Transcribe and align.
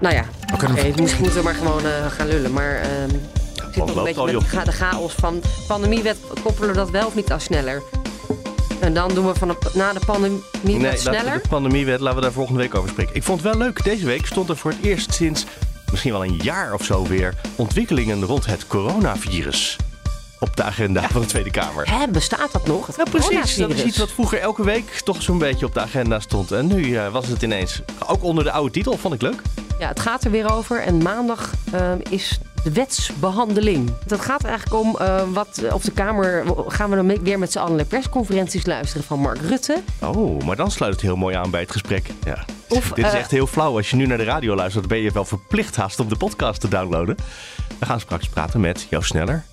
Nou 0.00 0.14
ja, 0.14 0.24
oké, 0.54 0.66
misschien 1.00 1.22
moeten 1.22 1.38
we 1.38 1.42
maar 1.44 1.54
gewoon 1.54 1.84
eh, 1.84 2.06
gaan 2.06 2.28
lullen. 2.28 2.52
Maar 2.52 2.74
ehm 2.74 3.14
ik 3.68 3.74
zit 3.74 3.86
nog 3.86 3.96
een 3.96 4.04
beetje 4.04 4.20
al, 4.20 4.26
met 4.54 4.64
de 4.64 4.72
chaos 4.72 5.12
van 5.12 5.42
pandemiewet. 5.66 6.16
Koppelen 6.42 6.68
we 6.68 6.76
dat 6.76 6.90
wel 6.90 7.06
of 7.06 7.14
niet 7.14 7.32
al 7.32 7.40
sneller? 7.40 7.82
En 8.80 8.94
dan 8.94 9.14
doen 9.14 9.26
we 9.26 9.34
van 9.34 9.48
de, 9.48 9.56
na 9.72 9.92
de 9.92 10.00
pandemie 10.06 10.40
Nee, 10.62 10.74
wat 10.74 10.82
laten 10.82 11.10
we 11.10 11.18
sneller? 11.18 11.42
de 11.42 11.48
pandemiewet, 11.48 12.00
laten 12.00 12.16
we 12.16 12.22
daar 12.22 12.32
volgende 12.32 12.60
week 12.60 12.74
over 12.74 12.90
spreken. 12.90 13.14
Ik 13.14 13.22
vond 13.22 13.42
het 13.42 13.50
wel 13.50 13.66
leuk. 13.66 13.84
Deze 13.84 14.06
week 14.06 14.26
stond 14.26 14.48
er 14.48 14.56
voor 14.56 14.70
het 14.70 14.82
eerst 14.82 15.14
sinds 15.14 15.44
misschien 15.90 16.12
wel 16.12 16.24
een 16.24 16.36
jaar 16.42 16.74
of 16.74 16.84
zo 16.84 17.06
weer 17.06 17.34
ontwikkelingen 17.56 18.24
rond 18.24 18.46
het 18.46 18.66
coronavirus 18.66 19.76
op 20.38 20.56
de 20.56 20.62
agenda 20.62 21.08
van 21.08 21.20
de 21.20 21.26
Tweede 21.26 21.50
Kamer. 21.50 21.90
Hè, 21.90 22.08
bestaat 22.08 22.52
dat 22.52 22.66
nog? 22.66 22.96
Ja, 22.96 23.04
precies. 23.10 23.56
Dat 23.56 23.70
is 23.70 23.84
iets 23.84 23.98
wat 23.98 24.10
vroeger 24.10 24.38
elke 24.38 24.64
week 24.64 24.90
toch 25.04 25.22
zo'n 25.22 25.38
beetje 25.38 25.66
op 25.66 25.74
de 25.74 25.80
agenda 25.80 26.20
stond. 26.20 26.52
En 26.52 26.66
nu 26.66 26.96
eh, 26.96 27.08
was 27.08 27.26
het 27.26 27.42
ineens 27.42 27.82
ook 28.06 28.22
onder 28.22 28.44
de 28.44 28.50
oude 28.50 28.70
titel. 28.70 28.96
Vond 28.96 29.14
ik 29.14 29.22
leuk. 29.22 29.42
Ja, 29.78 29.88
het 29.88 30.00
gaat 30.00 30.24
er 30.24 30.30
weer 30.30 30.52
over. 30.52 30.82
En 30.82 31.02
maandag 31.02 31.52
ehm, 31.72 31.98
is 32.10 32.40
de 32.64 32.72
wetsbehandeling. 32.72 33.92
Dat 34.06 34.20
gaat 34.20 34.44
eigenlijk 34.44 34.82
om 34.82 34.96
eh, 34.96 35.22
wat 35.32 35.62
of 35.72 35.82
de 35.82 35.90
Kamer. 35.90 36.44
Gaan 36.68 36.90
we 36.90 36.96
dan 36.96 37.22
weer 37.22 37.38
met 37.38 37.52
z'n 37.52 37.58
allen 37.58 37.76
naar 37.76 37.84
persconferenties 37.84 38.66
luisteren 38.66 39.04
van 39.04 39.20
Mark 39.20 39.40
Rutte? 39.40 39.82
Oh, 40.00 40.42
maar 40.42 40.56
dan 40.56 40.70
sluit 40.70 40.92
het 40.92 41.02
heel 41.02 41.16
mooi 41.16 41.34
aan 41.34 41.50
bij 41.50 41.60
het 41.60 41.70
gesprek. 41.70 42.10
Ja. 42.24 42.44
Of, 42.68 42.92
Dit 42.94 43.04
is 43.04 43.12
eh, 43.12 43.18
echt 43.18 43.30
heel 43.30 43.46
flauw. 43.46 43.76
Als 43.76 43.90
je 43.90 43.96
nu 43.96 44.06
naar 44.06 44.18
de 44.18 44.24
radio 44.24 44.54
luistert, 44.54 44.88
dan 44.88 44.96
ben 44.96 45.06
je 45.06 45.12
wel 45.12 45.24
verplicht 45.24 45.76
haast 45.76 46.00
om 46.00 46.08
de 46.08 46.16
podcast 46.16 46.60
te 46.60 46.68
downloaden. 46.68 47.16
We 47.78 47.86
gaan 47.86 48.00
straks 48.00 48.28
praten 48.28 48.60
met 48.60 48.86
Joost 48.90 49.08
Sneller, 49.08 49.44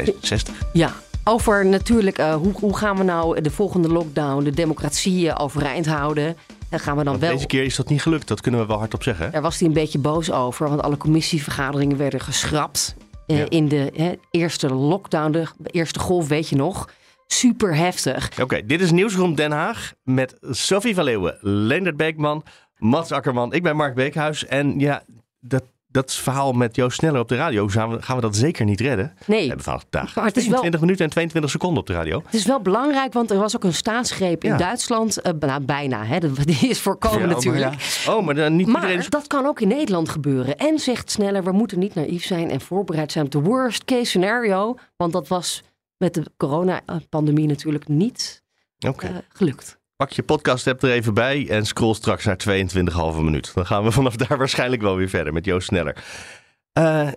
D66. 0.00 0.52
Ja, 0.72 0.92
over 1.24 1.66
natuurlijk 1.66 2.18
eh, 2.18 2.34
hoe, 2.34 2.52
hoe 2.52 2.76
gaan 2.76 2.96
we 2.96 3.02
nou 3.02 3.40
de 3.40 3.50
volgende 3.50 3.88
lockdown, 3.88 4.44
de 4.44 4.50
democratie 4.50 5.28
eh, 5.30 5.44
overeind 5.44 5.86
houden. 5.86 6.36
En 6.68 6.80
gaan 6.80 6.96
we 6.96 7.02
dan 7.04 7.12
Want 7.12 7.24
wel. 7.24 7.32
Deze 7.34 7.46
keer 7.46 7.64
is 7.64 7.76
dat 7.76 7.88
niet 7.88 8.02
gelukt, 8.02 8.28
dat 8.28 8.40
kunnen 8.40 8.60
we 8.60 8.66
wel 8.66 8.78
hardop 8.78 9.02
zeggen. 9.02 9.24
hè? 9.24 9.30
Daar 9.30 9.42
was 9.42 9.58
hij 9.58 9.68
een 9.68 9.74
beetje 9.74 9.98
boos 9.98 10.30
over, 10.30 10.68
want 10.68 10.82
alle 10.82 10.96
commissievergaderingen 10.96 11.96
werden 11.96 12.20
geschrapt. 12.20 12.94
eh, 13.26 13.38
Ja. 13.38 13.46
In 13.48 13.68
de 13.68 13.90
hè, 13.96 14.12
eerste 14.30 14.74
lockdown, 14.74 15.30
de 15.32 15.46
eerste 15.70 15.98
golf, 15.98 16.28
weet 16.28 16.48
je 16.48 16.56
nog. 16.56 16.88
Super 17.26 17.76
heftig. 17.76 18.30
Oké, 18.40 18.66
dit 18.66 18.80
is 18.80 18.90
Nieuwsroom 18.90 19.34
Den 19.34 19.50
Haag 19.52 19.92
met 20.02 20.36
Sophie 20.40 20.94
van 20.94 21.04
Leeuwen, 21.04 21.38
Leendert 21.40 21.96
Beekman, 21.96 22.42
Mats 22.78 23.12
Akkerman. 23.12 23.52
Ik 23.52 23.62
ben 23.62 23.76
Mark 23.76 23.94
Beekhuis. 23.94 24.46
En 24.46 24.78
ja, 24.78 25.02
dat, 25.40 25.62
dat 25.92 26.12
verhaal 26.14 26.52
met 26.52 26.76
Joost 26.76 26.96
Sneller 26.98 27.20
op 27.20 27.28
de 27.28 27.36
radio, 27.36 27.68
gaan 27.68 27.90
we, 27.90 28.02
gaan 28.02 28.16
we 28.16 28.22
dat 28.22 28.36
zeker 28.36 28.64
niet 28.64 28.80
redden. 28.80 29.12
We 29.18 29.24
Nee, 29.26 29.46
hebben 29.46 29.64
vandaag 29.64 30.14
Maar 30.14 30.24
het 30.24 30.36
is 30.36 30.46
wel- 30.48 30.58
20 30.60 30.80
minuten 30.80 31.04
en 31.04 31.10
22 31.10 31.50
seconden 31.50 31.80
op 31.80 31.86
de 31.86 31.92
radio. 31.92 32.22
het 32.24 32.34
is 32.34 32.44
wel 32.46 32.60
belangrijk, 32.60 33.12
want 33.12 33.30
er 33.30 33.38
was 33.38 33.56
ook 33.56 33.64
een 33.64 33.74
staatsgreep 33.74 34.44
in 34.44 34.50
Ja. 34.50 34.56
Duitsland. 34.56 35.20
eh, 35.20 35.32
nou, 35.38 35.60
bijna, 35.64 36.04
hè, 36.04 36.18
die 36.44 36.68
is 36.68 36.80
voorkomen 36.80 37.18
Ja, 37.20 37.26
maar 37.26 37.34
natuurlijk. 37.34 38.02
Oh, 38.08 38.24
maar 38.24 38.34
dan 38.34 38.56
niet 38.56 38.66
iedereen 38.66 38.96
Maar 38.96 39.08
dat 39.08 39.26
kan 39.26 39.46
ook 39.46 39.60
in 39.60 39.68
Nederland 39.68 40.08
gebeuren. 40.08 40.56
En 40.58 40.78
zegt 40.78 41.10
sneller, 41.10 41.44
we 41.44 41.52
moeten 41.52 41.78
niet 41.78 41.94
naïef 41.94 42.24
zijn 42.24 42.50
en 42.50 42.60
voorbereid 42.60 43.12
zijn 43.12 43.24
op 43.24 43.30
de 43.30 43.40
worst 43.40 43.84
case 43.84 44.04
scenario. 44.04 44.76
Want 44.96 45.12
dat 45.12 45.28
was 45.28 45.62
met 45.96 46.14
de 46.14 46.24
coronapandemie 46.36 47.46
natuurlijk 47.46 47.88
niet 47.88 48.42
eh, 48.78 48.90
gelukt. 49.28 49.78
Pak 50.02 50.12
je 50.12 50.22
podcast 50.22 50.66
app 50.66 50.82
er 50.82 50.90
even 50.90 51.14
bij 51.14 51.48
en 51.48 51.66
scroll 51.66 51.94
straks 51.94 52.24
naar 52.24 52.36
22,5 52.48 53.20
minuut. 53.20 53.54
Dan 53.54 53.66
gaan 53.66 53.84
we 53.84 53.92
vanaf 54.00 54.16
daar 54.16 54.38
waarschijnlijk 54.38 54.82
wel 54.82 54.96
weer 54.96 55.08
verder 55.08 55.32
met 55.32 55.44
Joost 55.44 55.66
Sneller. 55.66 55.96
Eh, 56.72 57.08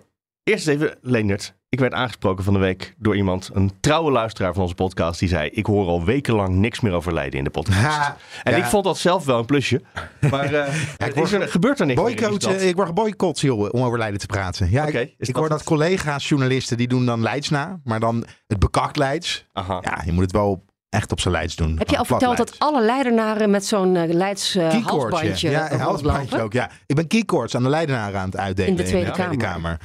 eerst 0.42 0.68
even, 0.68 0.98
Leendert. 1.00 1.54
Ik 1.68 1.80
werd 1.80 1.92
aangesproken 1.92 2.44
van 2.44 2.52
de 2.52 2.58
week 2.58 2.94
door 2.98 3.16
iemand, 3.16 3.50
een 3.52 3.72
trouwe 3.80 4.10
luisteraar 4.10 4.52
van 4.52 4.62
onze 4.62 4.74
podcast, 4.74 5.18
die 5.18 5.28
zei: 5.28 5.48
Ik 5.48 5.66
hoor 5.66 5.86
al 5.86 6.04
wekenlang 6.04 6.54
niks 6.54 6.80
meer 6.80 6.92
over 6.92 7.12
Leiden 7.14 7.38
in 7.38 7.44
de 7.44 7.50
podcast. 7.50 7.80
Ha, 7.80 8.16
En 8.42 8.52
ja. 8.52 8.58
ik 8.58 8.64
vond 8.64 8.84
dat 8.84 8.98
zelf 8.98 9.24
wel 9.24 9.38
een 9.38 9.46
plusje. 9.46 9.82
Maar 10.30 10.50
word 11.14 11.26
is 11.26 11.32
er, 11.32 11.48
gebeurt 11.48 11.80
er 11.80 11.86
niks? 11.86 12.00
Boycott, 12.00 12.62
ik 12.62 12.76
word 12.76 12.88
geboycott, 12.88 13.40
joh, 13.40 13.68
om 13.72 13.82
over 13.82 13.98
Leiden 13.98 14.20
te 14.20 14.26
praten. 14.26 14.70
Ja, 14.70 14.86
ik, 14.86 14.94
is 14.94 15.28
ik 15.28 15.34
dat 15.34 15.36
hoor 15.36 15.48
dat 15.48 15.62
collega's, 15.64 16.28
journalisten, 16.28 16.76
die 16.76 16.88
doen 16.88 17.06
dan 17.06 17.22
Leids 17.22 17.48
na. 17.48 17.80
Maar 17.84 18.00
dan 18.00 18.26
het 18.46 18.58
bekakt 18.58 18.96
Leids. 18.96 19.46
Aha. 19.52 19.78
Ja, 19.82 20.02
je 20.04 20.12
moet 20.12 20.22
het 20.22 20.32
wel 20.32 20.64
echt 20.96 21.12
op 21.12 21.20
zijn 21.20 21.34
Leids 21.34 21.56
doen. 21.56 21.78
Heb 21.78 21.88
je 21.88 21.98
al 21.98 22.04
verteld 22.04 22.38
Leids. 22.38 22.58
dat 22.58 22.68
alle 22.68 22.82
Leidenaren 22.82 23.50
met 23.50 23.66
zo'n 23.66 23.96
eh, 23.96 24.14
Leids 24.14 24.52
Keycordsje. 24.52 24.90
halsbandje 24.90 25.50
Ja, 25.50 25.72
een 25.72 25.80
halsbandje 25.80 26.42
ook. 26.42 26.52
Ja. 26.52 26.70
Ik 26.86 26.94
ben 26.94 27.06
keycords 27.06 27.54
aan 27.54 27.62
de 27.62 27.68
Leidenaren 27.68 28.20
aan 28.20 28.26
het 28.26 28.36
uitdelen 28.36 28.70
In 28.70 28.76
de 28.76 28.82
Tweede 28.82 29.36
Kamer. 29.36 29.78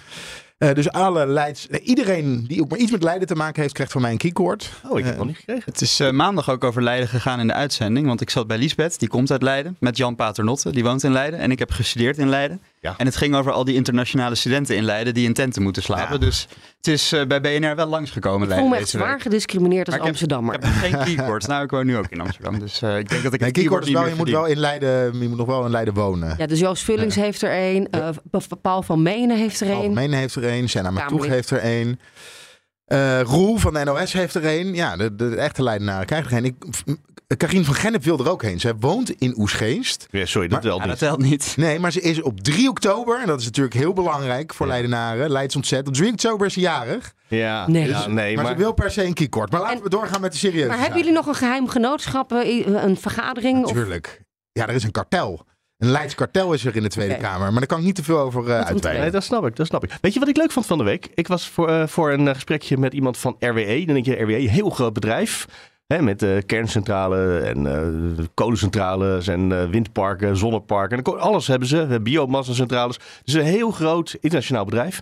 Eh, 0.61 0.73
dus 0.73 0.91
alle 0.91 1.27
Leids, 1.27 1.67
iedereen 1.67 2.45
die 2.47 2.61
ook 2.61 2.69
maar 2.69 2.79
iets 2.79 2.91
met 2.91 3.03
Leiden 3.03 3.27
te 3.27 3.35
maken 3.35 3.61
heeft, 3.61 3.73
krijgt 3.73 3.91
van 3.91 4.01
mij 4.01 4.11
een 4.11 4.17
keycord. 4.17 4.71
Oh, 4.87 4.99
ik 4.99 5.05
heb 5.05 5.05
het 5.05 5.17
nog 5.17 5.27
niet 5.27 5.37
gekregen. 5.37 5.63
Het 5.65 5.81
is 5.81 5.99
eh, 5.99 6.11
maandag 6.11 6.49
ook 6.49 6.63
over 6.63 6.83
Leiden 6.83 7.07
gegaan 7.09 7.39
in 7.39 7.47
de 7.47 7.53
uitzending. 7.53 8.07
Want 8.07 8.21
ik 8.21 8.29
zat 8.29 8.47
bij 8.47 8.57
Liesbeth, 8.57 8.99
die 8.99 9.07
komt 9.07 9.31
uit 9.31 9.41
Leiden. 9.41 9.75
Met 9.79 9.97
Jan 9.97 10.15
Paternotte, 10.15 10.71
die 10.71 10.83
woont 10.83 11.03
in 11.03 11.11
Leiden. 11.11 11.39
En 11.39 11.51
ik 11.51 11.59
heb 11.59 11.71
gestudeerd 11.71 12.17
in 12.17 12.29
Leiden. 12.29 12.61
Ja. 12.83 12.93
En 12.97 13.05
het 13.05 13.15
ging 13.15 13.35
over 13.35 13.51
al 13.51 13.63
die 13.63 13.75
internationale 13.75 14.35
studenten 14.35 14.75
in 14.75 14.83
Leiden 14.83 15.13
die 15.13 15.25
in 15.25 15.33
tenten 15.33 15.61
moeten 15.61 15.83
slapen. 15.83 16.13
Ja. 16.19 16.25
Dus 16.25 16.47
het 16.77 16.87
is 16.87 17.11
eh, 17.11 17.25
bij 17.25 17.41
BNR 17.41 17.75
wel 17.75 17.87
langsgekomen. 17.87 18.49
Ik 18.49 18.57
voel 18.57 18.67
me 18.67 18.77
echt 18.77 18.89
zwaar 18.89 19.11
week. 19.11 19.21
gediscrimineerd 19.21 19.87
als 19.87 19.97
Maar 19.97 19.97
ik 19.97 20.01
heb- 20.03 20.11
Amsterdammer. 20.11 20.55
Ik 20.55 20.61
heb 20.63 20.73
geen 20.73 21.03
keycords. 21.15 21.45
Nou, 21.45 21.63
ik 21.63 21.69
woon 21.71 21.85
nu 21.85 21.97
ook 21.97 22.05
in 22.09 22.21
Amsterdam. 22.21 22.59
Dus 22.59 22.81
eh, 22.81 22.97
ik 22.97 23.09
denk 23.09 23.23
dat 23.23 23.33
ik 23.33 23.39
Nee, 23.39 23.51
keyboard 23.51 23.81
is 23.81 23.87
niet 23.87 23.93
wel, 23.97 24.03
meer 24.05 24.13
je 24.13 24.17
moet 24.19 24.29
wel 24.29 24.45
in 24.45 24.57
Leiden, 24.57 25.19
je 25.21 25.27
moet 25.27 25.37
nog 25.37 25.47
wel 25.47 25.65
in 25.65 25.71
Leiden 25.71 25.93
wonen. 25.93 26.35
Ja, 26.37 26.45
dus 26.47 26.59
Joost 26.59 26.83
Vullings 26.83 27.15
heeft 27.15 27.41
er 27.41 27.51
één. 27.51 27.89
eh, 27.89 28.09
Paul 28.61 28.81
van 28.81 29.01
Menen 29.01 29.37
heeft 29.37 29.59
er 29.61 29.67
één. 29.67 29.75
Algemeen 29.75 30.13
heeft 30.13 30.35
er 30.35 30.43
één. 30.43 30.69
Senna 30.69 30.91
Matoeg 30.91 31.27
heeft 31.27 31.49
er 31.49 31.59
één. 31.59 31.99
Eh 32.91 33.21
Roel 33.21 33.57
van 33.57 33.73
de 33.73 33.83
NOS 33.83 34.13
heeft 34.13 34.35
er 34.35 34.45
één. 34.45 34.73
Ja, 34.73 34.95
de, 34.97 35.15
de 35.15 35.35
echte 35.35 35.63
Leidenaren 35.63 36.05
krijgen 36.05 36.37
er 36.37 36.43
één. 36.43 36.45
Ik, 37.27 37.37
Karine 37.37 37.63
van 37.63 37.73
Gennep 37.75 38.03
wil 38.03 38.19
er 38.19 38.29
ook 38.29 38.41
heen. 38.41 38.59
Zij 38.59 38.73
woont 38.79 39.09
in 39.11 39.33
Oesgeest. 39.37 40.07
Ja, 40.09 40.25
sorry, 40.25 40.47
dat 40.47 40.63
Maar- 40.63 40.71
telt 40.71 40.81
Ja, 40.81 40.87
dat 40.87 40.99
niet. 40.99 41.09
telt 41.09 41.21
niet. 41.21 41.53
Nee, 41.57 41.79
maar 41.79 41.91
ze 41.91 42.01
is 42.01 42.21
op 42.21 42.39
3 42.41 42.69
oktober, 42.69 43.19
en 43.21 43.27
dat 43.27 43.39
is 43.39 43.45
natuurlijk 43.45 43.75
heel 43.75 43.93
belangrijk 43.93 44.53
voor 44.53 44.65
Ja. 44.65 44.71
Leidenaren, 44.71 45.29
Leids 45.31 45.55
ontzet. 45.55 45.87
Op 45.87 45.93
3 45.93 46.11
oktober 46.11 46.47
is 46.47 46.53
ze 46.53 46.59
jarig. 46.59 47.13
Ja, 47.27 47.67
Nee. 47.67 47.87
ja, 47.87 48.07
nee 48.07 48.35
maar, 48.35 48.43
maar, 48.43 48.53
ze 48.53 48.57
wil 48.59 48.73
per 48.73 48.91
se 48.91 49.03
een 49.05 49.13
keycord. 49.13 49.51
Maar 49.51 49.61
laten 49.61 49.77
En- 49.77 49.83
we 49.83 49.89
doorgaan 49.89 50.21
met 50.21 50.31
de 50.31 50.37
serieuze 50.37 50.67
Maar 50.67 50.79
hebben 50.79 50.97
jullie 50.97 51.13
nog 51.13 51.25
een 51.27 51.35
geheim 51.35 51.67
genootschap, 51.67 52.31
eh, 52.31 52.65
een 52.83 52.97
vergadering? 52.97 53.65
Of, 53.65 53.73
Natuurlijk. 53.73 54.21
Ja, 54.51 54.67
er 54.67 54.73
is 54.75 54.83
een 54.83 54.91
kartel. 54.91 55.45
Een 55.81 55.89
Leids 55.89 56.15
kartel 56.15 56.53
is 56.53 56.65
er 56.65 56.75
in 56.75 56.83
de 56.83 56.89
Tweede. 56.89 57.17
Kamer. 57.17 57.51
Maar 57.51 57.59
daar 57.59 57.65
kan 57.65 57.77
ik 57.77 57.83
niet 57.83 57.95
te 57.95 58.03
veel 58.03 58.19
over 58.19 58.41
uh, 58.41 58.47
Wat 58.47 58.65
uitweiden. 58.65 59.01
Nee, 59.01 59.11
dat 59.11 59.23
snap 59.23 59.45
ik, 59.45 59.55
dat 59.55 59.67
snap 59.67 59.83
ik. 59.83 59.97
Weet 60.01 60.13
je 60.13 60.19
wat 60.19 60.27
ik 60.27 60.37
leuk 60.37 60.51
vond 60.51 60.65
van 60.65 60.77
de 60.77 60.83
week? 60.83 61.09
Ik 61.13 61.27
was 61.27 61.49
voor, 61.49 61.69
eh, 61.69 61.87
voor 61.87 62.11
een 62.11 62.27
eh, 62.27 62.33
gesprekje 62.33 62.77
met 62.77 62.93
iemand 62.93 63.17
van 63.17 63.35
RWE. 63.39 63.83
Dan 63.85 63.93
denk 63.93 64.05
je, 64.05 64.21
RWE, 64.21 64.33
heel 64.33 64.69
groot 64.69 64.93
bedrijf. 64.93 65.47
Hè, 65.87 66.01
met 66.01 66.23
eh 66.23 66.37
kerncentrale 66.45 67.39
en 67.39 67.67
eh 67.67 68.25
kolencentrales 68.33 69.27
en 69.27 69.51
eh, 69.51 69.69
windparken, 69.69 70.37
zonneparken. 70.37 70.97
En 70.97 71.19
alles 71.19 71.47
hebben 71.47 71.67
ze, 71.67 71.99
biomassacentrales. 72.03 72.99
Dus 73.23 73.33
een 73.33 73.43
heel 73.43 73.71
groot 73.71 74.17
internationaal 74.19 74.65
bedrijf. 74.65 74.99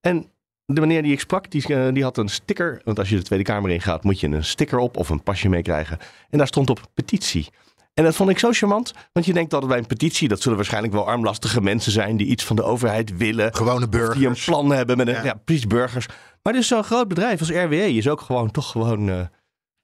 En 0.00 0.26
de 0.66 0.80
meneer 0.80 1.02
die 1.02 1.12
ik 1.12 1.20
sprak, 1.20 1.50
die, 1.50 1.92
die 1.92 2.02
had 2.02 2.18
een 2.18 2.28
sticker. 2.28 2.80
Want 2.84 2.98
als 2.98 3.08
je 3.08 3.16
de 3.16 3.22
Tweede 3.22 3.44
Kamer 3.44 3.70
ingaat, 3.70 4.04
moet 4.04 4.20
je 4.20 4.26
een 4.26 4.44
sticker 4.44 4.78
op 4.78 4.96
of 4.96 5.08
een 5.08 5.22
pasje 5.22 5.48
meekrijgen. 5.48 5.98
En 6.30 6.38
daar 6.38 6.46
stond 6.46 6.70
op 6.70 6.80
petitie. 6.94 7.48
En 7.94 8.04
dat 8.04 8.14
vond 8.14 8.30
ik 8.30 8.38
zo 8.38 8.52
charmant. 8.52 8.92
Want 9.12 9.26
je 9.26 9.32
denkt 9.32 9.52
altijd 9.52 9.70
bij 9.70 9.80
een 9.80 9.86
petitie, 9.86 10.28
dat 10.28 10.40
zullen 10.42 10.56
waarschijnlijk 10.56 10.92
wel 10.92 11.06
armlastige 11.06 11.60
mensen 11.60 11.92
zijn 11.92 12.16
die 12.16 12.26
iets 12.26 12.44
van 12.44 12.56
de 12.56 12.62
overheid 12.62 13.16
willen. 13.16 13.54
Gewone 13.54 13.88
Die 13.88 13.98
een 14.00 14.06
burgers. 14.16 14.44
plan 14.44 14.72
hebben 14.72 14.96
met 14.96 15.08
een 15.08 15.14
Ja. 15.14 15.24
ja. 15.24 15.34
precies 15.44 15.66
burgers. 15.66 16.06
Maar 16.42 16.52
dus 16.52 16.66
zo'n 16.68 16.84
groot 16.84 17.08
bedrijf 17.08 17.40
als 17.40 17.50
RWE 17.50 17.94
is 17.94 18.08
ook 18.08 18.20
gewoon 18.20 18.50
toch 18.50 18.70
gewoon. 18.70 19.08
eh, 19.08 19.20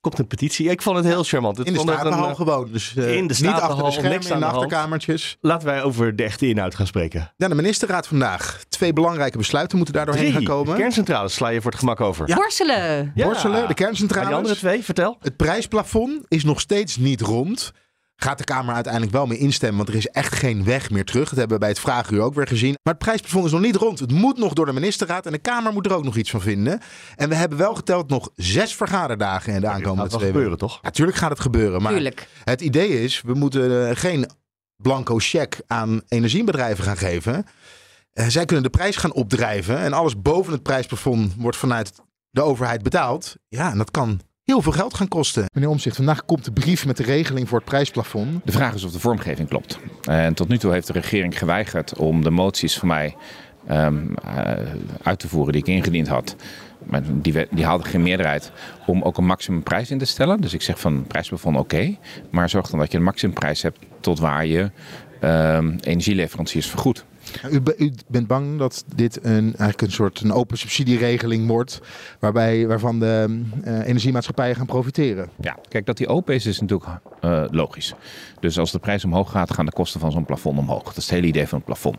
komt 0.01 0.19
een 0.19 0.27
petitie. 0.27 0.69
Ik 0.71 0.83
vond 0.83 0.97
het 0.97 1.07
heel 1.07 1.23
charmant. 1.23 1.59
Het 1.59 1.67
In 1.67 1.73
de 1.73 1.79
Statenhal 1.79 2.29
eh, 2.29 2.35
gewoon. 2.37 2.69
Dus 2.73 2.95
uh, 2.97 3.17
in 3.17 3.27
de 3.27 3.35
niet 3.41 3.51
achter 3.51 3.85
de 3.85 3.91
schermen, 3.91 4.11
niks 4.13 4.27
in 4.27 4.33
de 4.35 4.39
de 4.39 4.47
achterkamertjes. 4.47 5.37
Laten 5.41 5.67
wij 5.69 5.83
over 5.83 6.17
de 6.17 6.23
echte 6.23 6.49
inhoud 6.49 6.75
gaan 6.75 6.87
spreken. 6.87 7.33
Ja, 7.37 7.49
de 7.49 7.55
ministerraad 7.55 8.07
vandaag. 8.07 8.65
Twee 8.69 8.93
belangrijke 8.93 9.39
besluiten 9.39 9.77
moeten 9.77 9.95
daardoor 9.95 10.15
heen 10.15 10.33
gaan 10.33 10.45
komen. 10.45 10.77
kerncentrales 10.77 11.35
sla 11.35 11.49
je 11.49 11.61
voor 11.61 11.71
het 11.71 11.81
gemak 11.81 12.01
over. 12.01 12.29
Ja. 12.29 12.35
Borselen, 13.15 13.69
de 13.69 13.75
kerncentrales. 13.75 14.29
die 14.29 14.37
andere 14.37 14.57
twee, 14.57 14.85
vertel. 14.85 15.17
Het 15.21 15.37
prijsplafond 15.37 16.25
is 16.29 16.45
nog 16.45 16.61
steeds 16.61 16.97
niet 16.97 17.21
rond. 17.21 17.73
Gaat 18.17 18.39
de 18.39 18.45
Kamer 18.45 18.75
uiteindelijk 18.75 19.13
wel 19.13 19.27
mee 19.27 19.39
instemmen, 19.39 19.77
want 19.77 19.89
er 19.89 19.95
is 19.95 20.07
echt 20.07 20.35
geen 20.35 20.65
weg 20.65 20.91
meer 20.91 21.05
terug. 21.05 21.29
Dat 21.29 21.39
hebben 21.39 21.55
we 21.57 21.59
bij 21.63 21.69
het 21.69 21.79
Vragenuur 21.79 22.21
ook 22.23 22.35
weer 22.35 22.47
gezien. 22.47 22.75
Maar 22.83 22.95
het 22.95 23.03
prijsplafond 23.03 23.45
is 23.45 23.53
nog 23.53 23.61
niet 23.61 23.77
rond. 23.77 23.99
Het 23.99 24.13
moet 24.13 24.39
nog 24.39 24.53
door 24.53 24.67
de 24.67 24.73
ministerraad 24.73 25.27
en 25.27 25.33
de 25.33 25.39
Kamer 25.39 25.73
moet 25.73 25.87
er 25.87 25.95
ook 25.95 26.05
nog 26.05 26.17
iets 26.17 26.31
van 26.31 26.41
vinden. 26.41 26.81
En 27.17 27.29
we 27.29 27.35
hebben 27.35 27.59
wel 27.59 27.75
geteld 27.75 28.09
nog 28.09 28.31
zes 28.35 28.75
vergaderdagen 28.75 29.55
in 29.55 29.61
de 29.61 29.67
aankomende 29.69 30.09
twee 30.09 30.27
gebeuren, 30.27 30.51
weken. 30.51 30.67
toch? 30.69 30.83
Natuurlijk 30.83 31.17
gaat 31.19 31.31
het 31.31 31.41
gebeuren, 31.41 31.83
maar 31.83 31.93
Tuurlijk. 31.93 32.29
het 32.45 32.61
idee 32.61 33.03
is, 33.05 33.23
we 33.23 33.35
moeten 33.35 33.89
eh, 33.89 33.97
geen 33.97 34.31
blanco 34.83 35.19
cheque 35.19 35.65
aan 35.67 36.01
energiebedrijven 36.09 36.85
gaan 36.85 36.97
geven. 36.97 37.47
Eh, 38.13 38.27
zij 38.27 38.45
kunnen 38.45 38.65
de 38.65 38.79
prijs 38.79 38.97
gaan 38.97 39.13
opdrijven 39.13 39.79
en 39.79 39.93
alles 39.93 40.23
boven 40.23 40.53
het 40.53 40.63
prijsplafond 40.63 41.35
wordt 41.39 41.57
vanuit 41.57 41.93
de 42.31 42.43
overheid 42.43 42.83
betaalt. 42.83 43.37
Ja, 43.49 43.71
en 43.71 43.79
dat 43.79 43.91
kan 43.91 44.21
heel 44.47 44.63
veel 44.63 44.73
geld 44.73 44.95
gaan 44.95 45.09
kosten. 45.09 45.45
Meneer 45.53 45.69
Omzicht, 45.69 45.97
vandaag 45.97 46.25
komt 46.25 46.45
de 46.45 46.53
brief 46.53 46.87
met 46.87 46.97
de 46.97 47.03
regeling 47.03 47.49
voor 47.49 47.59
het 47.59 47.67
prijsplafond. 47.67 48.41
De 48.45 48.53
vraag 48.53 48.75
is 48.75 48.85
of 48.85 48.93
de 48.93 48.99
vormgeving 48.99 49.49
klopt. 49.49 49.79
En 50.03 50.35
tot 50.35 50.49
nu 50.49 50.59
toe 50.59 50.73
heeft 50.73 50.87
de 50.87 50.93
regering 50.93 51.39
geweigerd 51.39 51.97
om 51.97 52.23
de 52.23 52.31
moties 52.31 52.79
van 52.79 52.89
mij 52.89 53.17
um, 53.71 54.15
uh, 54.25 54.53
uit 55.03 55.19
te 55.19 55.29
voeren 55.29 55.53
die 55.53 55.63
ik 55.63 55.69
ingediend 55.69 56.09
had. 56.09 56.37
Maar 56.85 57.03
die, 57.07 57.47
die 57.51 57.65
haalde 57.65 57.85
geen 57.85 58.03
meerderheid 58.03 58.53
om 58.87 59.03
ook 59.03 59.19
een 59.19 59.27
maximumprijs 59.27 59.91
in 59.91 59.99
te 59.99 60.05
stellen. 60.05 60.41
Dus 60.41 60.55
ik 60.55 60.63
zeg 60.63 60.81
van 60.81 61.07
prijsplafond 61.07 61.59
oké. 61.59 61.97
maar 62.31 62.49
zorg 62.49 62.71
dan 62.71 62.79
dat 62.79 62.93
je 62.93 62.99
een 62.99 63.05
maximumprijs 63.05 63.63
hebt 63.63 63.79
tot 64.01 64.19
waar 64.19 64.47
je 64.47 64.71
um, 65.21 65.79
energieleveranciers 65.81 66.67
vergoedt. 66.67 67.05
U, 67.51 67.93
bent 68.07 68.27
bang 68.27 68.59
dat 68.59 68.85
dit 68.95 69.19
een, 69.25 69.45
eigenlijk 69.45 69.83
een 69.83 69.93
soort 69.93 70.21
een 70.21 70.33
open 70.33 70.59
subsidieregeling 70.59 71.49
wordt, 71.49 71.81
waarbij, 72.19 72.67
waarvan 72.67 72.99
de 72.99 73.43
uh, 73.65 73.87
energiemaatschappijen 73.87 74.57
gaan 74.57 74.67
profiteren? 74.67 75.29
Ja, 75.41 75.57
kijk, 75.69 75.87
dat 75.87 75.97
die 75.97 76.09
open 76.09 76.35
is, 76.35 76.47
is 76.47 76.61
natuurlijk 76.61 76.91
uh, 77.21 77.45
logisch. 77.51 77.95
Dus 78.41 78.59
als 78.59 78.73
de 78.73 78.79
prijs 78.79 79.05
omhoog 79.05 79.31
gaat, 79.31 79.53
gaan 79.53 79.67
de 79.67 79.73
kosten 79.73 80.01
van 80.01 80.13
zo'n 80.13 80.25
plafond 80.25 80.59
omhoog. 80.59 80.83
Dat 80.83 80.97
is 80.97 81.03
het 81.03 81.15
hele 81.15 81.27
idee 81.27 81.49
van 81.49 81.59
het 81.59 81.67
plafond. 81.67 81.97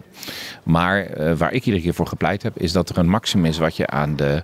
Maar 0.63 1.19
uh, 1.19 1.33
waar 1.37 1.53
ik 1.53 1.65
iedere 1.65 1.83
keer 1.83 1.93
voor 1.93 2.07
gepleit 2.07 2.43
heb, 2.43 2.57
is 2.57 2.71
dat 2.71 2.89
er 2.89 2.97
een 2.97 3.09
maximum 3.09 3.45
is 3.45 3.57
wat 3.57 3.75
je 3.75 3.87
aan 3.87 4.15
de 4.15 4.43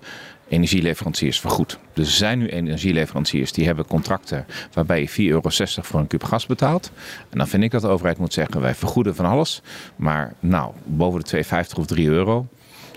energieleveranciers 0.53 1.39
vergoed. 1.39 1.79
Dus 1.93 2.07
er 2.07 2.13
zijn 2.13 2.39
nu 2.39 2.47
energieleveranciers 2.47 3.51
die 3.51 3.65
hebben 3.65 3.85
contracten 3.87 4.45
waarbij 4.73 5.01
je 5.01 5.09
4,60 5.09 5.15
euro 5.15 5.49
voor 5.81 5.99
een 5.99 6.07
kuub 6.07 6.23
gas 6.23 6.45
betaalt. 6.45 6.91
En 7.29 7.37
dan 7.37 7.47
vind 7.47 7.63
ik 7.63 7.71
dat 7.71 7.81
de 7.81 7.87
overheid 7.87 8.17
moet 8.17 8.33
zeggen, 8.33 8.61
wij 8.61 8.75
vergoeden 8.75 9.15
van 9.15 9.25
alles. 9.25 9.61
Maar 9.95 10.33
nou, 10.39 10.73
boven 10.85 11.23
de 11.23 11.43
2,50 11.45 11.79
of 11.79 11.85
3 11.85 12.07
euro 12.07 12.47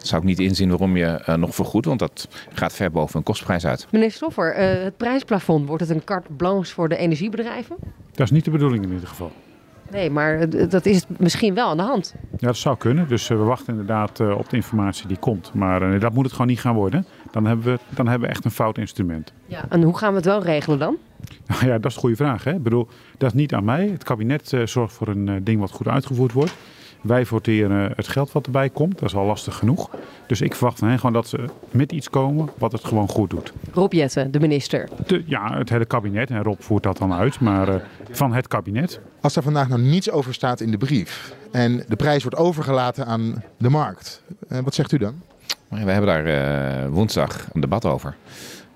zou 0.02 0.20
ik 0.20 0.26
niet 0.26 0.38
inzien 0.38 0.68
waarom 0.68 0.96
je 0.96 1.22
uh, 1.28 1.34
nog 1.34 1.54
vergoedt, 1.54 1.86
want 1.86 1.98
dat 1.98 2.28
gaat 2.52 2.72
ver 2.72 2.90
boven 2.90 3.16
een 3.16 3.22
kostprijs 3.22 3.66
uit. 3.66 3.86
Meneer 3.90 4.10
Stoffer, 4.10 4.58
uh, 4.58 4.82
het 4.84 4.96
prijsplafond, 4.96 5.66
wordt 5.66 5.82
het 5.82 5.90
een 5.90 6.04
carte 6.04 6.32
blanche 6.32 6.72
voor 6.72 6.88
de 6.88 6.96
energiebedrijven? 6.96 7.76
Dat 8.12 8.26
is 8.26 8.30
niet 8.30 8.44
de 8.44 8.50
bedoeling 8.50 8.84
in 8.84 8.92
ieder 8.92 9.08
geval. 9.08 9.32
Nee, 9.90 10.10
maar 10.10 10.48
dat 10.68 10.86
is 10.86 11.04
misschien 11.18 11.54
wel 11.54 11.68
aan 11.68 11.76
de 11.76 11.82
hand. 11.82 12.14
Ja, 12.30 12.46
dat 12.46 12.56
zou 12.56 12.76
kunnen. 12.76 13.08
Dus 13.08 13.30
uh, 13.30 13.38
we 13.38 13.44
wachten 13.44 13.68
inderdaad 13.68 14.20
op 14.20 14.50
de 14.50 14.56
informatie 14.56 15.08
die 15.08 15.16
komt. 15.16 15.54
Maar 15.54 16.00
dat 16.00 16.12
moet 16.12 16.24
het 16.24 16.32
gewoon 16.32 16.46
niet 16.46 16.60
gaan 16.60 16.74
worden 16.74 17.06
dan 17.30 17.46
hebben 17.46 17.66
we, 17.66 17.78
dan 17.94 18.08
hebben 18.08 18.28
we 18.28 18.34
echt 18.34 18.44
een 18.44 18.50
fout 18.50 18.78
instrument. 18.78 19.32
Ja, 19.46 19.64
en 19.68 19.82
hoe 19.82 19.98
gaan 19.98 20.10
we 20.10 20.16
het 20.16 20.24
wel 20.24 20.42
regelen 20.42 20.78
dan? 20.78 20.96
Nou 21.46 21.66
ja, 21.66 21.78
dat 21.78 21.90
is 21.90 21.94
een 21.94 22.00
goede 22.00 22.16
vraag. 22.16 22.44
Hè? 22.44 22.52
Ik 22.52 22.62
bedoel, 22.62 22.88
dat 23.18 23.28
is 23.28 23.36
niet 23.36 23.54
aan 23.54 23.64
mij. 23.64 23.88
Het 23.88 24.04
kabinet 24.04 24.52
uh, 24.52 24.66
zorgt 24.66 24.94
voor 24.94 25.08
een 25.08 25.26
uh, 25.26 25.34
ding 25.42 25.60
wat 25.60 25.70
goed 25.70 25.88
uitgevoerd 25.88 26.32
wordt. 26.32 26.54
Wij 27.00 27.24
voteren 27.24 27.92
het 27.96 28.08
geld 28.08 28.32
wat 28.32 28.46
erbij 28.46 28.70
komt. 28.70 28.98
Dat 28.98 29.08
is 29.08 29.14
al 29.14 29.24
lastig 29.24 29.56
genoeg. 29.56 29.90
Dus 30.26 30.40
ik 30.40 30.54
verwacht 30.54 30.78
van 30.78 30.88
hen 30.88 30.96
gewoon 30.96 31.12
dat 31.12 31.28
ze 31.28 31.44
met 31.70 31.92
iets 31.92 32.10
komen 32.10 32.48
wat 32.58 32.72
het 32.72 32.84
gewoon 32.84 33.08
goed 33.08 33.30
doet. 33.30 33.52
Rob 33.72 33.92
Jetten, 33.92 34.30
de 34.30 34.40
minister. 34.40 34.88
De, 35.06 35.22
ja, 35.26 35.58
het 35.58 35.68
hele 35.68 35.84
kabinet. 35.84 36.30
En 36.30 36.42
Rob 36.42 36.60
voert 36.60 36.82
dat 36.82 36.98
dan 36.98 37.12
uit. 37.12 37.40
Maar 37.40 37.68
uh, 37.68 37.74
van 38.10 38.32
het 38.32 38.48
kabinet. 38.48 39.00
Als 39.20 39.34
daar 39.34 39.42
vandaag 39.42 39.68
nou 39.68 39.80
niets 39.80 40.10
over 40.10 40.34
staat 40.34 40.60
in 40.60 40.70
de 40.70 40.78
brief. 40.78 41.34
En 41.52 41.84
de 41.88 41.96
prijs 41.96 42.22
wordt 42.22 42.38
overgelaten 42.38 43.06
aan 43.06 43.42
de 43.58 43.70
markt. 43.70 44.22
wat 44.48 44.74
zegt 44.74 44.92
u 44.92 44.98
dan? 44.98 45.14
We 45.68 45.90
hebben 45.90 46.06
daar 46.06 46.26
uh, 46.84 46.88
woensdag 46.88 47.48
een 47.52 47.60
debat 47.60 47.84
over. 47.84 48.16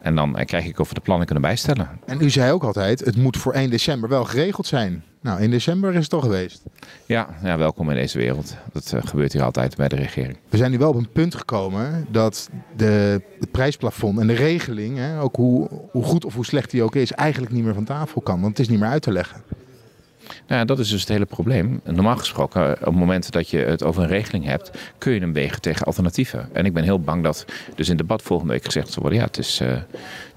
En 0.03 0.15
dan 0.15 0.39
uh, 0.39 0.45
krijg 0.45 0.67
ik 0.67 0.79
of 0.79 0.89
we 0.89 0.95
de 0.95 1.01
plannen 1.01 1.27
kunnen 1.27 1.45
bijstellen. 1.45 1.89
En 2.07 2.21
u 2.21 2.31
zei 2.31 2.53
ook 2.53 2.63
altijd, 2.63 3.01
het 3.01 3.17
moet 3.17 3.37
voor 3.37 3.53
1 3.53 3.71
december 3.71 4.09
wel 4.09 4.25
geregeld 4.25 4.67
zijn. 4.67 5.05
Nou, 5.23 5.41
in 5.41 5.51
december 5.51 5.91
is 5.91 6.01
het 6.01 6.11
toch 6.11 6.23
geweest. 6.23 6.63
Ja, 7.07 7.29
ja 7.43 7.59
welkom 7.59 7.91
in 7.91 7.97
deze 7.97 8.19
wereld. 8.19 8.57
Dat 8.73 8.93
uh, 8.95 9.01
gebeurt 9.05 9.33
hier 9.33 9.43
altijd 9.43 9.77
bij 9.77 9.89
de 9.89 9.97
regering. 9.97 10.39
We 10.49 10.57
zijn 10.57 10.71
nu 10.71 10.79
wel 10.79 10.89
op 10.89 10.95
een 10.95 11.13
punt 11.13 11.35
gekomen 11.35 12.07
dat 12.11 12.51
de, 12.77 13.23
het 13.41 13.51
prijsplafond 13.51 14.19
en 14.19 14.27
de 14.27 14.33
regeling, 14.33 14.97
hè, 14.97 15.21
ook 15.21 15.37
hoe, 15.37 15.69
hoe 15.91 16.05
goed 16.05 16.25
of 16.25 16.35
hoe 16.35 16.45
slecht 16.45 16.71
die 16.71 16.83
ook 16.83 16.97
is, 16.97 17.13
eigenlijk 17.13 17.53
niet 17.53 17.65
meer 17.65 17.75
van 17.75 17.85
tafel 17.85 18.21
kan. 18.21 18.41
Want 18.41 18.59
het 18.59 18.59
is 18.59 18.69
niet 18.69 18.81
meer 18.81 18.89
uit 18.89 19.03
te 19.03 19.13
leggen. 19.13 19.43
Nou, 20.47 20.65
dat 20.65 20.79
is 20.79 20.89
dus 20.89 21.01
het 21.01 21.09
hele 21.09 21.25
probleem. 21.25 21.81
Normaal 21.85 22.17
gesproken, 22.17 22.73
op 22.73 22.85
het 22.85 22.95
moment 22.95 23.33
dat 23.33 23.49
je 23.49 23.59
het 23.59 23.83
over 23.83 24.03
een 24.03 24.09
regeling 24.09 24.45
hebt, 24.45 24.71
kun 24.99 25.13
je 25.13 25.21
hem 25.21 25.33
wegen 25.33 25.61
tegen 25.61 25.87
alternatieven. 25.87 26.49
En 26.53 26.65
ik 26.65 26.73
ben 26.73 26.83
heel 26.83 27.01
bang 27.01 27.23
dat 27.23 27.45
dus 27.75 27.89
in 27.89 27.97
debat 27.97 28.23
volgende 28.23 28.53
week 28.53 28.65
gezegd 28.65 28.93
zal 28.93 29.03
worden: 29.03 29.21
ja, 29.21 29.27
het 29.27 29.39
is, 29.39 29.61
uh, 29.61 29.69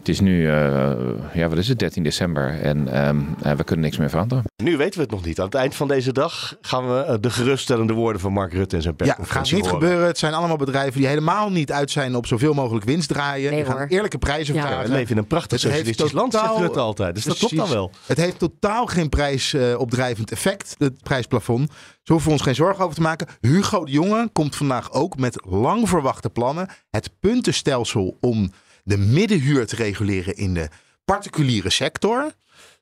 het 0.03 0.11
is 0.11 0.19
nu, 0.19 0.41
uh, 0.41 0.91
ja, 1.33 1.47
wat 1.49 1.57
is 1.57 1.67
het, 1.67 1.79
13 1.79 2.03
december 2.03 2.61
en 2.61 3.07
um, 3.07 3.35
uh, 3.45 3.51
we 3.51 3.63
kunnen 3.63 3.85
niks 3.85 3.97
meer 3.97 4.09
veranderen. 4.09 4.43
Nu 4.63 4.77
weten 4.77 4.95
we 4.95 5.01
het 5.01 5.11
nog 5.11 5.25
niet. 5.25 5.39
Aan 5.39 5.45
het 5.45 5.55
eind 5.55 5.75
van 5.75 5.87
deze 5.87 6.13
dag 6.13 6.55
gaan 6.61 6.87
we 6.87 7.17
de 7.19 7.29
geruststellende 7.29 7.93
woorden 7.93 8.21
van 8.21 8.33
Mark 8.33 8.53
Rutte 8.53 8.75
en 8.75 8.81
zijn 8.81 8.95
persconferentie 8.95 9.51
Ja, 9.51 9.57
het 9.57 9.67
gaat 9.67 9.71
niet 9.71 9.71
horen. 9.71 9.87
gebeuren. 9.87 10.07
Het 10.07 10.17
zijn 10.17 10.33
allemaal 10.33 10.57
bedrijven 10.57 10.99
die 10.99 11.07
helemaal 11.09 11.49
niet 11.51 11.71
uit 11.71 11.91
zijn 11.91 12.15
op 12.15 12.25
zoveel 12.27 12.53
mogelijk 12.53 12.85
winst 12.85 13.07
draaien. 13.09 13.51
Nee, 13.51 13.59
die 13.61 13.69
gaan 13.71 13.77
hoor. 13.79 13.87
eerlijke 13.87 14.17
prijzen 14.17 14.53
Ja. 14.55 14.61
vragen. 14.61 14.77
Ja, 14.79 14.83
we 14.87 14.91
leven 14.93 15.11
in 15.11 15.17
een 15.17 15.27
prachtig 15.27 15.61
Het 15.61 15.71
heeft 15.71 15.75
socialistisch 15.85 16.11
land, 16.11 16.31
totaal- 16.31 16.47
zegt 16.53 16.59
Rutte 16.65 16.79
altijd. 16.79 17.15
Dus 17.15 17.23
dat 17.23 17.37
klopt 17.37 17.55
dan 17.55 17.69
wel. 17.69 17.91
Het 18.05 18.17
heeft 18.17 18.39
totaal 18.39 18.85
geen 18.85 19.09
prijsopdrijvend 19.09 20.31
effect, 20.31 20.75
het 20.77 21.03
prijsplafond. 21.03 21.69
Zo 22.03 22.11
hoeven 22.11 22.27
we 22.29 22.33
ons 22.35 22.43
geen 22.43 22.55
zorgen 22.55 22.83
over 22.83 22.95
te 22.95 23.01
maken. 23.01 23.27
Hugo 23.41 23.85
de 23.85 23.91
Jonge 23.91 24.29
komt 24.33 24.55
vandaag 24.55 24.91
ook 24.91 25.17
met 25.17 25.41
lang 25.45 25.89
verwachte 25.89 26.29
plannen. 26.29 26.69
Het 26.89 27.09
puntenstelsel 27.19 28.17
om 28.21 28.51
de 28.83 28.97
middenhuur 28.97 29.67
te 29.67 29.75
reguleren 29.75 30.35
in 30.35 30.53
de 30.53 30.69
particuliere 31.05 31.69
sector. 31.69 32.31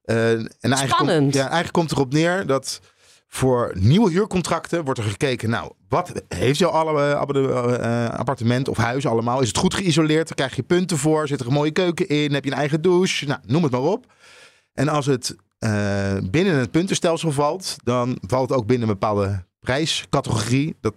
Eh, 0.03 0.31
en 0.31 0.49
eigenlijk 0.59 0.93
Spannend. 0.93 1.19
Komt, 1.19 1.33
ja, 1.33 1.41
eigenlijk 1.41 1.73
komt 1.73 1.91
erop 1.91 2.13
neer 2.13 2.45
dat 2.45 2.81
voor 3.27 3.71
nieuwe 3.79 4.11
huurcontracten 4.11 4.83
wordt 4.83 4.99
er 4.99 5.05
gekeken. 5.05 5.49
Nou, 5.49 5.71
wat 5.89 6.11
heeft 6.27 6.59
jouw 6.59 6.69
alle, 6.69 7.01
eh, 7.01 8.05
eh, 8.05 8.13
appartement 8.13 8.67
of 8.67 8.77
huis 8.77 9.05
allemaal? 9.05 9.41
Is 9.41 9.47
het 9.47 9.57
goed 9.57 9.73
geïsoleerd? 9.73 10.27
Dan 10.27 10.35
krijg 10.35 10.55
je 10.55 10.63
punten 10.63 10.97
voor. 10.97 11.27
Zit 11.27 11.39
er 11.39 11.47
een 11.47 11.53
mooie 11.53 11.71
keuken 11.71 12.07
in? 12.07 12.33
Heb 12.33 12.43
je 12.43 12.51
een 12.51 12.57
eigen 12.57 12.81
douche? 12.81 13.25
Nou, 13.25 13.39
noem 13.45 13.63
het 13.63 13.71
maar 13.71 13.81
op. 13.81 14.05
En 14.73 14.87
als 14.87 15.05
het 15.05 15.35
binnen 16.31 16.55
het 16.55 16.71
puntenstelsel 16.71 17.31
valt, 17.31 17.75
dan 17.83 18.17
valt 18.27 18.49
het 18.49 18.57
ook 18.57 18.65
binnen 18.65 18.87
een 18.87 18.93
bepaalde 18.93 19.45
prijscategorie. 19.61 20.75
Dat 20.81 20.93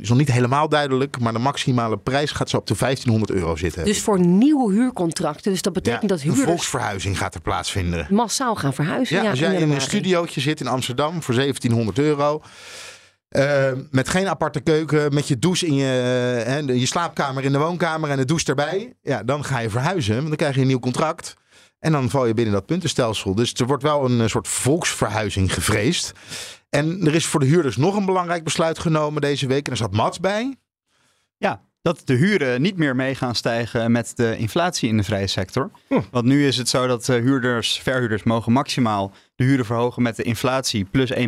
is 0.00 0.08
nog 0.08 0.18
niet 0.18 0.32
helemaal 0.32 0.68
duidelijk, 0.68 1.20
maar 1.20 1.32
de 1.32 1.38
maximale 1.38 1.98
prijs 1.98 2.30
gaat 2.30 2.50
zo 2.50 2.56
op 2.56 2.66
de 2.66 2.74
1500 2.78 3.30
euro 3.40 3.56
zitten. 3.56 3.84
Dus 3.84 4.00
voor 4.00 4.20
nieuwe 4.20 4.72
huurcontracten. 4.72 5.52
Dus 5.52 5.62
dat 5.62 5.72
betekent 5.72 6.08
dat 6.08 6.18
een 6.18 6.24
huurders 6.24 6.46
volksverhuizing 6.48 7.18
gaat 7.18 7.34
er 7.34 7.40
plaatsvinden. 7.40 8.06
massaal 8.10 8.54
gaan 8.54 8.74
verhuizen. 8.74 9.16
Ja, 9.16 9.22
Ja, 9.22 9.30
als 9.30 9.38
jij 9.38 9.54
in 9.54 9.70
een 9.70 9.80
studiootje 9.80 10.40
zit 10.40 10.60
in 10.60 10.66
Amsterdam 10.66 11.22
voor 11.22 11.34
1700 11.34 11.98
euro. 11.98 12.42
eh, 13.28 13.70
met 13.90 14.08
geen 14.08 14.28
aparte 14.28 14.60
keuken, 14.60 15.14
met 15.14 15.28
je 15.28 15.38
douche 15.38 15.66
in 15.66 15.74
je, 15.74 16.42
eh, 16.46 16.78
je 16.78 16.86
slaapkamer 16.86 17.44
in 17.44 17.52
de 17.52 17.58
woonkamer 17.58 18.10
en 18.10 18.16
de 18.16 18.24
douche 18.24 18.46
erbij. 18.46 18.94
Ja, 19.02 19.22
dan 19.22 19.44
ga 19.44 19.58
je 19.58 19.70
verhuizen, 19.70 20.14
want 20.14 20.28
dan 20.28 20.36
krijg 20.36 20.54
je 20.54 20.60
een 20.60 20.66
nieuw 20.66 20.78
contract. 20.78 21.34
En 21.78 21.92
dan 21.92 22.10
val 22.10 22.26
je 22.26 22.34
binnen 22.34 22.54
dat 22.54 22.66
puntenstelsel. 22.66 23.34
Dus 23.34 23.52
er 23.54 23.66
wordt 23.66 23.82
wel 23.82 24.04
een 24.04 24.20
eh, 24.20 24.26
soort 24.26 24.48
volksverhuizing 24.48 25.54
gevreesd. 25.54 26.12
En 26.70 27.06
er 27.06 27.14
is 27.14 27.26
voor 27.26 27.40
de 27.40 27.46
huurders 27.46 27.76
nog 27.76 27.96
een 27.96 28.04
belangrijk 28.04 28.44
besluit 28.44 28.78
genomen 28.78 29.20
deze 29.20 29.46
week. 29.46 29.58
En 29.58 29.64
daar 29.64 29.76
zat 29.76 29.92
Mats 29.92 30.20
bij. 30.20 30.56
Ja, 31.36 31.60
dat 31.82 32.02
de 32.04 32.14
huren 32.14 32.62
niet 32.62 32.76
meer 32.76 32.96
mee 32.96 33.14
gaan 33.14 33.34
stijgen 33.34 33.92
met 33.92 34.12
de 34.14 34.36
inflatie 34.36 34.88
in 34.88 34.96
de 34.96 35.02
vrije 35.02 35.26
sector. 35.26 35.70
Hm. 35.88 36.00
Want 36.10 36.24
nu 36.24 36.46
is 36.46 36.56
het 36.56 36.68
zo 36.68 36.86
dat 36.86 37.08
eh, 37.08 37.16
huurders, 37.16 37.78
verhuurders 37.78 38.22
mogen 38.22 38.52
maximaal 38.52 39.12
de 39.36 39.44
huren 39.44 39.64
verhogen 39.64 40.02
met 40.02 40.16
de 40.16 40.22
inflatie 40.22 40.84
plus 40.84 41.12
1%. 41.12 41.18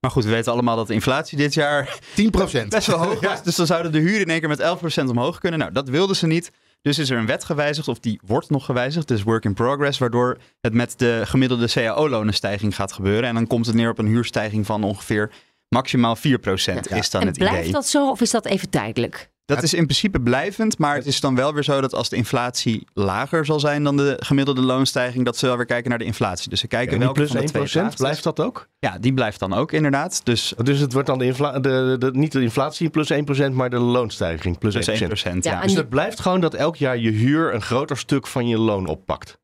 Maar 0.00 0.10
goed, 0.10 0.24
we 0.24 0.30
weten 0.30 0.52
allemaal 0.52 0.76
dat 0.76 0.86
de 0.86 0.94
inflatie 0.94 1.38
dit 1.38 1.54
jaar 1.54 1.98
10%. 2.00 2.04
best 2.68 2.86
wel 2.86 2.98
hoog 2.98 3.20
was. 3.20 3.42
Dus 3.42 3.56
dan 3.56 3.66
zouden 3.66 3.92
de 3.92 3.98
huren 3.98 4.20
in 4.20 4.30
één 4.30 4.40
keer 4.40 4.48
met 4.48 4.78
11% 5.04 5.04
omhoog 5.08 5.38
kunnen. 5.38 5.58
Nou, 5.58 5.72
dat 5.72 5.88
wilden 5.88 6.16
ze 6.16 6.26
niet. 6.26 6.50
Dus 6.86 6.98
is 6.98 7.10
er 7.10 7.18
een 7.18 7.26
wet 7.26 7.44
gewijzigd, 7.44 7.88
of 7.88 7.98
die 7.98 8.20
wordt 8.26 8.50
nog 8.50 8.64
gewijzigd, 8.64 9.08
dus 9.08 9.22
work 9.22 9.44
in 9.44 9.54
progress, 9.54 9.98
waardoor 9.98 10.38
het 10.60 10.74
met 10.74 10.98
de 10.98 11.22
gemiddelde 11.24 11.68
CAO-lonenstijging 11.68 12.74
gaat 12.74 12.92
gebeuren. 12.92 13.28
En 13.28 13.34
dan 13.34 13.46
komt 13.46 13.66
het 13.66 13.74
neer 13.74 13.90
op 13.90 13.98
een 13.98 14.06
huurstijging 14.06 14.66
van 14.66 14.84
ongeveer 14.84 15.30
maximaal 15.68 16.16
4% 16.16 16.20
is 16.20 17.10
dan 17.10 17.20
en 17.20 17.26
het 17.26 17.38
blijft 17.38 17.58
idee. 17.58 17.72
dat 17.72 17.86
zo 17.86 18.10
of 18.10 18.20
is 18.20 18.30
dat 18.30 18.44
even 18.44 18.70
tijdelijk? 18.70 19.30
Dat 19.46 19.62
is 19.62 19.74
in 19.74 19.84
principe 19.84 20.20
blijvend, 20.20 20.78
maar 20.78 20.94
het 20.96 21.06
is 21.06 21.20
dan 21.20 21.34
wel 21.34 21.54
weer 21.54 21.64
zo 21.64 21.80
dat 21.80 21.94
als 21.94 22.08
de 22.08 22.16
inflatie 22.16 22.86
lager 22.94 23.44
zal 23.44 23.60
zijn 23.60 23.84
dan 23.84 23.96
de 23.96 24.16
gemiddelde 24.18 24.60
loonstijging, 24.60 25.24
dat 25.24 25.36
ze 25.36 25.46
wel 25.46 25.56
weer 25.56 25.66
kijken 25.66 25.90
naar 25.90 25.98
de 25.98 26.04
inflatie. 26.04 26.50
Dus 26.50 26.60
ze 26.60 26.66
kijken 26.66 26.92
En 26.92 26.98
die 26.98 27.04
welke 27.04 27.20
plus 27.20 27.30
van 27.30 27.40
de 27.40 27.46
1% 27.46 27.50
twee 27.50 27.68
plaatst 27.68 27.92
is. 27.92 28.00
blijft 28.00 28.22
dat 28.22 28.40
ook? 28.40 28.68
Ja, 28.78 28.98
die 28.98 29.14
blijft 29.14 29.38
dan 29.38 29.52
ook 29.52 29.72
inderdaad. 29.72 30.20
Dus 30.24 30.54
Dus 30.62 30.78
het 30.78 30.92
wordt 30.92 31.08
dan 31.08 31.18
de 31.18 31.24
infla 31.24 31.58
de, 31.58 31.96
de, 31.98 32.10
niet 32.12 32.32
de 32.32 32.42
inflatie 32.42 32.90
plus 32.90 33.12
1%, 33.12 33.52
maar 33.52 33.70
de 33.70 33.78
loonstijging 33.78 34.58
plus 34.58 34.74
1%. 34.74 34.78
plus 35.06 35.24
1%. 35.24 35.26
Ja, 35.26 35.32
ja. 35.40 35.60
en 35.60 35.66
Dus 35.66 35.76
het 35.76 35.88
blijft 35.88 36.20
gewoon 36.20 36.40
dat 36.40 36.54
elk 36.54 36.76
jaar 36.76 36.98
je 36.98 37.10
huur 37.10 37.54
een 37.54 37.62
groter 37.62 37.98
stuk 37.98 38.26
van 38.26 38.48
je 38.48 38.58
loon 38.58 38.86
oppakt. 38.86 39.38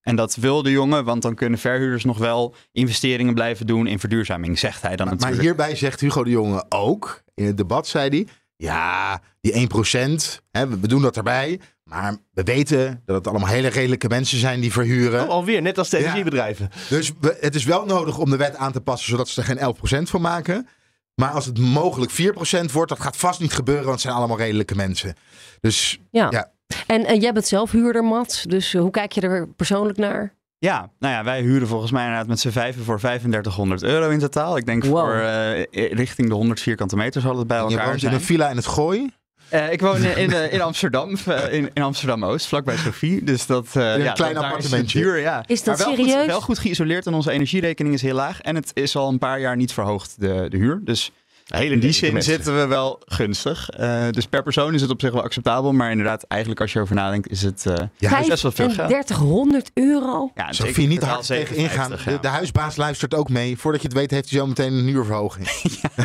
En 0.00 0.16
dat 0.16 0.34
wil 0.34 0.62
de 0.62 0.70
jongen, 0.70 1.04
want 1.04 1.22
dan 1.22 1.34
kunnen 1.34 1.58
verhuurders 1.58 2.04
nog 2.04 2.18
wel 2.18 2.54
investeringen 2.72 3.34
blijven 3.34 3.66
doen 3.66 3.86
in 3.86 3.98
verduurzaming, 3.98 4.58
zegt 4.58 4.82
hij 4.82 4.96
dan 4.96 5.06
Maar, 5.06 5.16
maar 5.16 5.30
natuurlijk. 5.30 5.58
hierbij 5.58 5.76
zegt 5.76 6.00
Hugo 6.00 6.24
de 6.24 6.30
Jonge 6.30 6.64
ook, 6.68 7.22
in 7.34 7.44
het 7.44 7.56
debat 7.56 7.86
zei 7.86 8.08
hij... 8.08 8.26
Ja, 8.62 9.20
die 9.40 9.52
1%, 9.52 10.40
hè, 10.50 10.68
we 10.68 10.78
we 10.80 10.88
doen 10.88 11.02
dat 11.02 11.16
erbij. 11.16 11.60
Maar 11.84 12.16
we 12.32 12.42
weten 12.42 13.02
dat 13.04 13.16
het 13.16 13.26
allemaal 13.26 13.48
hele 13.48 13.68
redelijke 13.68 14.08
mensen 14.08 14.38
zijn 14.38 14.60
die 14.60 14.72
verhuren. 14.72 15.22
Oh, 15.22 15.28
alweer, 15.28 15.62
net 15.62 15.78
als 15.78 15.88
de 15.88 15.96
Ja. 15.96 16.02
energiebedrijven. 16.02 16.70
Dus 16.88 17.12
we- 17.20 17.36
het 17.40 17.54
is 17.54 17.64
wel 17.64 17.84
nodig 17.86 18.18
om 18.18 18.30
de 18.30 18.36
wet 18.36 18.56
aan 18.56 18.72
te 18.72 18.80
passen, 18.80 19.10
zodat 19.10 19.28
ze 19.28 19.40
er 19.40 19.46
geen 19.46 19.58
11% 19.58 20.10
van 20.10 20.20
maken. 20.20 20.68
Maar 21.14 21.30
als 21.30 21.46
het 21.46 21.58
mogelijk 21.58 22.10
4% 22.12 22.72
wordt, 22.72 22.88
dat 22.88 23.00
gaat 23.00 23.16
vast 23.16 23.40
niet 23.40 23.52
gebeuren, 23.52 23.84
want 23.84 23.94
het 23.94 24.04
zijn 24.04 24.14
allemaal 24.14 24.38
redelijke 24.38 24.74
mensen. 24.74 25.14
Dus 25.60 25.98
Ja. 26.10 26.26
ja, 26.30 26.52
En, 26.86 27.04
en 27.06 27.20
jij 27.20 27.32
bent 27.32 27.46
zelf 27.46 27.70
huurder, 27.70 28.04
Mats. 28.04 28.42
Dus 28.42 28.74
eh, 28.74 28.80
hoe 28.80 28.90
kijk 28.90 29.12
je 29.12 29.20
er 29.20 29.48
persoonlijk 29.48 29.98
naar? 29.98 30.34
Ja, 30.62 30.90
nou 30.98 31.14
ja, 31.14 31.24
wij 31.24 31.40
huren 31.40 31.68
volgens 31.68 31.90
mij 31.92 32.02
inderdaad 32.02 32.26
met 32.26 32.40
z'n 32.40 32.48
vijven 32.50 32.84
voor 32.84 32.98
3500 32.98 33.82
euro 33.82 34.08
in 34.08 34.18
totaal. 34.18 34.56
Ik 34.56 34.66
denk 34.66 34.84
Wow. 34.84 34.98
voor 34.98 35.12
eh, 35.14 35.92
richting 35.92 36.28
de 36.28 36.34
100 36.34 36.60
vierkante 36.60 36.96
meter 36.96 37.20
zal 37.20 37.38
het 37.38 37.46
bij 37.46 37.56
Je 37.56 37.62
elkaar 37.62 37.82
woont 37.82 37.94
in 37.94 38.00
zijn. 38.00 38.12
een 38.14 38.20
villa 38.20 38.50
in 38.50 38.56
het 38.56 38.66
Gooi. 38.66 39.10
Eh, 39.48 39.72
ik 39.72 39.80
woon 39.80 39.96
in, 39.96 40.16
in, 40.16 40.32
eh, 40.32 40.52
in 40.52 40.60
Amsterdam, 40.70 41.16
in, 41.50 41.70
in 41.74 41.82
Amsterdam-Oost, 41.82 42.46
vlakbij 42.46 42.76
Sofie. 42.76 43.24
Dus 43.24 43.46
dat, 43.46 43.66
eh, 43.76 43.92
een 43.92 44.02
ja, 44.02 44.12
klein 44.12 44.34
dat- 44.34 44.44
appartementje. 44.44 44.98
Is, 44.98 45.04
duur, 45.04 45.18
ja. 45.18 45.42
Is 45.46 45.62
dat 45.62 45.78
maar 45.78 45.86
wel 45.86 45.96
serieus? 45.96 46.16
Goed, 46.18 46.26
wel 46.26 46.40
goed 46.40 46.58
geïsoleerd 46.58 47.06
en 47.06 47.14
onze 47.14 47.30
energierekening 47.30 47.94
is 47.94 48.02
heel 48.02 48.14
laag. 48.14 48.40
En 48.40 48.54
het 48.54 48.70
is 48.74 48.96
al 48.96 49.08
een 49.08 49.18
paar 49.18 49.40
jaar 49.40 49.56
niet 49.56 49.72
verhoogd, 49.72 50.14
de, 50.20 50.46
de 50.48 50.56
huur. 50.56 50.80
Dus 50.84 51.12
Hele 51.58 51.74
in 51.74 51.80
die 51.80 51.92
zin 51.92 52.12
mensen. 52.12 52.32
zitten 52.32 52.56
we 52.60 52.66
wel 52.66 53.00
gunstig. 53.06 53.68
Eh, 53.70 54.02
dus 54.10 54.26
per 54.26 54.42
persoon 54.42 54.74
is 54.74 54.80
het 54.80 54.90
op 54.90 55.00
zich 55.00 55.12
wel 55.12 55.22
acceptabel. 55.22 55.72
Maar 55.72 55.90
inderdaad, 55.90 56.22
eigenlijk 56.28 56.60
als 56.60 56.70
je 56.72 56.76
erover 56.78 56.94
nadenkt, 56.96 57.30
is 57.30 57.42
het... 57.42 57.66
eh, 57.66 57.74
Ja, 57.98 58.18
is 58.18 58.26
best 58.26 58.42
wel 58.42 58.52
veel 58.52 58.70
geld. 58.70 58.88
3500 58.88 59.70
euro? 59.74 60.30
ja, 60.34 60.52
Sofie, 60.52 60.86
niet 60.86 60.94
te 60.94 61.00
totaal 61.00 61.14
hard 61.14 61.26
tegen 61.26 61.56
ingaan. 61.56 61.88
57, 61.88 62.04
De, 62.04 62.10
ja. 62.10 62.18
de 62.18 62.28
huisbaas 62.28 62.76
luistert 62.76 63.14
ook 63.14 63.28
mee. 63.28 63.58
Voordat 63.58 63.80
je 63.82 63.88
het 63.88 63.96
weet 63.96 64.10
heeft 64.10 64.30
hij 64.30 64.38
zo 64.38 64.46
meteen 64.46 64.72
een 64.72 64.84
huurverhoging. 64.86 65.48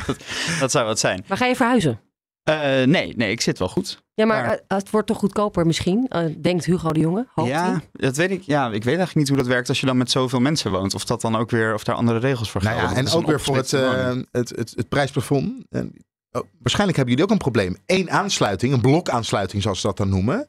Dat 0.60 0.72
zou 0.72 0.86
wat 0.86 1.00
zijn. 1.00 1.24
Waar 1.28 1.38
ga 1.38 1.46
je 1.46 1.56
verhuizen? 1.56 2.00
Eh, 2.46 2.84
nee, 2.84 3.14
nee, 3.16 3.32
ik 3.32 3.42
zit 3.42 3.60
wel 3.60 3.68
goed. 3.70 4.04
Ja, 4.14 4.26
maar 4.26 4.46
Maar- 4.46 4.52
eh, 4.68 4.78
het 4.78 4.90
wordt 4.90 5.08
toch 5.08 5.18
goedkoper 5.18 5.66
misschien? 5.66 6.06
Eh, 6.08 6.26
denkt 6.38 6.66
Hugo 6.66 6.90
de 6.92 7.00
Jonge. 7.00 7.28
Hoopt 7.34 7.50
ja, 7.50 7.70
hij? 7.72 7.80
dat 7.92 8.16
weet 8.16 8.32
ik. 8.32 8.42
Ja, 8.42 8.66
ik 8.66 8.72
weet 8.72 8.86
eigenlijk 8.86 9.16
niet 9.16 9.28
hoe 9.28 9.38
dat 9.38 9.48
werkt 9.48 9.70
als 9.70 9.80
je 9.80 9.86
dan 9.86 9.98
met 9.98 10.12
zoveel 10.12 10.40
mensen 10.40 10.72
woont. 10.72 10.94
Of 10.94 11.06
dat 11.06 11.22
dan 11.22 11.36
ook 11.36 11.50
weer, 11.52 11.74
of 11.74 11.84
daar 11.84 11.96
andere 11.96 12.20
regels 12.20 12.52
voor 12.52 12.64
Nou 12.64 12.76
gelden. 12.80 12.96
ja, 12.96 13.02
en 13.12 13.18
ook 13.18 13.26
weer 13.28 13.42
voor 13.42 13.56
het, 13.56 13.74
eh, 13.74 14.14
het, 14.32 14.50
het, 14.50 14.74
het 14.76 14.90
prijsplafond. 14.90 15.66
En, 15.70 15.94
oh, 16.32 16.42
waarschijnlijk 16.60 16.98
hebben 16.98 17.16
jullie 17.16 17.24
ook 17.24 17.32
een 17.32 17.52
probleem. 17.52 17.78
Eén 17.86 18.12
aansluiting, 18.12 18.74
een 18.74 18.82
blokaansluiting 18.82 19.62
zoals 19.62 19.82
ze 19.82 19.88
dat 19.88 19.98
dan 19.98 20.10
noemen. 20.10 20.48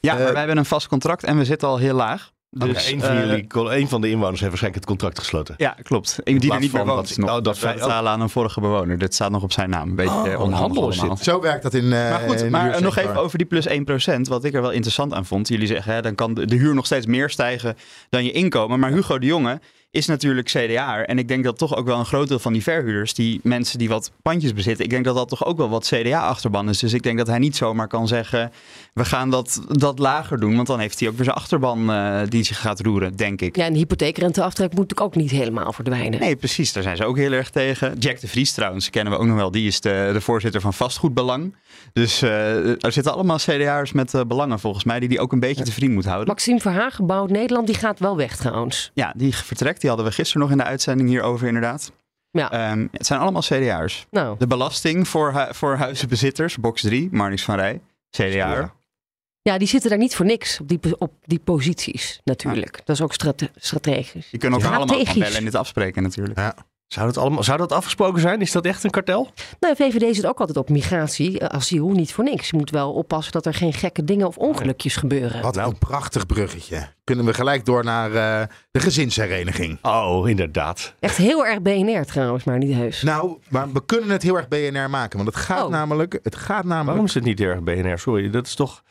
ja, 0.00 0.14
maar 0.14 0.24
wij 0.24 0.38
hebben 0.38 0.56
een 0.56 0.64
vast 0.64 0.88
contract 0.88 1.24
en 1.24 1.38
we 1.38 1.44
zitten 1.44 1.68
al 1.68 1.76
heel 1.78 1.94
laag. 1.94 2.32
Dus 2.56 2.90
een, 2.90 3.00
van 3.00 3.10
eh, 3.16 3.20
jullie, 3.20 3.46
een 3.80 3.88
van 3.88 4.00
de 4.00 4.08
inwoners 4.10 4.40
heeft 4.40 4.50
waarschijnlijk 4.50 4.74
het 4.74 4.84
contract 4.84 5.18
gesloten. 5.18 5.54
Ja, 5.58 5.76
klopt. 5.82 6.20
Die 6.24 6.34
er 6.34 6.40
niet 6.40 6.50
meer 6.60 6.70
van 6.70 6.86
woont. 6.86 7.08
dat- 7.08 7.16
nog. 7.16 7.28
oh, 7.36 7.42
dat 7.42 7.60
dat 7.78 7.90
aan 7.90 8.20
een 8.20 8.28
vorige 8.30 8.60
bewoner. 8.60 8.98
Dit 8.98 9.14
staat 9.14 9.30
nog 9.30 9.42
op 9.42 9.52
zijn 9.52 9.70
naam. 9.70 9.88
Een 9.88 9.94
beetje 9.94 10.14
Oh, 10.14 10.26
eh, 10.26 10.32
een 10.32 10.38
onhandig 10.38 10.58
handel 10.60 10.88
is 10.88 10.98
allemaal. 10.98 11.16
Zo 11.16 11.40
werkt 11.40 11.62
dat 11.62 11.74
in. 11.74 11.84
eh, 11.84 11.90
Maar 11.90 12.20
goed, 12.20 12.38
in 12.38 12.44
de 12.44 12.50
maar 12.50 12.64
nog 12.70 12.78
huursector. 12.80 13.10
even 13.10 13.22
over 13.22 13.38
die 13.38 13.46
plus 13.46 13.66
1%. 13.68 14.28
Wat 14.28 14.44
ik 14.44 14.54
er 14.54 14.60
wel 14.62 14.70
interessant 14.70 15.12
aan 15.12 15.26
vond. 15.26 15.48
Jullie 15.48 15.66
zeggen, 15.66 15.92
hè, 15.94 16.02
dan 16.02 16.14
kan 16.14 16.34
de, 16.34 16.46
de 16.46 16.56
huur 16.56 16.74
nog 16.74 16.86
steeds 16.86 17.06
meer 17.06 17.30
stijgen 17.30 17.76
dan 18.10 18.24
je 18.24 18.30
inkomen. 18.32 18.78
Maar 18.80 18.90
Hugo 18.90 19.18
de 19.18 19.26
Jonge 19.26 19.60
is 19.90 20.06
natuurlijk 20.06 20.46
CDA. 20.48 20.98
En 21.04 21.18
ik 21.18 21.28
denk 21.28 21.44
dat 21.44 21.58
toch 21.58 21.76
ook 21.76 21.86
wel 21.86 21.98
een 21.98 22.04
groot 22.06 22.28
deel 22.28 22.38
van 22.38 22.52
die 22.52 22.62
verhuurders, 22.62 23.14
die 23.14 23.40
mensen 23.42 23.78
die 23.78 23.88
wat 23.88 24.10
pandjes 24.22 24.52
bezitten, 24.54 24.84
ik 24.84 24.90
denk 24.90 25.04
dat 25.04 25.14
dat 25.14 25.28
toch 25.28 25.44
ook 25.44 25.56
wel 25.56 25.68
wat 25.68 25.86
CDA-achterban 25.86 26.68
is. 26.68 26.78
Dus 26.78 26.92
ik 26.92 27.02
denk 27.02 27.18
dat 27.18 27.26
hij 27.26 27.38
niet 27.38 27.56
zomaar 27.56 27.88
kan 27.88 28.08
zeggen, 28.08 28.52
we 28.94 29.04
gaan 29.04 29.30
dat, 29.30 29.60
dat 29.68 29.98
lager 29.98 30.40
doen. 30.40 30.54
Want 30.56 30.66
dan 30.66 30.78
heeft 30.78 31.00
hij 31.00 31.08
ook 31.08 31.14
weer 31.14 31.24
zijn 31.24 31.36
achterban 31.36 31.90
eh, 31.92 32.20
die 32.28 32.44
zich 32.44 32.60
gaat 32.60 32.80
roeren, 32.80 33.16
denk 33.16 33.40
ik. 33.40 33.56
Ja, 33.56 33.64
en 33.64 33.72
de 33.72 33.78
hypotheekrenteaftrek 33.78 34.68
moet 34.70 34.78
natuurlijk 34.88 35.00
ook 35.16 35.22
niet 35.22 35.30
helemaal 35.30 35.72
verdwijnen. 35.72 36.20
Nee, 36.20 36.36
precies. 36.36 36.72
Daar 36.72 36.82
zijn 36.82 36.96
ze 36.96 37.04
ook 37.04 37.16
heel 37.16 37.32
erg 37.32 37.50
tegen. 37.50 37.98
Jack 37.98 38.20
de 38.20 38.28
Vries 38.28 38.52
trouwens, 38.52 38.90
kennen 38.90 39.12
we 39.12 39.18
ook 39.18 39.26
nog 39.26 39.36
wel. 39.36 39.50
Die 39.50 39.66
is 39.66 39.80
de, 39.80 40.10
de 40.12 40.20
voorzitter 40.20 40.60
van 40.60 40.74
Vastgoedbelang. 40.74 41.56
Dus 41.92 42.22
eh, 42.22 42.84
er 42.84 42.92
zitten 42.92 43.12
allemaal 43.12 43.36
CDA'ers 43.36 43.92
met 43.92 44.14
eh, 44.14 44.20
belangen 44.26 44.60
volgens 44.60 44.84
mij, 44.84 45.00
die 45.00 45.08
die 45.08 45.20
ook 45.20 45.32
een 45.32 45.40
beetje 45.40 45.64
te 45.64 45.72
vriend 45.72 45.92
moet 45.94 46.04
houden. 46.04 46.26
Maxime 46.28 46.60
Verhagen 46.60 47.06
bouwt 47.06 47.30
Nederland, 47.30 47.66
die 47.66 47.76
gaat 47.76 47.98
wel 47.98 48.16
weg 48.16 48.36
trouwens. 48.36 48.90
Ja, 48.94 49.12
die 49.16 49.36
vertrekt. 49.36 49.80
Die 49.80 49.88
hadden 49.90 50.08
we 50.08 50.12
gisteren 50.14 50.42
nog 50.42 50.50
in 50.50 50.58
de 50.58 50.64
uitzending 50.64 51.08
hierover 51.08 51.46
inderdaad. 51.46 51.92
Ja. 52.30 52.50
Ehm, 52.50 52.86
het 52.92 53.06
zijn 53.06 53.20
allemaal 53.20 53.42
CDA'ers. 53.42 54.06
Nou, 54.10 54.36
De 54.38 54.46
belasting 54.46 55.08
voor, 55.08 55.32
hu- 55.32 55.52
voor 55.54 55.76
huizenbezitters, 55.76 56.56
box 56.58 56.82
3, 56.82 57.08
Marnix 57.12 57.42
van 57.42 57.54
Rij, 57.56 57.80
CDA. 58.10 58.72
Ja, 59.50 59.58
die 59.58 59.68
zitten 59.68 59.90
daar 59.90 59.98
niet 59.98 60.14
voor 60.16 60.26
niks 60.26 60.60
op 60.60 60.68
die, 60.68 60.80
op 60.98 61.12
die 61.24 61.38
posities 61.38 62.20
natuurlijk. 62.24 62.80
Dat 62.84 62.96
is 62.96 63.02
ook 63.02 63.12
strate- 63.12 63.50
strategisch. 63.56 64.28
Je 64.30 64.38
kunt 64.38 64.54
ook 64.54 64.64
allemaal 64.64 64.86
bellen 64.86 65.34
en 65.34 65.44
dit 65.44 65.54
afspreken 65.54 66.02
natuurlijk. 66.02 66.38
Zou 66.86 67.06
dat, 67.06 67.16
allemaal, 67.16 67.42
zou 67.42 67.58
dat 67.58 67.72
afgesproken 67.72 68.20
zijn? 68.20 68.40
Is 68.40 68.52
dat 68.52 68.64
echt 68.64 68.84
een 68.84 68.90
kartel? 68.90 69.30
Nou, 69.60 69.76
VVD 69.76 70.14
zit 70.14 70.26
ook 70.26 70.38
altijd 70.40 70.58
op 70.58 70.68
migratie, 70.68 71.38
eh, 71.38 71.46
asiel, 71.48 71.88
niet 71.90 72.12
voor 72.12 72.24
niks. 72.24 72.50
Je 72.50 72.56
moet 72.56 72.70
wel 72.70 72.92
oppassen 72.92 73.32
dat 73.32 73.46
er 73.46 73.54
geen 73.54 73.72
gekke 73.72 74.04
dingen 74.04 74.26
of 74.26 74.36
ongelukjes 74.36 74.96
gebeuren. 74.96 75.42
Wat 75.42 75.54
Nou. 75.54 75.68
een 75.70 75.78
prachtig 75.78 76.26
bruggetje. 76.26 76.88
Kunnen 77.04 77.24
we 77.24 77.34
gelijk 77.34 77.64
door 77.64 77.84
naar 77.84 78.06
eh, 78.14 78.46
de 78.70 78.80
gezinshereniging. 78.80 79.78
Oh, 79.82 80.28
inderdaad. 80.28 80.94
Echt 81.00 81.16
heel 81.16 81.46
erg 81.46 81.60
BNR 81.62 82.04
trouwens, 82.04 82.44
maar 82.44 82.58
niet 82.58 82.74
heus. 82.76 83.02
Nou, 83.02 83.38
maar 83.48 83.72
we 83.72 83.84
kunnen 83.84 84.10
het 84.10 84.22
heel 84.22 84.36
erg 84.36 84.48
BNR 84.48 84.90
maken. 84.90 85.16
Want 85.18 85.34
het 85.34 85.44
gaat 85.44 85.64
Oh. 85.64 85.70
namelijk. 85.70 86.18
Het 86.22 86.36
gaat 86.36 86.64
namelijk. 86.64 86.86
Waarom 86.86 87.04
is 87.04 87.14
het 87.14 87.24
niet 87.24 87.40
erg 87.40 87.60
BNR? 87.62 87.98
Sorry, 87.98 88.30
dat 88.30 88.46
is 88.46 88.54
toch... 88.54 88.82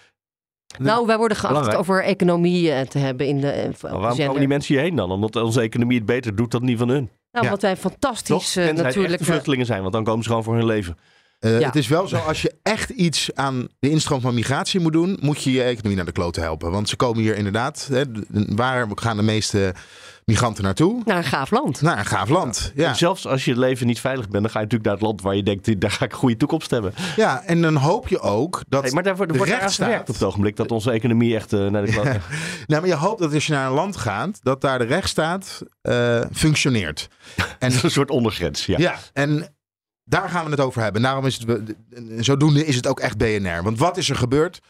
Nou, 0.79 1.05
wij 1.05 1.17
worden 1.17 1.37
geacht 1.37 1.53
Belangrijk. 1.53 1.79
over 1.79 2.03
economie 2.03 2.71
eh, 2.71 2.81
te 2.87 2.97
hebben 2.97 3.27
in 3.27 3.41
de 3.41 3.51
eh, 3.51 3.69
Maar 3.81 3.99
waarom 3.99 4.17
komen 4.17 4.39
die 4.39 4.47
mensen 4.47 4.73
hierheen 4.75 4.95
dan? 4.95 5.11
Omdat 5.11 5.35
onze 5.35 5.61
economie 5.61 5.97
het 5.97 6.05
beter 6.05 6.35
doet 6.35 6.51
dan 6.51 6.65
die 6.65 6.77
van 6.77 6.89
hun. 6.89 7.09
Nou, 7.31 7.45
Ja. 7.45 7.51
wat 7.51 7.61
wij 7.61 7.77
fantastisch 7.77 8.55
eh, 8.55 8.65
natuurlijk... 8.73 9.11
echte 9.13 9.23
vluchtelingen 9.25 9.65
zijn, 9.65 9.81
want 9.81 9.93
dan 9.93 10.03
komen 10.03 10.23
ze 10.23 10.29
gewoon 10.29 10.43
voor 10.43 10.55
hun 10.55 10.65
leven. 10.65 10.97
Eh, 11.39 11.59
Ja. 11.59 11.65
Het 11.65 11.75
is 11.75 11.87
wel 11.87 12.07
zo, 12.07 12.17
als 12.17 12.41
je 12.41 12.53
echt 12.63 12.89
iets 12.89 13.29
aan 13.33 13.67
de 13.79 13.89
instroom 13.89 14.21
van 14.21 14.33
migratie 14.33 14.79
moet 14.79 14.93
doen, 14.93 15.17
moet 15.21 15.43
je 15.43 15.51
je 15.51 15.63
economie 15.63 15.95
naar 15.95 16.05
de 16.05 16.11
klote 16.11 16.39
helpen. 16.41 16.71
Want 16.71 16.89
ze 16.89 16.95
komen 16.95 17.21
hier 17.21 17.35
inderdaad. 17.35 17.87
Hè, 17.91 18.03
waar 18.55 18.87
gaan 18.95 19.17
de 19.17 19.23
meeste 19.23 19.73
migranten 20.25 20.63
naartoe? 20.63 21.01
naar 21.05 21.17
een 21.17 21.23
gaaf 21.23 21.51
land. 21.51 21.81
Naar 21.81 21.97
een 21.97 22.05
gaaf 22.05 22.29
land. 22.29 22.71
Ja. 22.75 22.89
En 22.89 22.95
zelfs 22.95 23.27
als 23.27 23.45
je 23.45 23.51
het 23.51 23.59
leven 23.59 23.87
niet 23.87 23.99
veilig 23.99 24.29
bent, 24.29 24.43
dan 24.43 24.51
ga 24.51 24.59
je 24.59 24.65
natuurlijk 24.65 24.83
naar 24.83 24.93
het 24.93 25.03
land 25.03 25.21
waar 25.21 25.35
je 25.35 25.43
denkt, 25.43 25.81
daar 25.81 25.91
ga 25.91 26.05
ik 26.05 26.11
een 26.11 26.17
goede 26.17 26.37
toekomst 26.37 26.69
hebben. 26.71 26.93
ja, 27.15 27.43
en 27.43 27.61
dan 27.61 27.75
hoop 27.75 28.07
je 28.07 28.19
ook 28.19 28.63
dat. 28.69 28.83
Hey, 28.83 28.91
maar 28.91 29.15
wordt, 29.15 29.31
gewerkt 29.31 30.09
op 30.09 30.15
het 30.15 30.23
ogenblik, 30.23 30.55
dat 30.55 30.71
onze 30.71 30.91
economie 30.91 31.35
echt 31.35 31.53
eh, 31.53 31.67
naar 31.67 31.85
de 31.85 31.91
klote... 31.91 32.19
Nou, 32.67 32.81
maar 32.81 32.89
je 32.89 32.95
hoopt 32.95 33.19
dat 33.19 33.33
als 33.33 33.47
je 33.47 33.53
naar 33.53 33.67
een 33.67 33.73
land 33.73 33.97
gaat, 33.97 34.39
dat 34.43 34.61
daar 34.61 34.79
de 34.79 34.85
rechtsstaat 34.85 35.63
eh, 35.81 36.21
functioneert. 36.33 37.07
En 37.59 37.73
een 37.83 37.91
soort 37.91 38.09
ondergrens, 38.09 38.65
ja. 38.65 38.77
Ja, 38.77 38.95
en 39.13 39.55
daar 40.03 40.29
gaan 40.29 40.45
we 40.45 40.51
het 40.51 40.59
over 40.59 40.81
hebben. 40.81 41.01
Daarom 41.01 41.25
is 41.25 41.37
het, 41.37 41.75
zodoende 42.19 42.65
is 42.65 42.75
het 42.75 42.87
ook 42.87 42.99
echt 42.99 43.17
BNR. 43.17 43.63
Want 43.63 43.79
wat 43.79 43.97
is 43.97 44.09
er 44.09 44.15
gebeurd? 44.15 44.61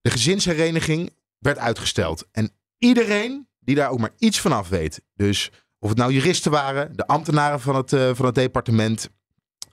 De 0.00 0.10
gezinshereniging 0.10 1.12
werd 1.38 1.58
uitgesteld. 1.58 2.26
En 2.32 2.52
iedereen 2.78 3.48
die 3.64 3.74
daar 3.74 3.90
ook 3.90 3.98
maar 3.98 4.12
iets 4.18 4.40
van 4.40 4.52
af 4.52 4.68
weet. 4.68 5.02
Dus 5.14 5.50
of 5.78 5.88
het 5.88 5.98
nou 5.98 6.12
juristen 6.12 6.50
waren, 6.50 6.96
de 6.96 7.06
ambtenaren 7.06 7.60
van 7.60 7.76
het, 7.76 7.92
eh, 7.92 8.10
van 8.14 8.26
het 8.26 8.34
departement, 8.34 9.08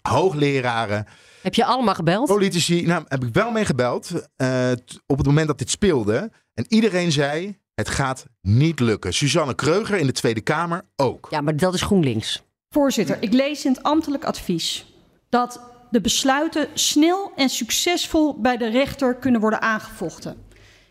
hoogleraren, 0.01 1.05
Heb 1.41 1.53
je 1.55 1.65
allemaal 1.65 1.95
gebeld? 1.95 2.27
politici. 2.27 2.85
Nou, 2.85 3.03
heb 3.07 3.23
ik 3.23 3.33
wel 3.33 3.51
mee 3.51 3.65
gebeld 3.65 4.11
eh, 4.35 4.71
t- 4.71 4.99
op 5.07 5.17
het 5.17 5.25
moment 5.25 5.47
dat 5.47 5.57
dit 5.57 5.69
speelde. 5.69 6.31
En 6.53 6.65
iedereen 6.67 7.11
zei, 7.11 7.57
het 7.75 7.89
gaat 7.89 8.25
niet 8.41 8.79
lukken. 8.79 9.13
Suzanne 9.13 9.55
Kreuger 9.55 9.97
in 9.97 10.05
de 10.05 10.11
Tweede 10.11 10.41
Kamer 10.41 10.81
ook. 10.95 11.27
Ja, 11.29 11.41
maar 11.41 11.55
dat 11.57 11.73
is 11.73 11.81
GroenLinks. 11.81 12.43
Voorzitter, 12.69 13.17
ik 13.19 13.33
lees 13.33 13.65
in 13.65 13.71
het 13.71 13.83
ambtelijk 13.83 14.23
advies 14.23 14.93
dat 15.29 15.61
de 15.91 16.01
besluiten 16.01 16.67
snel 16.73 17.31
en 17.35 17.49
succesvol 17.49 18.41
bij 18.41 18.57
de 18.57 18.69
rechter 18.69 19.15
kunnen 19.15 19.41
worden 19.41 19.61
aangevochten. 19.61 20.37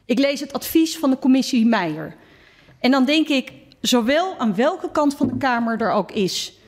Ik 0.05 0.19
lees 0.19 0.41
het 0.41 0.53
advies 0.53 0.99
van 0.99 1.11
de 1.11 1.19
commissie 1.19 1.67
Meijer. 1.67 2.15
En 2.81 2.91
dan 2.91 3.05
denk 3.05 3.29
ik, 3.29 3.53
zowel 3.81 4.39
aan 4.39 4.55
welke 4.55 4.91
kant 4.91 5.15
van 5.15 5.27
de 5.27 5.37
Kamer 5.37 5.81
er 5.81 5.93
ook 5.93 6.13
is, 6.13 6.59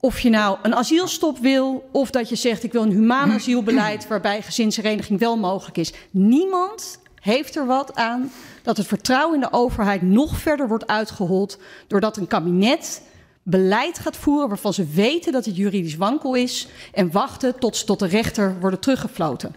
of 0.00 0.20
je 0.20 0.30
nou 0.30 0.58
een 0.62 0.74
asielstop 0.74 1.38
wil, 1.38 1.88
of 1.92 2.10
dat 2.10 2.28
je 2.28 2.36
zegt 2.36 2.62
ik 2.62 2.72
wil 2.72 2.82
een 2.82 2.90
humaan 2.90 3.32
asielbeleid 3.32 4.06
waarbij 4.08 4.42
gezinshereniging 4.42 5.18
wel 5.18 5.36
mogelijk 5.36 5.76
is. 5.76 5.92
Niemand 6.10 6.98
heeft 7.20 7.56
er 7.56 7.66
wat 7.66 7.94
aan 7.94 8.30
dat 8.62 8.76
het 8.76 8.86
vertrouwen 8.86 9.34
in 9.34 9.40
de 9.40 9.52
overheid 9.52 10.02
nog 10.02 10.38
verder 10.38 10.68
wordt 10.68 10.86
uitgehold 10.86 11.58
doordat 11.86 12.16
een 12.16 12.26
kabinet 12.26 13.02
beleid 13.42 13.98
gaat 13.98 14.16
voeren 14.16 14.48
waarvan 14.48 14.74
ze 14.74 14.86
weten 14.86 15.32
dat 15.32 15.44
het 15.44 15.56
juridisch 15.56 15.96
wankel 15.96 16.34
is 16.34 16.68
en 16.92 17.10
wachten 17.10 17.58
tot 17.58 17.76
ze 17.76 17.84
tot 17.84 17.98
de 17.98 18.06
rechter 18.06 18.60
worden 18.60 18.80
teruggefloten. 18.80 19.54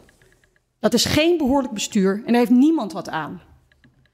Dat 0.79 0.93
is 0.93 1.05
geen 1.05 1.37
behoorlijk 1.37 1.73
bestuur 1.73 2.13
en 2.25 2.31
daar 2.31 2.41
heeft 2.41 2.51
niemand 2.51 2.91
wat 2.91 3.09
aan. 3.09 3.41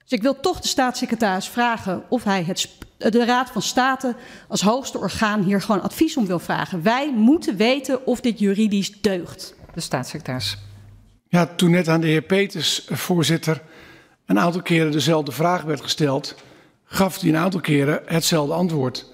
Dus 0.05 0.17
ik 0.17 0.21
wil 0.21 0.39
toch 0.39 0.59
de 0.59 0.67
staatssecretaris 0.67 1.47
vragen 1.47 2.03
of 2.09 2.23
hij 2.23 2.43
het, 2.43 2.69
de 2.97 3.25
Raad 3.25 3.49
van 3.49 3.61
State 3.61 4.15
als 4.47 4.61
hoogste 4.61 4.97
orgaan 4.97 5.43
hier 5.43 5.61
gewoon 5.61 5.81
advies 5.81 6.17
om 6.17 6.25
wil 6.25 6.39
vragen. 6.39 6.83
Wij 6.83 7.13
moeten 7.13 7.55
weten 7.55 8.05
of 8.05 8.21
dit 8.21 8.39
juridisch 8.39 9.01
deugt. 9.01 9.55
De 9.73 9.79
staatssecretaris. 9.79 10.57
Ja, 11.27 11.45
toen 11.45 11.71
net 11.71 11.87
aan 11.87 12.01
de 12.01 12.07
heer 12.07 12.21
Peters, 12.21 12.85
eh, 12.85 12.97
voorzitter, 12.97 13.61
een 14.25 14.39
aantal 14.39 14.61
keren 14.61 14.91
dezelfde 14.91 15.31
vraag 15.31 15.61
werd 15.61 15.81
gesteld, 15.81 16.35
gaf 16.83 17.19
hij 17.19 17.29
een 17.29 17.37
aantal 17.37 17.59
keren 17.59 18.01
hetzelfde 18.05 18.53
antwoord. 18.53 19.13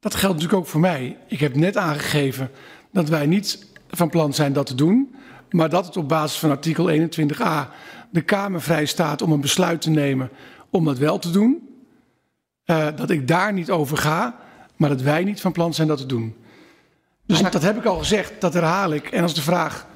Dat 0.00 0.14
geldt 0.14 0.34
natuurlijk 0.34 0.62
ook 0.62 0.70
voor 0.70 0.80
mij. 0.80 1.16
Ik 1.28 1.40
heb 1.40 1.54
net 1.56 1.76
aangegeven 1.76 2.50
dat 2.92 3.08
wij 3.08 3.26
niet 3.26 3.66
van 3.88 4.10
plan 4.10 4.34
zijn 4.34 4.52
dat 4.52 4.66
te 4.66 4.74
doen, 4.74 5.14
maar 5.50 5.68
dat 5.68 5.86
het 5.86 5.96
op 5.96 6.08
basis 6.08 6.38
van 6.38 6.50
artikel 6.50 6.90
21a 6.90 7.70
de 8.14 8.22
Kamer 8.22 8.62
vrij 8.62 8.86
staat 8.86 9.22
om 9.22 9.32
een 9.32 9.40
besluit 9.40 9.80
te 9.80 9.90
nemen 9.90 10.30
om 10.70 10.84
dat 10.84 10.98
wel 10.98 11.18
te 11.18 11.30
doen. 11.30 11.68
Eh, 12.64 12.88
dat 12.96 13.10
ik 13.10 13.28
daar 13.28 13.52
niet 13.52 13.70
over 13.70 13.96
ga, 13.96 14.38
maar 14.76 14.88
dat 14.88 15.00
wij 15.00 15.24
niet 15.24 15.40
van 15.40 15.52
plan 15.52 15.74
zijn 15.74 15.88
dat 15.88 15.98
te 15.98 16.06
doen. 16.06 16.36
Dus 17.26 17.42
dat 17.42 17.62
heb 17.62 17.76
ik 17.76 17.84
al 17.84 17.98
gezegd, 17.98 18.32
dat 18.40 18.54
herhaal 18.54 18.92
ik. 18.92 19.06
En 19.06 19.22
als 19.22 19.34
de 19.34 19.42
vraag 19.42 19.86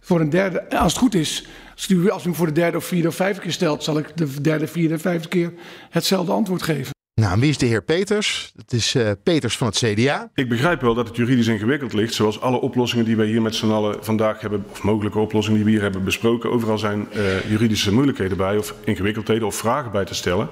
voor 0.00 0.20
een 0.20 0.30
derde, 0.30 0.70
als 0.70 0.92
het 0.92 1.02
goed 1.02 1.14
is, 1.14 1.46
als 1.74 1.88
u, 1.88 2.10
als 2.10 2.22
u 2.22 2.24
hem 2.24 2.34
voor 2.34 2.46
de 2.46 2.52
derde 2.52 2.76
of 2.76 2.84
vierde 2.84 3.08
of 3.08 3.14
vijfde 3.14 3.42
keer 3.42 3.52
stelt, 3.52 3.84
zal 3.84 3.98
ik 3.98 4.16
de 4.16 4.40
derde, 4.40 4.66
vierde 4.66 4.94
en 4.94 5.00
vijfde 5.00 5.28
keer 5.28 5.52
hetzelfde 5.90 6.32
antwoord 6.32 6.62
geven. 6.62 6.97
Nou, 7.18 7.40
wie 7.40 7.48
is 7.48 7.58
de 7.58 7.66
heer 7.66 7.82
Peters? 7.82 8.52
Het 8.56 8.72
is 8.72 8.94
uh, 8.94 9.10
Peters 9.22 9.56
van 9.56 9.66
het 9.66 9.76
CDA. 9.76 10.30
Ik 10.34 10.48
begrijp 10.48 10.80
wel 10.80 10.94
dat 10.94 11.06
het 11.06 11.16
juridisch 11.16 11.46
ingewikkeld 11.46 11.92
ligt, 11.92 12.14
zoals 12.14 12.40
alle 12.40 12.60
oplossingen 12.60 13.04
die 13.04 13.16
wij 13.16 13.26
hier 13.26 13.42
met 13.42 13.54
z'n 13.54 13.70
allen 13.70 14.04
vandaag 14.04 14.40
hebben, 14.40 14.64
of 14.70 14.82
mogelijke 14.82 15.18
oplossingen 15.18 15.56
die 15.58 15.64
we 15.66 15.70
hier 15.70 15.82
hebben 15.82 16.04
besproken. 16.04 16.50
Overal 16.50 16.78
zijn 16.78 17.08
uh, 17.16 17.50
juridische 17.50 17.92
moeilijkheden 17.92 18.36
bij, 18.36 18.56
of 18.56 18.74
ingewikkeldheden 18.84 19.46
of 19.46 19.54
vragen 19.54 19.90
bij 19.90 20.04
te 20.04 20.14
stellen. 20.14 20.48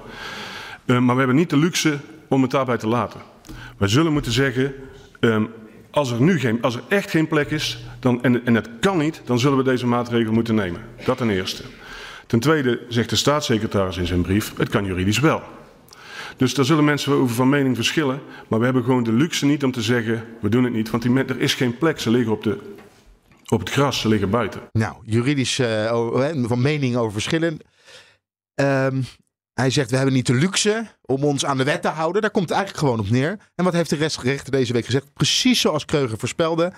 Uh, 0.86 0.98
maar 0.98 1.14
we 1.14 1.18
hebben 1.18 1.36
niet 1.36 1.50
de 1.50 1.56
luxe 1.56 1.98
om 2.28 2.42
het 2.42 2.50
daarbij 2.50 2.78
te 2.78 2.88
laten. 2.88 3.20
Wij 3.76 3.88
zullen 3.88 4.12
moeten 4.12 4.32
zeggen, 4.32 4.74
um, 5.20 5.48
als 5.90 6.10
er 6.10 6.20
nu 6.20 6.38
geen, 6.38 6.62
als 6.62 6.74
er 6.74 6.82
echt 6.88 7.10
geen 7.10 7.28
plek 7.28 7.50
is, 7.50 7.84
dan, 8.00 8.22
en, 8.22 8.46
en 8.46 8.54
het 8.54 8.68
kan 8.80 8.98
niet, 8.98 9.20
dan 9.24 9.38
zullen 9.38 9.58
we 9.58 9.64
deze 9.64 9.86
maatregel 9.86 10.32
moeten 10.32 10.54
nemen. 10.54 10.80
Dat 11.04 11.16
ten 11.16 11.30
eerste. 11.30 11.62
Ten 12.26 12.40
tweede 12.40 12.80
zegt 12.88 13.10
de 13.10 13.16
staatssecretaris 13.16 13.96
in 13.96 14.06
zijn 14.06 14.22
brief, 14.22 14.52
het 14.56 14.68
kan 14.68 14.84
juridisch 14.84 15.20
wel. 15.20 15.55
Dus 16.36 16.54
daar 16.54 16.64
zullen 16.64 16.84
mensen 16.84 17.12
over 17.12 17.34
van 17.34 17.48
mening 17.48 17.76
verschillen. 17.76 18.20
Maar 18.48 18.58
we 18.58 18.64
hebben 18.64 18.84
gewoon 18.84 19.02
de 19.02 19.12
luxe 19.12 19.46
niet 19.46 19.64
om 19.64 19.72
te 19.72 19.82
zeggen, 19.82 20.24
we 20.40 20.48
doen 20.48 20.64
het 20.64 20.72
niet. 20.72 20.90
Want 20.90 21.02
die, 21.02 21.24
er 21.24 21.40
is 21.40 21.54
geen 21.54 21.78
plek, 21.78 22.00
ze 22.00 22.10
liggen 22.10 22.32
op, 22.32 22.42
de, 22.42 22.74
op 23.46 23.60
het 23.60 23.70
gras, 23.70 24.00
ze 24.00 24.08
liggen 24.08 24.30
buiten. 24.30 24.60
Nou, 24.72 24.96
juridisch 25.02 25.58
uh, 25.58 26.44
van 26.46 26.60
mening 26.60 26.96
over 26.96 27.12
verschillen. 27.12 27.58
Um, 28.54 29.04
hij 29.52 29.70
zegt, 29.70 29.90
we 29.90 29.96
hebben 29.96 30.14
niet 30.14 30.26
de 30.26 30.34
luxe 30.34 30.86
om 31.02 31.24
ons 31.24 31.44
aan 31.44 31.56
de 31.56 31.64
wet 31.64 31.82
te 31.82 31.88
houden. 31.88 32.22
Daar 32.22 32.30
komt 32.30 32.48
het 32.48 32.58
eigenlijk 32.58 32.86
gewoon 32.86 33.00
op 33.00 33.10
neer. 33.10 33.38
En 33.54 33.64
wat 33.64 33.72
heeft 33.72 33.90
de 33.90 33.96
rechtsgerechter 33.96 34.52
deze 34.52 34.72
week 34.72 34.84
gezegd? 34.84 35.12
Precies 35.12 35.60
zoals 35.60 35.84
Kreuger 35.84 36.18
voorspelde. 36.18 36.72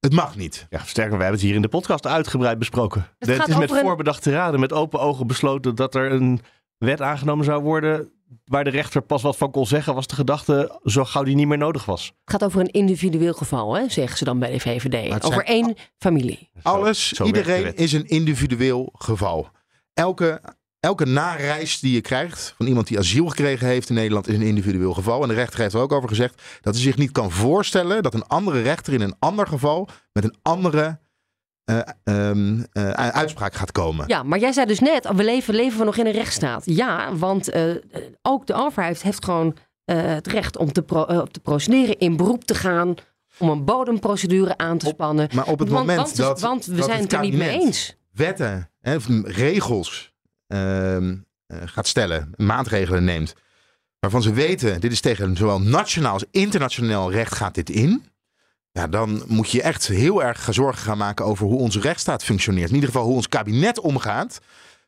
Het 0.00 0.12
mag 0.12 0.36
niet. 0.36 0.66
Ja, 0.70 0.82
sterker, 0.84 1.16
we 1.16 1.22
hebben 1.22 1.40
het 1.40 1.48
hier 1.48 1.54
in 1.54 1.62
de 1.62 1.68
podcast 1.68 2.06
uitgebreid 2.06 2.58
besproken. 2.58 3.06
Het, 3.18 3.28
het 3.28 3.48
is 3.48 3.56
met 3.56 3.70
een... 3.70 3.80
voorbedachte 3.80 4.30
raden, 4.30 4.60
met 4.60 4.72
open 4.72 5.00
ogen 5.00 5.26
besloten 5.26 5.74
dat 5.74 5.94
er 5.94 6.12
een 6.12 6.40
wet 6.78 7.00
aangenomen 7.00 7.44
zou 7.44 7.62
worden. 7.62 8.10
Waar 8.44 8.64
de 8.64 8.70
rechter 8.70 9.02
pas 9.02 9.22
wat 9.22 9.36
van 9.36 9.50
kon 9.50 9.66
zeggen, 9.66 9.94
was 9.94 10.06
de 10.06 10.14
gedachte 10.14 10.80
zo 10.84 11.04
gauw 11.04 11.22
die 11.22 11.34
niet 11.34 11.46
meer 11.46 11.58
nodig 11.58 11.84
was. 11.84 12.04
Het 12.04 12.30
gaat 12.30 12.44
over 12.44 12.60
een 12.60 12.70
individueel 12.70 13.32
geval, 13.32 13.74
hè, 13.74 13.88
zeggen 13.88 14.18
ze 14.18 14.24
dan 14.24 14.38
bij 14.38 14.50
de 14.50 14.60
VVD. 14.60 15.24
Over 15.24 15.44
één 15.44 15.74
familie. 15.98 16.50
Alles, 16.62 17.08
zo 17.08 17.24
iedereen 17.24 17.76
is 17.76 17.92
een 17.92 18.06
individueel 18.06 18.92
geval. 18.92 19.48
Elke 19.94 20.40
elke 20.86 21.04
nareis 21.04 21.80
die 21.80 21.92
je 21.92 22.00
krijgt 22.00 22.54
van 22.56 22.66
iemand 22.66 22.86
die 22.86 22.98
asiel 22.98 23.28
gekregen 23.28 23.66
heeft 23.66 23.88
in 23.88 23.94
Nederland 23.94 24.28
is 24.28 24.34
een 24.34 24.42
individueel 24.42 24.94
geval. 24.94 25.22
En 25.22 25.28
de 25.28 25.34
rechter 25.34 25.60
heeft 25.60 25.74
er 25.74 25.80
ook 25.80 25.92
over 25.92 26.08
gezegd 26.08 26.42
dat 26.60 26.74
hij 26.74 26.82
zich 26.82 26.96
niet 26.96 27.12
kan 27.12 27.30
voorstellen 27.30 28.02
dat 28.02 28.14
een 28.14 28.26
andere 28.26 28.62
rechter 28.62 28.92
in 28.92 29.00
een 29.00 29.16
ander 29.18 29.46
geval 29.46 29.88
met 30.12 30.24
een 30.24 30.36
andere 30.42 30.98
uh, 31.70 31.78
um, 32.04 32.66
uh, 32.72 32.90
uitspraak 32.90 33.54
gaat 33.54 33.72
komen. 33.72 34.04
Ja, 34.08 34.22
maar 34.22 34.38
jij 34.38 34.52
zei 34.52 34.66
dus 34.66 34.80
net, 34.80 35.08
we 35.14 35.24
leven, 35.24 35.54
leven 35.54 35.78
we 35.78 35.84
nog 35.84 35.96
in 35.96 36.06
een 36.06 36.12
rechtsstaat. 36.12 36.62
Ja, 36.64 37.14
want 37.14 37.54
uh, 37.54 37.74
ook 38.22 38.46
de 38.46 38.54
overheid 38.54 39.02
heeft 39.02 39.24
gewoon 39.24 39.56
het 39.84 40.26
recht 40.26 40.56
om 40.56 40.72
te, 40.72 40.82
pro 40.82 41.24
te 41.24 41.40
procederen, 41.40 41.98
in 41.98 42.16
beroep 42.16 42.44
te 42.44 42.54
gaan, 42.54 42.94
om 43.38 43.48
een 43.48 43.64
bodemprocedure 43.64 44.56
aan 44.56 44.78
te 44.78 44.86
spannen. 44.86 45.24
Op, 45.24 45.32
maar 45.32 45.46
op 45.46 45.58
het 45.58 45.68
moment 45.68 45.98
want, 45.98 46.16
dat, 46.16 46.40
want 46.40 46.64
we 46.64 46.76
dat 46.76 46.84
zijn 46.84 47.02
het 47.02 47.12
er 47.12 47.20
niet 47.20 47.34
mee 47.34 47.60
eens. 47.60 47.96
Wetten, 48.12 48.70
hè, 48.80 48.96
regels 49.22 50.12
uh, 50.48 51.12
gaat 51.48 51.86
stellen, 51.86 52.32
maatregelen 52.36 53.04
neemt, 53.04 53.34
waarvan 53.98 54.22
ze 54.22 54.32
weten, 54.32 54.80
dit 54.80 54.92
is 54.92 55.00
tegen 55.00 55.36
zowel 55.36 55.60
nationaal 55.60 56.12
als 56.12 56.24
internationaal 56.30 57.12
recht 57.12 57.34
gaat 57.34 57.54
dit 57.54 57.70
in. 57.70 58.04
Ja, 58.76 58.86
dan 58.86 59.22
moet 59.26 59.50
je 59.50 59.62
echt 59.62 59.86
heel 59.86 60.22
erg 60.22 60.48
zorgen 60.50 60.82
gaan 60.82 60.98
maken 60.98 61.24
over 61.24 61.46
hoe 61.46 61.58
onze 61.58 61.80
rechtsstaat 61.80 62.24
functioneert. 62.24 62.68
In 62.68 62.74
ieder 62.74 62.90
geval 62.90 63.04
hoe 63.04 63.14
ons 63.14 63.28
kabinet 63.28 63.80
omgaat 63.80 64.40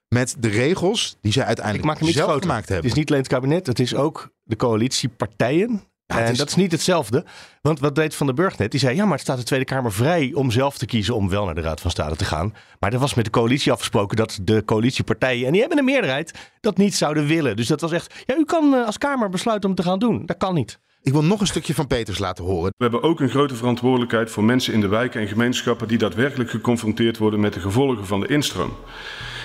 met 0.09 0.37
de 0.39 0.49
regels 0.49 1.17
die 1.21 1.33
zij 1.33 1.45
uiteindelijk 1.45 1.99
zelf 2.05 2.41
gemaakt 2.41 2.69
hebben. 2.69 2.77
Het 2.77 2.85
is 2.85 2.95
niet 2.95 3.09
alleen 3.09 3.23
het 3.23 3.31
kabinet, 3.31 3.67
het 3.67 3.79
is 3.79 3.95
ook 3.95 4.31
de 4.43 4.57
coalitiepartijen 4.57 5.83
ja, 6.07 6.21
en 6.21 6.33
is... 6.33 6.39
dat 6.39 6.49
is 6.49 6.55
niet 6.55 6.73
hetzelfde. 6.73 7.25
Want 7.63 7.81
wat 7.81 7.95
deed 7.95 8.15
Van 8.15 8.27
den 8.27 8.35
Burg 8.35 8.59
net? 8.59 8.71
Die 8.71 8.81
zei, 8.81 8.97
ja, 8.97 9.05
maar 9.05 9.13
het 9.13 9.21
staat 9.21 9.37
de 9.37 9.43
Tweede 9.43 9.65
Kamer 9.65 9.93
vrij 9.93 10.33
om 10.35 10.51
zelf 10.51 10.79
te 10.79 10.87
kiezen 10.87 11.15
om 11.15 11.29
wel 11.29 11.45
naar 11.45 11.55
de 11.55 11.61
Raad 11.61 11.81
van 11.81 11.91
State 11.91 12.17
te 12.17 12.25
gaan. 12.25 12.55
Maar 12.81 12.93
er 12.93 12.99
was 12.99 13.15
met 13.15 13.25
de 13.25 13.31
coalitie 13.31 13.73
afgesproken 13.73 14.17
dat 14.17 14.39
de 14.43 14.65
coalitiepartijen, 14.65 15.47
en 15.47 15.53
die 15.53 15.61
hebben 15.61 15.79
een 15.79 15.85
meerderheid, 15.85 16.33
dat 16.61 16.77
niet 16.77 16.95
zouden 16.95 17.27
willen. 17.27 17.57
Dus 17.57 17.67
dat 17.67 17.81
was 17.81 17.93
echt, 17.93 18.15
ja, 18.27 18.37
u 18.37 18.45
kan 18.45 18.75
eh, 18.75 18.87
als 18.87 18.99
Kamer 18.99 19.29
besluiten 19.29 19.71
om 19.71 19.77
te 19.77 19.83
gaan 19.83 19.99
doen. 19.99 20.27
Dat 20.27 20.37
kan 20.37 20.55
niet. 20.55 20.79
Ik 21.03 21.13
wil 21.13 21.25
nog 21.25 21.41
een 21.41 21.47
stukje 21.47 21.75
van 21.75 21.87
Peters 21.87 22.19
laten 22.19 22.45
horen. 22.45 22.73
We 22.77 22.83
hebben 22.83 23.03
ook 23.03 23.21
een 23.21 23.29
grote 23.29 23.55
verantwoordelijkheid 23.55 24.31
voor 24.31 24.45
mensen 24.45 24.75
in 24.75 24.81
de 24.81 24.89
wijken 24.89 25.21
en 25.21 25.29
gemeenschappen 25.29 25.89
die 25.89 25.99
daadwerkelijk 25.99 26.51
geconfronteerd 26.51 27.19
worden 27.19 27.41
met 27.41 27.53
de 27.53 27.61
gevolgen 27.61 28.07
van 28.07 28.21
de 28.21 28.27
instroom. 28.27 28.77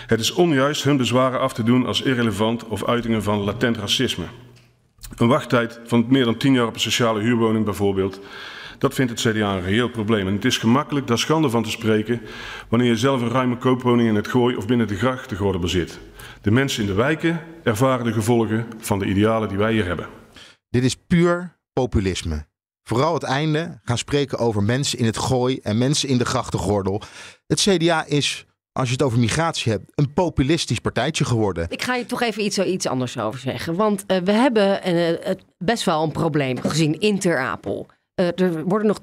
Het 0.07 0.19
is 0.19 0.31
onjuist 0.31 0.83
hun 0.83 0.97
bezwaren 0.97 1.39
af 1.39 1.53
te 1.53 1.63
doen 1.63 1.85
als 1.85 2.01
irrelevant 2.01 2.67
of 2.67 2.85
uitingen 2.85 3.23
van 3.23 3.39
latent 3.39 3.77
racisme. 3.77 4.25
Een 5.15 5.27
wachttijd 5.27 5.79
van 5.85 6.05
meer 6.07 6.25
dan 6.25 6.37
10 6.37 6.53
jaar 6.53 6.67
op 6.67 6.73
een 6.73 6.79
sociale 6.79 7.21
huurwoning 7.21 7.65
bijvoorbeeld. 7.65 8.19
Dat 8.77 8.93
vindt 8.93 9.11
het 9.11 9.33
CDA 9.33 9.55
een 9.55 9.63
reëel 9.63 9.89
probleem. 9.89 10.27
En 10.27 10.33
het 10.33 10.45
is 10.45 10.57
gemakkelijk 10.57 11.07
daar 11.07 11.17
schande 11.17 11.49
van 11.49 11.63
te 11.63 11.69
spreken 11.69 12.21
wanneer 12.69 12.87
je 12.87 12.97
zelf 12.97 13.21
een 13.21 13.29
ruime 13.29 13.57
koopwoning 13.57 14.09
in 14.09 14.15
het 14.15 14.27
gooi 14.27 14.55
of 14.55 14.67
binnen 14.67 14.87
de 14.87 14.95
grachtengordel 14.95 15.61
bezit. 15.61 15.99
De 16.41 16.51
mensen 16.51 16.81
in 16.81 16.89
de 16.89 16.95
wijken 16.95 17.41
ervaren 17.63 18.05
de 18.05 18.13
gevolgen 18.13 18.65
van 18.77 18.99
de 18.99 19.05
idealen 19.05 19.49
die 19.49 19.57
wij 19.57 19.73
hier 19.73 19.85
hebben. 19.85 20.22
Dit 20.73 20.83
is 20.83 20.95
puur 20.95 21.57
populisme. 21.73 22.45
Vooral 22.83 23.13
het 23.13 23.23
einde 23.23 23.79
gaan 23.83 23.97
spreken 23.97 24.37
over 24.37 24.63
mensen 24.63 24.99
in 24.99 25.05
het 25.05 25.17
gooi 25.17 25.59
en 25.63 25.77
mensen 25.77 26.09
in 26.09 26.17
de 26.17 26.25
grachtengordel. 26.25 27.01
Het 27.47 27.59
CDA 27.59 28.05
is 28.05 28.45
als 28.71 28.87
je 28.87 28.93
het 28.93 29.01
over 29.01 29.19
migratie 29.19 29.71
hebt, 29.71 29.91
een 29.95 30.13
populistisch 30.13 30.79
partijtje 30.79 31.25
geworden. 31.25 31.65
Ik 31.69 31.81
ga 31.81 31.95
je 31.95 32.05
toch 32.05 32.21
even 32.21 32.43
iets, 32.43 32.57
iets 32.57 32.87
anders 32.87 33.17
over 33.17 33.39
zeggen. 33.39 33.75
Want 33.75 34.03
uh, 34.07 34.17
we 34.17 34.31
hebben 34.31 34.95
uh, 34.95 35.35
best 35.57 35.83
wel 35.83 36.03
een 36.03 36.11
probleem 36.11 36.59
gezien 36.61 36.99
in 36.99 37.19
Ter 37.19 37.37
Apel. 37.37 37.87
Uh, 38.15 38.27
er 38.39 38.63
worden 38.63 38.87
nog 38.87 38.99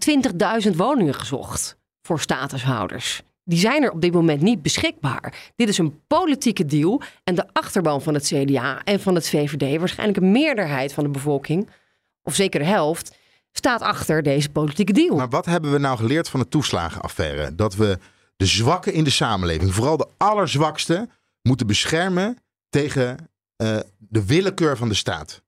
20.000 0.71 0.77
woningen 0.77 1.15
gezocht 1.15 1.79
voor 2.03 2.21
statushouders. 2.21 3.23
Die 3.51 3.59
zijn 3.59 3.83
er 3.83 3.91
op 3.91 4.01
dit 4.01 4.13
moment 4.13 4.41
niet 4.41 4.63
beschikbaar. 4.63 5.53
Dit 5.57 5.69
is 5.69 5.79
een 5.79 6.01
politieke 6.07 6.65
deal. 6.65 7.03
En 7.25 7.35
de 7.35 7.47
achterban 7.53 8.03
van 8.03 8.15
het 8.15 8.27
CDA 8.27 8.83
en 8.85 9.01
van 9.01 9.15
het 9.15 9.29
VVD, 9.29 9.79
waarschijnlijk 9.79 10.19
een 10.19 10.31
meerderheid 10.31 10.93
van 10.93 11.05
de 11.05 11.11
bevolking, 11.11 11.69
of 12.23 12.35
zeker 12.35 12.61
de 12.61 12.67
helft, 12.67 13.17
staat 13.53 13.81
achter 13.81 14.23
deze 14.23 14.51
politieke 14.51 14.93
deal. 14.93 15.17
Maar 15.17 15.29
wat 15.29 15.45
hebben 15.45 15.73
we 15.73 15.79
nou 15.79 15.97
geleerd 15.97 16.29
van 16.29 16.41
de 16.41 16.49
toeslagenaffaire? 16.49 17.55
Dat 17.55 17.75
we 17.75 17.99
de 18.37 18.47
zwakken 18.47 18.93
in 18.93 19.05
de 19.05 19.11
samenleving, 19.11 19.75
vooral 19.75 19.97
de 19.97 20.09
allerzwakste, 20.17 21.09
moeten 21.43 21.67
beschermen 21.67 22.39
tegen 22.69 23.31
uh, 23.63 23.79
de 23.99 24.27
willekeur 24.27 24.77
van 24.77 24.89
de 24.89 24.95
staat. 24.95 25.43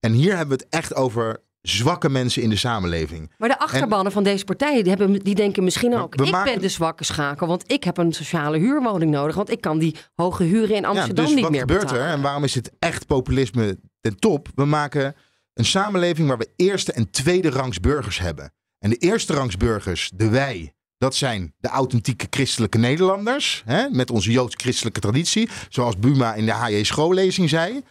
En 0.00 0.12
hier 0.12 0.36
hebben 0.36 0.58
we 0.58 0.64
het 0.64 0.74
echt 0.74 0.94
over 0.94 1.40
zwakke 1.68 2.08
mensen 2.08 2.42
in 2.42 2.48
de 2.48 2.56
samenleving. 2.56 3.32
Maar 3.38 3.48
de 3.48 3.58
achterbannen 3.58 4.06
en, 4.06 4.12
van 4.12 4.22
deze 4.22 4.44
partijen, 4.44 4.84
die, 4.84 4.92
hebben, 4.92 5.22
die 5.22 5.34
denken 5.34 5.64
misschien 5.64 5.96
ook... 5.96 6.14
ik 6.14 6.30
maken... 6.30 6.52
ben 6.52 6.62
de 6.62 6.68
zwakke 6.68 7.04
schakel, 7.04 7.46
want 7.46 7.72
ik 7.72 7.84
heb 7.84 7.96
een 7.96 8.12
sociale 8.12 8.58
huurwoning 8.58 9.10
nodig... 9.10 9.34
want 9.34 9.50
ik 9.50 9.60
kan 9.60 9.78
die 9.78 9.96
hoge 10.14 10.42
huren 10.42 10.76
in 10.76 10.84
Amsterdam 10.84 11.24
ja, 11.24 11.30
dus 11.30 11.40
niet 11.40 11.50
meer 11.50 11.64
betalen. 11.64 11.82
wat 11.82 11.90
gebeurt 11.90 12.08
er 12.08 12.14
en 12.14 12.22
waarom 12.22 12.44
is 12.44 12.54
het 12.54 12.72
echt 12.78 13.06
populisme 13.06 13.78
ten 14.00 14.18
top? 14.18 14.48
We 14.54 14.64
maken 14.64 15.14
een 15.54 15.64
samenleving 15.64 16.28
waar 16.28 16.38
we 16.38 16.50
eerste 16.56 16.92
en 16.92 17.10
tweede 17.10 17.50
rangs 17.50 17.80
burgers 17.80 18.18
hebben. 18.18 18.52
En 18.78 18.90
de 18.90 18.96
eerste 18.96 19.32
rangs 19.32 19.56
burgers, 19.56 20.10
de 20.14 20.28
wij, 20.28 20.74
dat 20.98 21.14
zijn 21.14 21.54
de 21.58 21.68
authentieke 21.68 22.26
christelijke 22.30 22.78
Nederlanders. 22.78 23.62
Hè, 23.64 23.88
met 23.88 24.10
onze 24.10 24.30
joods-christelijke 24.30 25.00
traditie. 25.00 25.48
Zoals 25.68 25.98
Buma 25.98 26.34
in 26.34 26.46
de 26.46 26.52
HJ 26.52 26.82
schoollezing 26.82 27.48
zei. 27.48 27.82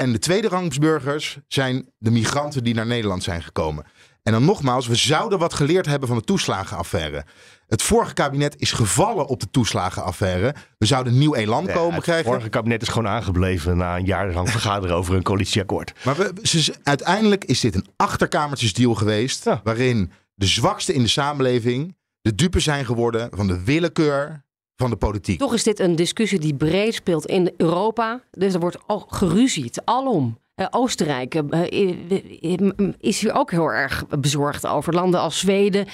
En 0.00 0.12
de 0.12 0.18
tweede 0.18 0.48
rangsburgers 0.48 1.38
zijn 1.48 1.88
de 1.98 2.10
migranten 2.10 2.64
die 2.64 2.74
naar 2.74 2.86
Nederland 2.86 3.22
zijn 3.22 3.42
gekomen. 3.42 3.84
En 4.22 4.32
dan 4.32 4.44
nogmaals, 4.44 4.86
we 4.86 4.94
zouden 4.94 5.38
wat 5.38 5.54
geleerd 5.54 5.86
hebben 5.86 6.08
van 6.08 6.18
de 6.18 6.24
toeslagenaffaire. 6.24 7.24
Het 7.66 7.82
vorige 7.82 8.14
kabinet 8.14 8.54
is 8.58 8.72
gevallen 8.72 9.26
op 9.26 9.40
de 9.40 9.50
toeslagenaffaire. 9.50 10.54
We 10.78 10.86
zouden 10.86 11.18
nieuw 11.18 11.34
elan 11.34 11.66
komen 11.66 11.94
het 11.94 12.02
krijgen. 12.02 12.24
Het 12.24 12.32
vorige 12.32 12.48
kabinet 12.48 12.82
is 12.82 12.88
gewoon 12.88 13.08
aangebleven 13.08 13.76
na 13.76 13.96
een 13.96 14.04
jaar 14.04 14.32
lang 14.32 14.50
vergaderen 14.50 14.96
over 14.96 15.14
een 15.14 15.22
coalitieakkoord. 15.22 15.92
Maar 16.04 16.16
we, 16.16 16.32
ze, 16.42 16.74
uiteindelijk 16.82 17.44
is 17.44 17.60
dit 17.60 17.74
een 17.74 17.86
achterkamertjesdeal 17.96 18.94
geweest. 18.94 19.44
Ja. 19.44 19.60
Waarin 19.64 20.12
de 20.34 20.46
zwakste 20.46 20.92
in 20.94 21.02
de 21.02 21.08
samenleving 21.08 21.96
de 22.20 22.34
dupe 22.34 22.60
zijn 22.60 22.84
geworden 22.84 23.28
van 23.32 23.46
de 23.46 23.64
willekeur 23.64 24.44
van 24.80 24.90
de 24.90 24.96
politiek. 24.96 25.38
Toch 25.38 25.54
is 25.54 25.62
dit 25.62 25.78
een 25.78 25.96
discussie 25.96 26.38
die 26.38 26.54
breed 26.54 26.94
speelt 26.94 27.26
in 27.26 27.52
Europa. 27.56 28.20
Dus 28.30 28.54
er 28.54 28.60
wordt 28.60 28.78
al 28.86 29.06
geruzied, 29.08 29.82
alom. 29.84 30.38
Uh, 30.56 30.66
Oostenrijk 30.70 31.34
uh, 31.34 32.90
is 32.98 33.20
hier 33.20 33.34
ook 33.34 33.50
heel 33.50 33.68
erg 33.68 34.04
bezorgd 34.20 34.66
over. 34.66 34.94
Landen 34.94 35.20
als 35.20 35.38
Zweden, 35.38 35.86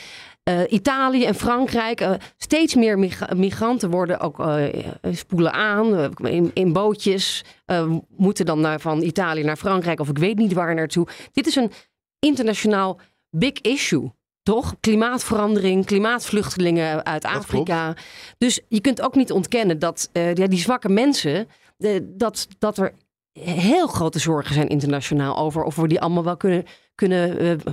Italië 0.69 1.25
en 1.25 1.35
Frankrijk. 1.35 2.07
steeds 2.37 2.75
meer 2.75 2.99
migranten 3.37 3.91
worden 3.91 4.21
ook 4.21 4.37
spoelen 5.13 5.53
aan 5.53 6.15
in, 6.17 6.51
in 6.55 6.73
bootjes. 6.73 7.45
moeten 8.17 8.47
dan 8.47 8.61
naar, 8.61 8.81
van 8.81 9.03
Italië 9.03 9.43
naar 9.43 9.57
Frankrijk 9.57 10.01
of 10.01 10.09
ik 10.09 10.19
weet 10.19 10.37
niet 10.37 10.53
waar 10.53 10.75
naartoe. 10.75 11.07
Dit 11.33 11.47
is 11.47 11.57
een 11.57 11.73
internationaal 12.19 13.01
big 13.31 13.61
issue. 13.61 14.11
Toch? 14.47 14.75
Klimaatverandering, 14.81 15.85
klimaatvluchtelingen 15.87 17.05
uit 17.05 17.25
Afrika. 17.25 17.95
Dus 18.39 18.61
je 18.69 18.81
kunt 18.81 19.01
ook 19.03 19.15
niet 19.15 19.33
ontkennen 19.33 19.79
dat 19.79 20.09
eh, 20.13 20.35
ja, 20.35 20.47
die 20.47 20.59
zwakke 20.59 20.89
mensen, 20.89 21.49
dat, 22.03 22.49
dat 22.59 22.79
er 22.79 22.93
heel 23.41 23.87
grote 23.87 24.19
zorgen 24.19 24.55
zijn 24.55 24.69
internationaal 24.69 25.37
over 25.37 25.63
of 25.63 25.77
we 25.77 25.89
die 25.89 26.01
allemaal 26.01 26.25
wel 26.25 26.37
kunnen, 26.37 26.65
kunnen 26.95 27.39
eh, 27.39 27.73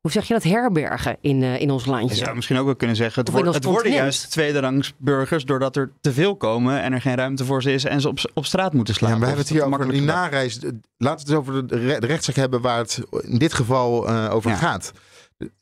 hoe 0.00 0.10
zeg 0.10 0.26
je 0.28 0.34
dat, 0.34 0.42
herbergen 0.42 1.16
in, 1.20 1.42
eh, 1.42 1.60
in 1.60 1.70
ons 1.70 1.84
Je 1.84 1.90
landje. 1.90 2.16
zou 2.16 2.34
misschien 2.34 2.58
ook 2.58 2.64
wel 2.64 2.76
kunnen 2.76 2.96
zeggen, 2.96 3.22
het, 3.24 3.32
wordt- 3.32 3.54
het 3.54 3.64
worden 3.64 3.92
juist 3.92 4.30
tweederangs 4.30 4.92
burgers 4.98 5.44
doordat 5.44 5.76
er 5.76 5.90
te 6.00 6.12
veel 6.12 6.36
komen 6.36 6.82
en 6.82 6.92
er 6.92 7.00
geen 7.00 7.14
ruimte 7.16 7.44
voor 7.44 7.62
ze 7.62 7.72
is 7.72 7.84
en 7.84 8.00
ze 8.00 8.08
op, 8.08 8.18
op 8.34 8.44
straat 8.46 8.72
moeten 8.72 8.94
Ja, 8.94 9.00
slapen. 9.00 9.18
we 9.20 9.26
hebben 9.26 9.44
het 9.44 9.52
hier 9.54 9.64
over 9.64 9.78
die 9.78 10.02
makkelijk 10.02 10.18
nareis. 10.32 10.58
Laten 10.96 11.26
we 11.26 11.32
het 11.32 11.40
over 11.40 11.66
de, 11.66 11.76
re- 11.78 11.98
de 12.00 12.06
rechtszaak 12.06 12.36
hebben 12.36 12.60
waar 12.60 12.78
het 12.78 13.00
in 13.20 13.38
dit 13.38 13.52
geval 13.52 14.08
eh, 14.08 14.34
over 14.34 14.50
Ja. 14.50 14.56
gaat. 14.56 14.92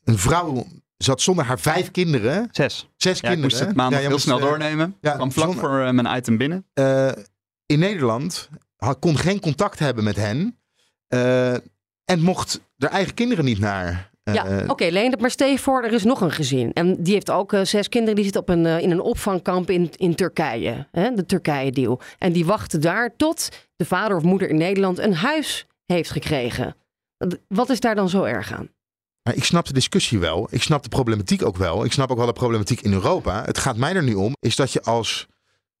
Een 0.03 0.17
vrouw 0.17 0.65
zat 0.97 1.21
zonder 1.21 1.45
haar 1.45 1.59
vijf 1.59 1.91
kinderen. 1.91 2.47
Zes. 2.51 2.89
Zes 2.97 3.19
Ja, 3.19 3.27
ik 3.29 3.33
kinderen. 3.33 3.41
moest 3.41 3.59
het 3.59 3.75
maandag 3.75 3.93
Ja, 3.99 4.05
heel 4.05 4.09
moest, 4.13 4.23
snel 4.23 4.37
eh, 4.39 4.43
doornemen. 4.43 4.95
ja, 5.01 5.11
kwam 5.13 5.31
vlak 5.31 5.45
zonder- 5.45 5.63
voor 5.69 5.79
eh, 5.81 5.91
mijn 5.91 6.17
item 6.17 6.37
binnen. 6.37 6.65
eh, 6.73 7.11
in 7.65 7.79
Nederland 7.79 8.49
had, 8.75 8.99
kon 8.99 9.17
geen 9.17 9.39
contact 9.39 9.79
hebben 9.79 10.03
met 10.03 10.15
hen. 10.15 10.55
eh, 11.07 11.53
en 12.05 12.19
mocht 12.21 12.61
haar 12.77 12.89
eigen 12.91 13.13
kinderen 13.13 13.45
niet 13.45 13.59
naar. 13.59 14.09
Ja, 14.23 14.63
oké, 14.67 14.85
Leen, 14.89 15.15
maar 15.19 15.31
stel 15.31 15.47
je 15.47 15.59
voor, 15.59 15.83
er 15.83 15.93
is 15.93 16.03
nog 16.03 16.21
een 16.21 16.31
gezin. 16.31 16.73
En 16.73 17.03
die 17.03 17.13
heeft 17.13 17.29
ook 17.29 17.55
zes 17.63 17.89
kinderen, 17.89 18.15
die 18.15 18.23
zitten 18.23 18.41
op 18.41 18.49
een, 18.49 18.65
in 18.65 18.91
een 18.91 18.99
opvangkamp 19.01 19.69
in, 19.69 19.89
in 19.95 20.15
Turkije. 20.15 20.87
Hè, 20.91 21.13
de 21.13 21.25
Turkije-deal. 21.25 22.01
En 22.17 22.31
die 22.31 22.45
wachten 22.45 22.81
daar 22.81 23.15
tot 23.15 23.49
de 23.75 23.85
vader 23.85 24.17
of 24.17 24.23
moeder 24.23 24.49
in 24.49 24.57
Nederland 24.57 24.97
een 24.99 25.13
huis 25.13 25.65
heeft 25.85 26.11
gekregen. 26.11 26.75
Wat 27.47 27.69
is 27.69 27.79
daar 27.79 27.95
dan 27.95 28.09
zo 28.09 28.23
erg 28.23 28.51
aan? 28.53 28.69
Maar 29.23 29.35
ik 29.35 29.43
snap 29.43 29.65
de 29.65 29.73
discussie 29.73 30.19
wel. 30.19 30.47
Ik 30.51 30.61
snap 30.63 30.83
de 30.83 30.89
problematiek 30.89 31.45
ook 31.45 31.57
wel. 31.57 31.83
Ik 31.83 31.91
snap 31.91 32.11
ook 32.11 32.17
wel 32.17 32.25
de 32.25 32.33
problematiek 32.33 32.81
in 32.81 32.93
Europa. 32.93 33.43
Het 33.45 33.57
gaat 33.57 33.77
mij 33.77 33.95
er 33.95 34.03
nu 34.03 34.13
om, 34.13 34.35
is 34.39 34.55
dat 34.55 34.73
je 34.73 34.81
als 34.81 35.27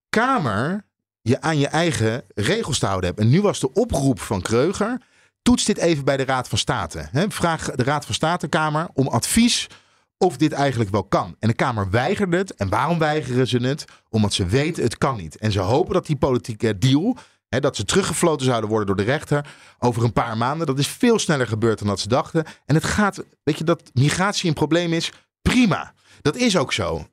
Kamer 0.09 0.85
je 1.21 1.41
aan 1.41 1.57
je 1.57 1.67
eigen 1.67 2.23
regels 2.35 2.79
te 2.79 2.85
houden 2.85 3.09
hebt. 3.09 3.21
En 3.21 3.29
nu 3.29 3.41
was 3.41 3.59
de 3.59 3.73
oproep 3.73 4.19
van 4.19 4.41
Kreuger. 4.41 5.01
Toets 5.41 5.65
dit 5.65 5.77
even 5.77 6.05
bij 6.05 6.17
de 6.17 6.25
Raad 6.25 6.47
van 6.47 6.57
State. 6.57 7.09
Vraag 7.29 7.71
de 7.71 7.83
Raad 7.83 8.05
van 8.05 8.15
State 8.15 8.47
Kamer 8.47 8.87
om 8.93 9.07
advies 9.07 9.67
of 10.17 10.37
dit 10.37 10.51
eigenlijk 10.51 10.89
wel 10.89 11.03
kan. 11.03 11.35
En 11.39 11.47
de 11.47 11.53
Kamer 11.53 11.89
weigerde 11.89 12.37
het. 12.37 12.55
En 12.55 12.69
waarom 12.69 12.99
weigeren 12.99 13.47
ze 13.47 13.57
het? 13.57 13.85
Omdat 14.09 14.33
ze 14.33 14.45
weten 14.45 14.83
het 14.83 14.97
kan 14.97 15.17
niet. 15.17 15.37
En 15.37 15.51
ze 15.51 15.59
hopen 15.59 15.93
dat 15.93 16.05
die 16.05 16.15
politieke 16.15 16.77
deal, 16.77 17.17
hè, 17.51 17.59
dat 17.59 17.75
ze 17.75 17.85
teruggefloten 17.85 18.45
zouden 18.45 18.69
worden 18.69 18.87
door 18.87 19.05
de 19.05 19.11
rechter 19.11 19.45
over 19.79 20.03
een 20.03 20.13
paar 20.13 20.37
maanden. 20.37 20.67
Dat 20.67 20.79
is 20.79 20.87
veel 20.87 21.19
sneller 21.19 21.47
gebeurd 21.47 21.79
dan 21.79 21.87
dat 21.87 21.99
ze 21.99 22.07
dachten. 22.07 22.43
En 22.65 22.75
het 22.75 22.83
gaat, 22.83 23.23
weet 23.43 23.57
je, 23.57 23.63
dat 23.63 23.91
migratie 23.93 24.47
een 24.49 24.55
probleem 24.55 24.93
is, 24.93 25.11
prima. 25.41 25.93
Dat 26.21 26.35
is 26.35 26.57
ook 26.57 26.73
zo. 26.73 27.05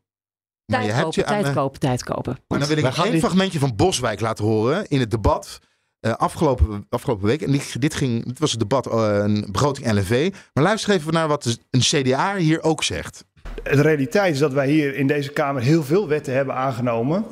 Maar 0.67 0.81
Tijd 0.81 1.03
kopen, 1.03 1.27
aan 1.27 1.33
tijd 1.33 1.47
de- 1.47 1.53
kopen, 1.53 1.81
tijd 1.81 2.05
kopen. 2.05 2.39
maar 2.49 2.59
dan 2.59 2.69
wil 2.69 2.77
ik 2.77 2.83
Wij 2.85 3.05
één 3.05 3.13
niet- 3.13 3.21
fragmentje 3.23 3.59
van 3.59 3.77
Boswijk 3.77 4.21
laten 4.21 4.45
horen 4.45 4.87
in 4.89 5.01
het 5.01 5.11
debat. 5.11 5.59
eh, 6.01 6.13
afgelopen, 6.13 6.87
afgelopen 6.89 7.27
week. 7.27 7.43
En 7.43 7.53
dit, 7.53 7.81
dit, 7.81 7.95
ging, 7.95 8.25
dit 8.25 8.39
was 8.39 8.51
het 8.51 8.61
debat, 8.61 8.87
eh, 8.87 9.17
een 9.25 9.49
begroting 9.53 9.93
LNV. 9.93 10.33
Maar 10.53 10.65
luister 10.65 10.91
even 10.95 11.13
naar 11.13 11.29
wat 11.29 11.59
een 11.71 11.81
CDA 11.81 12.37
hier 12.37 12.63
ook 12.63 12.85
zegt. 12.85 13.25
De 13.63 13.83
realiteit 13.83 14.33
is 14.35 14.39
dat 14.41 14.53
wij 14.53 14.69
hier 14.71 14.95
in 14.95 15.07
deze 15.07 15.31
Kamer 15.31 15.63
heel 15.63 15.83
veel 15.85 16.09
wetten 16.09 16.35
hebben 16.35 16.55
aangenomen. 16.55 17.25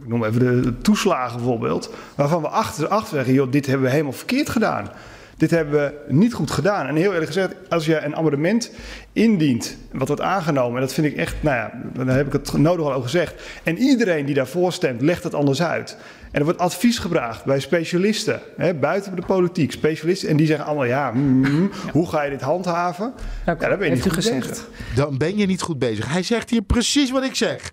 Ik 0.00 0.08
noem 0.08 0.24
even 0.24 0.40
de, 0.40 0.60
de 0.60 0.78
toeslagen 0.78 1.36
bijvoorbeeld. 1.36 1.90
Waarvan 2.14 2.42
we 2.42 2.48
achteraf 2.48 3.08
zeggen, 3.08 3.34
joh, 3.34 3.50
dit 3.50 3.66
hebben 3.66 3.84
we 3.84 3.92
helemaal 3.92 4.12
verkeerd 4.12 4.48
gedaan. 4.48 4.90
Dit 5.36 5.50
hebben 5.50 5.74
we 5.74 6.12
niet 6.14 6.34
goed 6.34 6.50
gedaan. 6.50 6.86
En 6.86 6.96
heel 6.96 7.10
eerlijk 7.10 7.26
gezegd, 7.26 7.54
als 7.68 7.86
je 7.86 8.00
een 8.00 8.16
amendement 8.16 8.70
indient, 9.12 9.76
wat 9.92 10.08
wordt 10.08 10.22
aangenomen, 10.22 10.74
en 10.74 10.80
dat 10.80 10.94
vind 10.94 11.06
ik 11.06 11.16
echt, 11.16 11.42
nou 11.42 11.56
ja, 11.56 11.72
dan 11.92 12.08
heb 12.08 12.26
ik 12.26 12.32
het 12.32 12.52
nodig 12.52 12.86
al 12.86 12.92
over 12.92 13.10
gezegd. 13.10 13.42
En 13.62 13.78
iedereen 13.78 14.26
die 14.26 14.34
daarvoor 14.34 14.72
stemt, 14.72 15.00
legt 15.00 15.22
het 15.22 15.34
anders 15.34 15.62
uit. 15.62 15.96
En 16.30 16.38
er 16.38 16.44
wordt 16.44 16.58
advies 16.58 16.98
gevraagd 16.98 17.44
bij 17.44 17.60
specialisten, 17.60 18.40
hè, 18.56 18.74
buiten 18.74 19.16
de 19.16 19.22
politiek, 19.22 19.72
specialisten. 19.72 20.28
En 20.28 20.36
die 20.36 20.46
zeggen 20.46 20.66
allemaal, 20.66 20.84
ja, 20.84 21.10
mm, 21.10 21.70
hoe 21.92 22.08
ga 22.08 22.22
je 22.22 22.30
dit 22.30 22.40
handhaven? 22.40 23.14
Ja, 23.46 23.54
dat 23.54 23.78
ben 23.78 23.88
je 23.88 23.94
niet 23.94 24.02
goed 24.02 24.14
bezig. 24.14 24.68
Dan 24.94 25.18
ben 25.18 25.36
je 25.36 25.46
niet 25.46 25.62
goed 25.62 25.78
bezig. 25.78 26.12
Hij 26.12 26.22
zegt 26.22 26.50
hier 26.50 26.62
precies 26.62 27.10
wat 27.10 27.24
ik 27.24 27.34
zeg. 27.34 27.72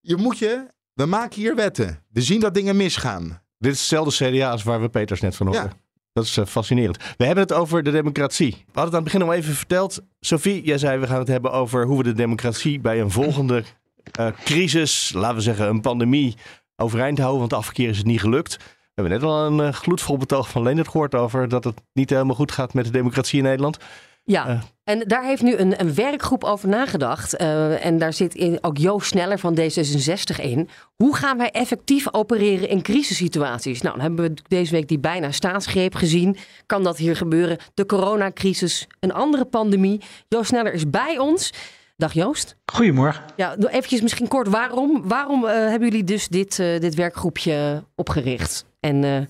Je 0.00 0.16
moet 0.16 0.38
je, 0.38 0.66
we 0.98 1.06
maken 1.06 1.40
hier 1.40 1.54
wetten. 1.54 2.02
We 2.08 2.22
zien 2.22 2.40
dat 2.40 2.54
dingen 2.54 2.76
misgaan. 2.76 3.42
Dit 3.58 3.72
is 3.72 3.78
hetzelfde 3.78 4.30
CDA 4.30 4.50
als 4.50 4.62
waar 4.62 4.80
we 4.80 4.88
Peters 4.88 5.20
net 5.20 5.36
van 5.36 5.46
hoorden. 5.46 5.72
Dat 6.12 6.24
is 6.24 6.36
eh, 6.36 6.46
fascinerend. 6.46 6.96
We 7.16 7.24
hebben 7.24 7.44
het 7.44 7.52
over 7.52 7.82
de 7.82 7.90
democratie. 7.90 8.50
We 8.50 8.62
hadden 8.64 8.84
het 8.84 8.94
aan 8.94 9.02
het 9.02 9.12
begin 9.12 9.22
al 9.22 9.32
even 9.32 9.54
verteld. 9.54 10.00
Sophie, 10.20 10.62
jij 10.64 10.78
zei 10.78 10.98
we 10.98 11.06
gaan 11.06 11.18
het 11.18 11.28
hebben 11.28 11.52
over 11.52 11.86
hoe 11.86 11.96
we 11.96 12.02
de 12.02 12.12
democratie 12.12 12.80
bij 12.80 13.00
een 13.00 13.10
volgende 13.10 13.64
eh, 14.12 14.26
crisis, 14.44 15.12
laten 15.14 15.36
we 15.36 15.42
zeggen 15.42 15.68
een 15.68 15.80
pandemie, 15.80 16.36
overeind 16.76 17.18
houden. 17.18 17.38
Want 17.38 17.50
de 17.50 17.56
afgekeer 17.56 17.84
keer 17.84 17.92
is 17.92 17.98
het 17.98 18.06
niet 18.06 18.20
gelukt. 18.20 18.56
We 18.56 18.64
hebben 18.94 19.12
net 19.12 19.22
al 19.22 19.46
een 19.46 19.60
eh, 19.60 19.72
gloedvol 19.72 20.16
betoog 20.16 20.48
van 20.48 20.62
Leendert 20.62 20.88
gehoord 20.88 21.14
over 21.14 21.48
dat 21.48 21.64
het 21.64 21.80
niet 21.92 22.10
helemaal 22.10 22.34
goed 22.34 22.52
gaat 22.52 22.74
met 22.74 22.84
de 22.84 22.90
democratie 22.90 23.38
in 23.38 23.44
Nederland. 23.44 23.78
Ja. 24.24 24.62
En 24.88 25.04
daar 25.06 25.24
heeft 25.24 25.42
nu 25.42 25.56
een, 25.56 25.80
een 25.80 25.94
werkgroep 25.94 26.44
over 26.44 26.68
nagedacht. 26.68 27.36
Eh, 27.36 27.84
en 27.84 27.98
daar 27.98 28.12
zit 28.12 28.34
in, 28.34 28.58
ook 28.60 28.78
Joost 28.78 29.06
Sneller 29.06 29.38
van 29.38 29.58
D66 29.60 30.40
in. 30.42 30.68
Hoe 30.96 31.16
gaan 31.16 31.38
wij 31.38 31.50
effectief 31.50 32.14
opereren 32.14 32.68
in 32.68 32.82
crisissituaties? 32.82 33.80
Nou, 33.80 33.94
dan 33.94 34.04
hebben 34.04 34.24
we 34.24 34.42
deze 34.48 34.72
week 34.72 34.88
die 34.88 34.98
bijna 34.98 35.30
staatsgreep 35.30 35.94
gezien. 35.94 36.36
Kan 36.66 36.82
dat 36.82 36.96
hier 36.96 37.16
gebeuren? 37.16 37.58
De 37.74 37.86
coronacrisis, 37.86 38.86
een 39.00 39.12
andere 39.12 39.44
pandemie. 39.44 40.00
Joost 40.28 40.48
Sneller 40.48 40.72
is 40.72 40.90
bij 40.90 41.18
ons. 41.18 41.52
Dag 41.96 42.12
Joost. 42.12 42.56
Goedemorgen. 42.72 43.24
Ja, 43.36 43.56
eventjes 43.56 44.00
misschien 44.00 44.28
kort. 44.28 44.48
Waarom, 44.48 45.08
waarom 45.08 45.46
eh, 45.46 45.54
hebben 45.54 45.88
jullie 45.88 46.04
dus 46.04 46.28
dit, 46.28 46.58
eh, 46.58 46.80
dit 46.80 46.94
werkgroepje 46.94 47.84
opgericht? 47.94 48.64
En 48.80 49.28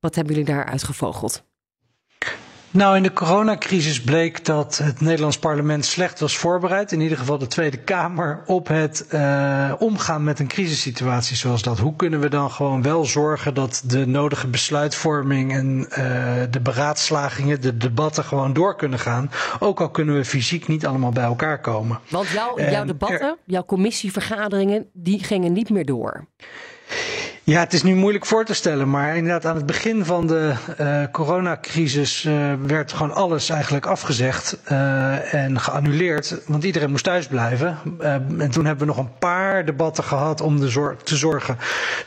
wat 0.00 0.14
hebben 0.14 0.34
jullie 0.34 0.50
daar 0.54 0.64
uitgevogeld? 0.64 1.45
Nou, 2.76 2.96
in 2.96 3.02
de 3.02 3.12
coronacrisis 3.12 4.02
bleek 4.02 4.44
dat 4.44 4.78
het 4.82 5.00
Nederlands 5.00 5.38
parlement 5.38 5.84
slecht 5.84 6.20
was 6.20 6.36
voorbereid. 6.36 6.92
In 6.92 7.00
ieder 7.00 7.18
geval 7.18 7.38
de 7.38 7.46
Tweede 7.46 7.76
Kamer 7.76 8.42
op 8.46 8.68
het 8.68 9.06
uh, 9.10 9.72
omgaan 9.78 10.24
met 10.24 10.38
een 10.38 10.46
crisissituatie 10.46 11.36
zoals 11.36 11.62
dat. 11.62 11.78
Hoe 11.78 11.96
kunnen 11.96 12.20
we 12.20 12.28
dan 12.28 12.50
gewoon 12.50 12.82
wel 12.82 13.04
zorgen 13.04 13.54
dat 13.54 13.82
de 13.86 14.06
nodige 14.06 14.46
besluitvorming 14.46 15.52
en 15.52 15.78
uh, 15.78 15.96
de 16.50 16.60
beraadslagingen, 16.60 17.60
de 17.60 17.76
debatten 17.76 18.24
gewoon 18.24 18.52
door 18.52 18.76
kunnen 18.76 18.98
gaan. 18.98 19.30
Ook 19.58 19.80
al 19.80 19.90
kunnen 19.90 20.14
we 20.14 20.24
fysiek 20.24 20.68
niet 20.68 20.86
allemaal 20.86 21.12
bij 21.12 21.24
elkaar 21.24 21.60
komen. 21.60 21.98
Want 22.10 22.28
jouw, 22.28 22.58
jouw 22.58 22.80
En 22.80 22.86
debatten, 22.86 23.36
jouw 23.44 23.64
commissievergaderingen, 23.64 24.86
die 24.92 25.24
gingen 25.24 25.52
niet 25.52 25.70
meer 25.70 25.84
door. 25.84 26.26
Ja, 27.48 27.60
het 27.60 27.72
is 27.72 27.82
nu 27.82 27.94
moeilijk 27.94 28.26
voor 28.26 28.44
te 28.44 28.54
stellen, 28.54 28.90
maar 28.90 29.16
inderdaad 29.16 29.44
aan 29.46 29.56
het 29.56 29.66
begin 29.66 30.04
van 30.04 30.26
de 30.26 30.54
eh, 30.76 31.02
coronacrisis 31.12 32.24
eh, 32.24 32.52
werd 32.66 32.92
gewoon 32.92 33.14
alles 33.14 33.48
eigenlijk 33.48 33.86
afgezegd 33.86 34.58
eh, 34.64 35.34
en 35.34 35.60
geannuleerd, 35.60 36.42
want 36.46 36.64
iedereen 36.64 36.90
moest 36.90 37.04
thuis 37.04 37.26
blijven. 37.26 37.78
Eh, 37.98 38.12
en 38.14 38.50
toen 38.50 38.64
hebben 38.64 38.86
we 38.86 38.92
nog 38.94 39.04
een 39.04 39.18
paar 39.18 39.64
debatten 39.64 40.04
gehad 40.04 40.40
om 40.40 40.60
de 40.60 40.68
zor- 40.68 40.96
te 41.02 41.16
zorgen 41.16 41.56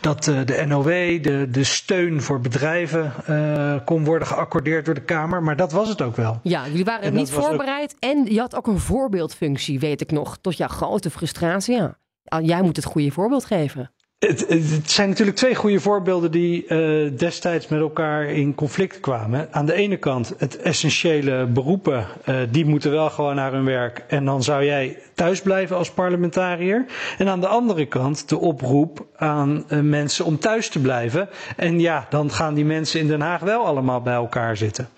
dat 0.02 0.28
eh, 0.28 0.36
de 0.46 0.66
NOW, 0.68 1.24
de, 1.24 1.48
de 1.52 1.64
steun 1.64 2.22
voor 2.22 2.42
bedrijven, 2.42 3.14
eh, 3.26 3.76
kon 3.86 4.04
worden 4.06 4.28
geaccordeerd 4.28 4.86
door 4.86 4.94
de 4.96 5.04
Kamer, 5.04 5.44
maar 5.44 5.56
dat 5.56 5.72
was 5.72 5.90
het 5.90 6.02
ook 6.02 6.16
wel. 6.16 6.40
Ja, 6.44 6.68
jullie 6.68 6.86
waren 6.86 7.04
En 7.04 7.14
niet 7.14 7.34
ook- 7.34 7.44
voorbereid 7.44 7.96
en 8.00 8.26
je 8.26 8.40
had 8.40 8.56
ook 8.56 8.68
een 8.68 8.80
voorbeeldfunctie, 8.80 9.80
weet 9.80 10.02
ik 10.02 10.12
nog. 10.12 10.38
Tot 10.42 10.58
jouw 10.58 10.68
grote 10.68 11.10
frustratie. 11.10 11.76
Ja. 11.76 11.98
Jij 12.42 12.62
moet 12.62 12.76
het 12.76 12.86
goede 12.86 13.12
voorbeeld 13.12 13.46
geven. 13.46 13.92
Het, 14.20 14.46
zijn 14.86 15.10
natuurlijk 15.10 15.38
twee 15.38 15.56
goede 15.56 15.80
voorbeelden 15.80 16.32
die 16.32 16.66
eh, 16.68 17.12
destijds 17.18 17.68
met 17.68 17.80
elkaar 17.80 18.26
in 18.26 18.56
conflict 18.56 19.00
kwamen. 19.00 19.48
Aan 19.52 19.66
de 19.66 19.74
ene 19.74 19.98
kant 19.98 20.34
het 20.38 20.58
essentiële 20.58 21.46
beroepen, 21.46 22.08
eh, 22.26 22.36
die 22.50 22.66
moeten 22.66 22.92
wel 22.92 23.10
gewoon 23.10 23.36
naar 23.36 23.52
hun 23.52 23.66
werk. 23.66 24.04
En 24.08 24.26
dan 24.26 24.44
zou 24.44 24.66
jij 24.66 24.98
thuis 25.20 25.42
blijven 25.42 25.76
als 25.78 25.92
parlementariër. 25.92 26.86
En 27.18 27.28
aan 27.28 27.42
de 27.42 27.48
andere 27.48 27.86
kant 27.86 28.30
de 28.30 28.38
oproep 28.38 29.06
aan 29.16 29.64
eh, 29.68 29.80
mensen 29.80 30.26
om 30.26 30.40
thuis 30.40 30.70
te 30.70 30.80
blijven. 30.80 31.30
En 31.56 31.80
ja, 31.80 32.06
dan 32.10 32.32
gaan 32.32 32.54
die 32.54 32.66
mensen 32.66 33.00
in 33.00 33.08
Den 33.08 33.22
Haag 33.22 33.42
wel 33.42 33.66
allemaal 33.66 34.02
bij 34.02 34.14
elkaar 34.14 34.58
zitten. 34.58 34.90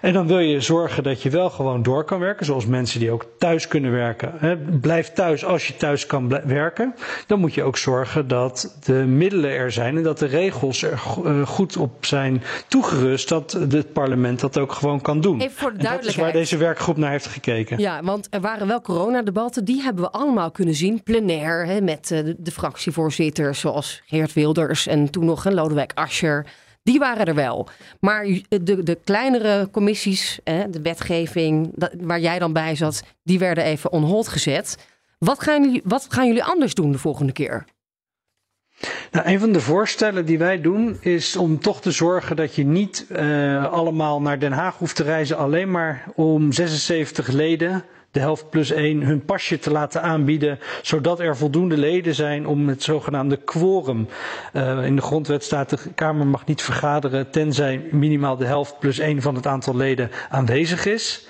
En 0.00 0.12
dan 0.12 0.26
wil 0.26 0.38
je 0.38 0.60
zorgen 0.60 1.02
dat 1.02 1.22
je 1.22 1.30
wel 1.30 1.50
gewoon 1.50 1.82
door 1.82 2.04
kan 2.04 2.18
werken, 2.18 2.46
zoals 2.46 2.66
mensen 2.66 3.00
die 3.00 3.10
ook 3.10 3.26
thuis 3.38 3.68
kunnen 3.68 3.90
werken. 3.92 4.32
Hè, 4.36 4.56
Blijf 4.56 5.12
thuis 5.12 5.44
als 5.44 5.66
je 5.68 5.76
thuis 5.76 6.06
kan 6.06 6.28
werken. 6.44 6.94
Dan 7.26 7.40
moet 7.40 7.54
je 7.54 7.62
ook 7.62 7.76
zorgen 7.76 8.28
dat 8.28 8.76
de 8.84 8.92
middelen 8.92 9.50
er 9.50 9.72
zijn 9.72 9.96
en 9.96 10.02
dat 10.02 10.18
de 10.18 10.26
regels 10.26 10.82
er 10.82 10.92
eh, 11.24 11.46
goed 11.46 11.76
op 11.76 12.06
zijn 12.06 12.42
toegerust, 12.68 13.28
dat 13.28 13.52
het 13.52 13.92
parlement 13.92 14.40
dat 14.40 14.58
ook 14.58 14.72
gewoon 14.72 15.00
kan 15.00 15.20
doen. 15.20 15.40
Even 15.40 15.56
voor 15.56 15.72
de 15.72 15.78
En 15.78 15.84
dat 15.84 15.92
is 15.92 15.92
waar 15.92 15.94
duidelijkheid. 15.94 16.34
deze 16.34 16.56
werkgroep 16.56 16.96
naar 16.96 17.10
heeft 17.10 17.26
gekeken. 17.26 17.78
Ja, 17.78 18.02
want 18.02 18.26
er 18.30 18.40
waren 18.40 18.66
wel 18.66 18.80
coronadebatten, 18.80 19.46
die 19.54 19.82
hebben 19.82 20.04
we 20.04 20.10
allemaal 20.10 20.50
kunnen 20.50 20.74
zien. 20.74 21.02
Plenair, 21.02 21.66
hè, 21.66 21.80
met 21.80 22.10
eh, 22.10 22.34
de, 22.38 22.50
fractievoorzitters 22.50 23.60
zoals 23.60 24.02
Geert 24.06 24.32
Wilders 24.32 24.86
en 24.86 25.10
toen 25.10 25.24
nog 25.24 25.44
een 25.44 25.54
Lodewijk 25.54 25.92
Asscher. 25.94 26.46
Die 26.82 26.98
waren 26.98 27.26
er 27.26 27.34
wel. 27.34 27.68
Maar 28.00 28.24
de, 28.48 28.82
de 28.82 28.98
kleinere 29.04 29.68
commissies, 29.70 30.38
hè, 30.44 30.70
de 30.70 30.82
wetgeving, 30.82 31.72
dat, 31.74 31.94
waar 32.00 32.20
jij 32.20 32.38
dan 32.38 32.52
bij 32.52 32.74
zat, 32.74 33.02
die 33.22 33.38
werden 33.38 33.64
even 33.64 33.92
on 33.92 34.02
hold 34.02 34.28
gezet. 34.28 34.76
Wat 35.18 35.42
gaan 35.42 35.62
jullie, 35.62 35.82
wat 35.84 36.06
gaan 36.08 36.26
jullie 36.26 36.44
anders 36.44 36.74
doen 36.74 36.92
de 36.92 36.98
volgende 36.98 37.32
keer? 37.32 37.64
Nou, 39.10 39.26
een 39.26 39.40
van 39.40 39.52
de 39.52 39.60
voorstellen 39.60 40.26
die 40.26 40.38
wij 40.38 40.60
doen 40.60 40.96
is 41.00 41.36
om 41.36 41.60
toch 41.60 41.80
te 41.80 41.90
zorgen 41.90 42.36
dat 42.36 42.54
je 42.54 42.64
niet 42.64 43.06
uh, 43.10 43.72
allemaal 43.72 44.20
naar 44.20 44.38
Den 44.38 44.52
Haag 44.52 44.78
hoeft 44.78 44.96
te 44.96 45.02
reizen, 45.02 45.36
alleen 45.36 45.70
maar 45.70 46.04
om 46.14 46.52
76 46.52 47.26
leden 47.28 47.84
de 48.10 48.20
helft 48.20 48.50
plus 48.50 48.70
één 48.70 49.02
hun 49.02 49.24
pasje 49.24 49.58
te 49.58 49.70
laten 49.70 50.02
aanbieden, 50.02 50.58
zodat 50.82 51.20
er 51.20 51.36
voldoende 51.36 51.76
leden 51.76 52.14
zijn 52.14 52.46
om 52.46 52.68
het 52.68 52.82
zogenaamde 52.82 53.36
quorum. 53.36 54.08
Uh, 54.52 54.84
in 54.84 54.96
de 54.96 55.02
grondwet 55.02 55.44
staat 55.44 55.70
de 55.70 55.78
Kamer 55.94 56.26
mag 56.26 56.46
niet 56.46 56.62
vergaderen 56.62 57.30
tenzij 57.30 57.82
minimaal 57.90 58.36
de 58.36 58.46
helft 58.46 58.78
plus 58.78 58.98
één 58.98 59.22
van 59.22 59.34
het 59.34 59.46
aantal 59.46 59.76
leden 59.76 60.10
aanwezig 60.28 60.86
is. 60.86 61.26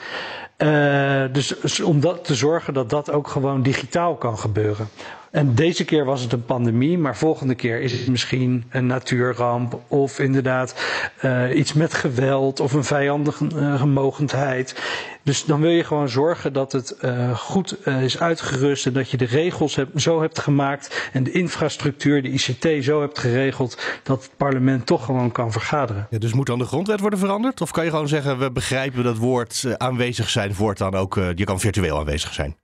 Uh, 0.59 1.23
dus 1.33 1.81
om 1.81 2.01
dat 2.01 2.25
te 2.25 2.35
zorgen 2.35 2.75
dat 2.75 2.91
dat 2.91 3.11
ook 3.11 3.29
gewoon 3.29 3.63
digitaal 3.63 4.17
kan 4.17 4.39
gebeuren. 4.39 4.89
En 5.31 5.55
deze 5.55 5.85
keer 5.85 6.05
was 6.05 6.21
het 6.21 6.33
een 6.33 6.45
pandemie, 6.45 6.99
maar 6.99 7.17
volgende 7.17 7.55
keer 7.55 7.81
is 7.81 7.93
het 7.93 8.09
misschien 8.09 8.65
een 8.71 8.87
natuurramp 8.87 9.81
of 9.89 10.19
inderdaad 10.19 10.75
uh, 11.23 11.57
iets 11.57 11.73
met 11.73 11.95
geweld 11.95 12.61
of 12.61 12.73
een 12.73 12.85
vijandige 12.85 13.47
uh, 13.55 13.81
gemogendheid. 13.81 14.75
Dus 15.23 15.45
dan 15.45 15.61
wil 15.61 15.71
je 15.71 15.85
gewoon 15.85 16.09
zorgen 16.09 16.53
dat 16.53 16.73
het 16.73 16.97
uh, 17.01 17.39
goed 17.39 17.87
is 17.87 18.21
uitgerust 18.21 18.87
en 18.87 18.93
dat 18.93 19.11
je 19.11 19.17
de 19.17 19.25
regels 19.25 19.75
hebt, 19.75 20.03
zo 20.03 20.21
hebt 20.21 20.39
gemaakt 20.39 21.09
en 21.13 21.25
de 21.25 21.33
infrastructuur, 21.33 22.23
de 22.23 22.29
ICT 22.29 22.85
zo 22.85 23.01
hebt 23.01 23.19
geregeld 23.19 24.01
dat 24.03 24.23
het 24.23 24.31
parlement 24.37 24.87
toch 24.87 25.05
gewoon 25.05 25.33
kan 25.33 25.53
vergaderen. 25.53 26.07
Ja, 26.11 26.19
dus 26.19 26.33
moet 26.33 26.47
dan 26.47 26.59
de 26.59 26.65
grondwet 26.65 27.01
worden 27.01 27.19
veranderd? 27.19 27.61
Of 27.61 27.71
kan 27.71 27.85
je 27.85 27.91
gewoon 27.91 28.09
zeggen, 28.09 28.39
we 28.39 28.51
begrijpen 28.51 29.05
dat 29.05 29.17
woord 29.17 29.65
aanwezig 29.77 30.29
zijn 30.29 30.55
voortaan 30.55 30.95
ook, 30.95 31.15
je 31.35 31.45
kan 31.45 31.61
virtueel 31.61 31.99
aanwezig 31.99 32.35
zijn? 32.35 32.57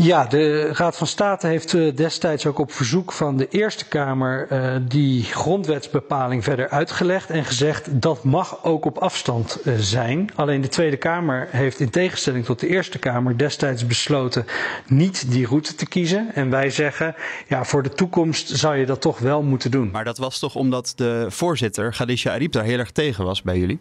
Ja, 0.00 0.24
de 0.24 0.72
Raad 0.72 0.96
van 0.96 1.06
State 1.06 1.46
heeft 1.46 1.72
uh, 1.72 1.96
destijds 1.96 2.46
ook 2.46 2.58
op 2.58 2.72
verzoek 2.72 3.12
van 3.12 3.36
de 3.36 3.48
Eerste 3.48 3.88
Kamer 3.88 4.52
uh, 4.52 4.76
die 4.88 5.22
grondwetsbepaling 5.22 6.44
verder 6.44 6.68
uitgelegd 6.68 7.30
en 7.30 7.44
gezegd 7.44 8.02
dat 8.02 8.24
mag 8.24 8.64
ook 8.64 8.84
op 8.84 8.98
afstand 8.98 9.58
uh, 9.64 9.74
zijn. 9.78 10.30
Alleen 10.34 10.60
de 10.60 10.68
Tweede 10.68 10.96
Kamer 10.96 11.48
heeft 11.50 11.80
in 11.80 11.90
tegenstelling 11.90 12.44
tot 12.44 12.60
de 12.60 12.68
Eerste 12.68 12.98
Kamer 12.98 13.38
destijds 13.38 13.86
besloten 13.86 14.46
niet 14.86 15.30
die 15.30 15.46
route 15.46 15.74
te 15.74 15.86
kiezen. 15.86 16.34
En 16.34 16.50
wij 16.50 16.70
zeggen, 16.70 17.14
ja, 17.48 17.64
voor 17.64 17.82
de 17.82 17.92
toekomst 17.92 18.48
zou 18.48 18.76
je 18.76 18.86
dat 18.86 19.00
toch 19.00 19.18
wel 19.18 19.42
moeten 19.42 19.70
doen. 19.70 19.90
Maar 19.90 20.04
dat 20.04 20.18
was 20.18 20.38
toch 20.38 20.54
omdat 20.54 20.92
de 20.96 21.26
voorzitter, 21.28 21.94
Galicia 21.94 22.32
Ariep, 22.32 22.52
daar 22.52 22.64
heel 22.64 22.78
erg 22.78 22.90
tegen 22.90 23.24
was 23.24 23.42
bij 23.42 23.58
jullie? 23.58 23.80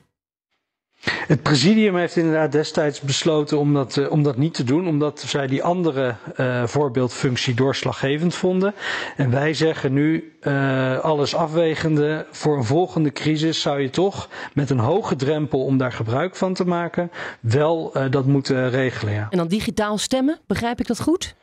Het 1.03 1.41
presidium 1.41 1.95
heeft 1.95 2.15
inderdaad 2.15 2.51
destijds 2.51 3.01
besloten 3.01 3.57
om 3.57 3.73
dat, 3.73 3.95
uh, 3.95 4.11
om 4.11 4.23
dat 4.23 4.37
niet 4.37 4.53
te 4.53 4.63
doen, 4.63 4.87
omdat 4.87 5.23
zij 5.27 5.47
die 5.47 5.63
andere 5.63 6.15
uh, 6.37 6.63
voorbeeldfunctie 6.65 7.53
doorslaggevend 7.53 8.35
vonden. 8.35 8.73
En 9.17 9.31
wij 9.31 9.53
zeggen 9.53 9.93
nu, 9.93 10.33
uh, 10.41 10.99
alles 10.99 11.35
afwegende, 11.35 12.25
voor 12.31 12.57
een 12.57 12.63
volgende 12.63 13.11
crisis 13.11 13.61
zou 13.61 13.81
je 13.81 13.89
toch 13.89 14.29
met 14.53 14.69
een 14.69 14.79
hoge 14.79 15.15
drempel 15.15 15.65
om 15.65 15.77
daar 15.77 15.91
gebruik 15.91 16.35
van 16.35 16.53
te 16.53 16.65
maken, 16.65 17.11
wel 17.39 17.93
dat 18.09 18.25
moeten 18.25 18.69
regelen. 18.69 19.13
Ja. 19.13 19.27
En 19.29 19.37
dan 19.37 19.47
digitaal 19.47 19.97
stemmen, 19.97 20.39
begrijp 20.47 20.79
ik 20.79 20.87
dat 20.87 21.01
goed? 21.01 21.35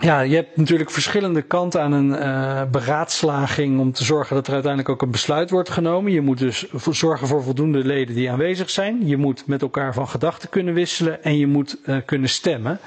Ja, 0.00 0.20
je 0.20 0.34
hebt 0.34 0.56
natuurlijk 0.56 0.90
verschillende 0.90 1.42
kanten 1.42 1.82
aan 1.82 1.92
een 1.92 2.10
uh, 2.10 2.62
beraadslaging 2.70 3.80
om 3.80 3.92
te 3.92 4.04
zorgen 4.04 4.36
dat 4.36 4.46
er 4.46 4.52
uiteindelijk 4.52 4.92
ook 4.92 5.02
een 5.02 5.10
besluit 5.10 5.50
wordt 5.50 5.70
genomen. 5.70 6.12
Je 6.12 6.20
moet 6.20 6.38
dus 6.38 6.66
zorgen 6.90 7.26
voor 7.26 7.42
voldoende 7.42 7.84
leden 7.84 8.14
die 8.14 8.30
aanwezig 8.30 8.70
zijn. 8.70 9.06
Je 9.06 9.16
moet 9.16 9.46
met 9.46 9.62
elkaar 9.62 9.94
van 9.94 10.08
gedachten 10.08 10.48
kunnen 10.48 10.74
wisselen 10.74 11.22
en 11.24 11.38
je 11.38 11.46
moet 11.46 11.78
uh, 11.86 11.96
kunnen 12.04 12.28
stemmen. 12.28 12.78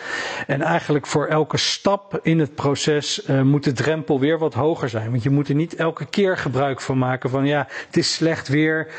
En 0.48 0.62
eigenlijk 0.62 1.08
voor 1.08 1.26
elke 1.26 1.58
stap 1.58 2.20
in 2.24 2.40
het 2.40 2.56
proces 2.56 3.26
uh, 3.30 3.42
moet 3.42 3.64
de 3.64 3.74
drempel 3.74 4.20
weer 4.20 4.40
wat 4.40 4.54
hoger 4.54 4.90
zijn. 4.90 5.12
Want 5.12 5.24
je 5.24 5.30
moet 5.30 5.50
er 5.50 5.56
niet 5.56 5.76
elke 5.76 6.06
keer 6.06 6.38
gebruik 6.38 6.82
van 6.82 6.98
maken 6.98 7.30
van 7.30 7.46
ja, 7.46 7.68
het 7.86 7.98
is 7.98 8.14
slecht 8.14 8.48
weer. 8.48 8.92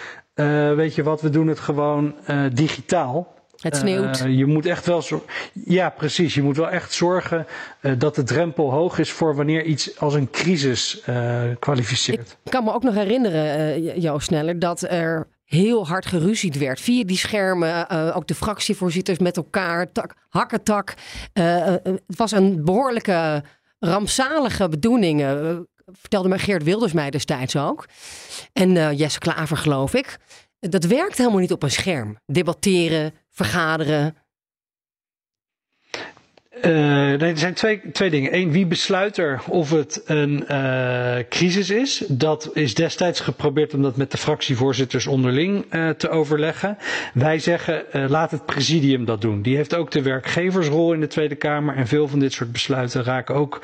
weet 0.76 0.94
je 0.94 1.02
wat, 1.02 1.20
we 1.20 1.30
doen 1.30 1.46
het 1.46 1.60
gewoon 1.60 2.14
digitaal. 2.52 3.31
Het 3.62 3.76
sneeuwt. 3.76 4.20
Uh, 4.20 4.38
je 4.38 4.46
moet 4.46 4.66
echt 4.66 4.86
wel 4.86 5.02
Ja, 5.52 5.90
precies. 5.90 6.34
Je 6.34 6.42
moet 6.42 6.56
wel 6.56 6.70
echt 6.70 6.92
zorgen 6.92 7.46
uh, 7.80 7.92
dat 7.98 8.14
de 8.14 8.22
drempel 8.22 8.70
hoog 8.70 8.98
is 8.98 9.10
voor 9.10 9.34
wanneer 9.34 9.64
iets 9.64 9.98
als 9.98 10.14
een 10.14 10.30
crisis 10.30 11.02
uh, 11.08 11.42
kwalificeert. 11.58 12.38
Ik 12.44 12.50
kan 12.50 12.64
me 12.64 12.72
ook 12.72 12.82
nog 12.82 12.94
herinneren, 12.94 14.00
Joost 14.00 14.26
Sneller, 14.26 14.58
dat 14.58 14.82
er 14.82 15.28
heel 15.44 15.86
hard 15.86 16.06
geruzied 16.06 16.58
werd. 16.58 16.80
Via 16.80 17.04
die 17.04 17.16
schermen, 17.16 17.90
ook 18.14 18.26
de 18.26 18.34
fractievoorzitters 18.34 19.18
met 19.18 19.36
elkaar, 19.36 19.92
tak, 19.92 20.14
hakketak. 20.28 20.94
het 21.32 22.02
was 22.06 22.32
een 22.32 22.64
behoorlijke 22.64 23.44
rampzalige 23.78 24.68
bedoeling. 24.68 25.24
vertelde 25.84 26.28
mij 26.28 26.38
Geert 26.38 26.62
Wilders 26.62 26.92
mij 26.92 27.10
destijds 27.10 27.56
ook. 27.56 27.86
En 28.52 28.96
Jesse 28.96 29.18
Klaver, 29.18 29.56
geloof 29.56 29.94
ik. 29.94 30.18
Dat 30.58 30.84
werkt 30.84 31.18
helemaal 31.18 31.40
niet 31.40 31.52
op 31.52 31.62
een 31.62 31.70
scherm. 31.70 32.16
Debatteren, 32.26 33.12
vergaderen? 33.32 34.16
Nee, 36.62 37.18
er 37.18 37.38
zijn 37.38 37.54
twee, 37.54 37.80
twee 37.92 38.10
dingen. 38.10 38.36
Eén, 38.36 38.52
wie 38.52 38.66
besluit 38.66 39.16
er 39.16 39.42
of 39.48 39.70
het 39.70 40.02
een 40.04 40.44
uh, 40.50 41.14
crisis 41.28 41.70
is? 41.70 42.04
Dat 42.08 42.50
is 42.52 42.74
destijds 42.74 43.20
geprobeerd 43.20 43.74
om 43.74 43.82
dat 43.82 43.96
met 43.96 44.10
de 44.10 44.16
fractievoorzitters 44.18 45.06
onderling 45.06 45.64
uh, 45.70 45.90
te 45.90 46.08
overleggen. 46.08 46.78
Wij 47.14 47.38
zeggen, 47.38 47.84
laat 48.08 48.30
het 48.30 48.46
presidium 48.46 49.04
dat 49.04 49.20
doen. 49.20 49.42
Die 49.42 49.56
heeft 49.56 49.74
ook 49.74 49.90
de 49.90 50.02
werkgeversrol 50.02 50.92
in 50.92 51.00
de 51.00 51.06
Tweede 51.06 51.34
Kamer. 51.34 51.76
En 51.76 51.86
veel 51.86 52.08
van 52.08 52.18
dit 52.18 52.32
soort 52.32 52.52
besluiten 52.52 53.04
raken 53.04 53.34
ook 53.34 53.60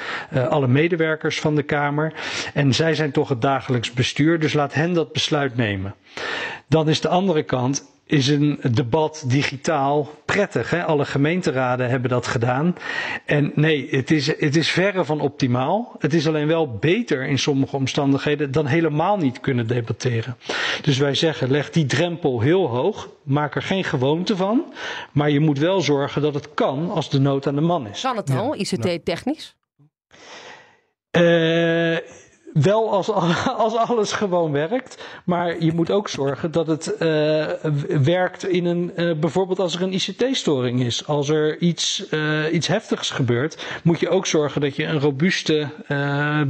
alle 0.48 0.68
medewerkers 0.68 1.40
van 1.40 1.54
de 1.54 1.62
Kamer. 1.62 2.12
En 2.54 2.74
zij 2.74 2.94
zijn 2.94 3.10
toch 3.10 3.28
het 3.28 3.42
dagelijks 3.42 3.92
bestuur, 3.92 4.40
dus 4.40 4.52
laat 4.52 4.74
hen 4.74 4.92
dat 4.92 5.12
besluit 5.12 5.56
nemen. 5.56 5.94
Dan 6.68 6.88
is 6.88 7.00
de 7.00 7.08
andere 7.08 7.42
kant, 7.42 7.97
is 8.08 8.28
een 8.28 8.58
debat 8.70 9.24
digitaal 9.26 10.10
prettig. 10.24 10.70
Hè? 10.70 10.84
Alle 10.84 11.04
gemeenteraden 11.04 11.90
hebben 11.90 12.10
dat 12.10 12.26
gedaan. 12.26 12.76
En 13.24 13.52
nee, 13.54 13.88
het 13.90 14.10
is, 14.10 14.26
het 14.26 14.56
is 14.56 14.70
verre 14.70 15.04
van 15.04 15.20
optimaal. 15.20 15.96
Het 15.98 16.14
is 16.14 16.26
alleen 16.26 16.46
wel 16.46 16.76
beter 16.76 17.26
in 17.26 17.38
sommige 17.38 17.76
omstandigheden 17.76 18.52
dan 18.52 18.66
helemaal 18.66 19.16
niet 19.16 19.40
kunnen 19.40 19.66
debatteren. 19.66 20.36
Dus 20.82 20.98
wij 20.98 21.14
zeggen, 21.14 21.50
leg 21.50 21.70
die 21.70 21.86
drempel 21.86 22.40
heel 22.40 22.66
hoog. 22.66 23.08
Maak 23.22 23.54
er 23.54 23.62
geen 23.62 23.84
gewoonte 23.84 24.36
van. 24.36 24.72
Maar 25.12 25.30
je 25.30 25.40
moet 25.40 25.58
wel 25.58 25.80
zorgen 25.80 26.22
dat 26.22 26.34
het 26.34 26.54
kan 26.54 26.90
als 26.90 27.10
de 27.10 27.20
nood 27.20 27.46
aan 27.46 27.54
de 27.54 27.60
man 27.60 27.86
is. 27.86 28.00
Kan 28.00 28.16
het 28.16 28.30
al, 28.30 28.54
ICT-technisch? 28.54 29.56
Uh, 31.12 31.96
wel 32.52 32.92
als, 32.92 33.10
als 33.66 33.76
alles 33.76 34.12
gewoon 34.12 34.52
werkt. 34.52 35.04
Maar 35.24 35.62
je 35.62 35.72
moet 35.72 35.90
ook 35.90 36.08
zorgen 36.08 36.50
dat 36.50 36.66
het 36.66 36.94
uh, 36.98 37.46
werkt 38.02 38.48
in 38.48 38.64
een. 38.64 38.92
Uh, 38.96 39.14
bijvoorbeeld 39.18 39.58
als 39.58 39.74
er 39.74 39.82
een 39.82 39.92
ICT-storing 39.92 40.80
is. 40.80 41.06
Als 41.06 41.28
er 41.28 41.58
iets, 41.58 42.06
uh, 42.10 42.52
iets 42.52 42.66
heftigs 42.66 43.10
gebeurt, 43.10 43.66
moet 43.82 44.00
je 44.00 44.08
ook 44.08 44.26
zorgen 44.26 44.60
dat 44.60 44.76
je 44.76 44.84
een 44.84 45.00
robuuste 45.00 45.68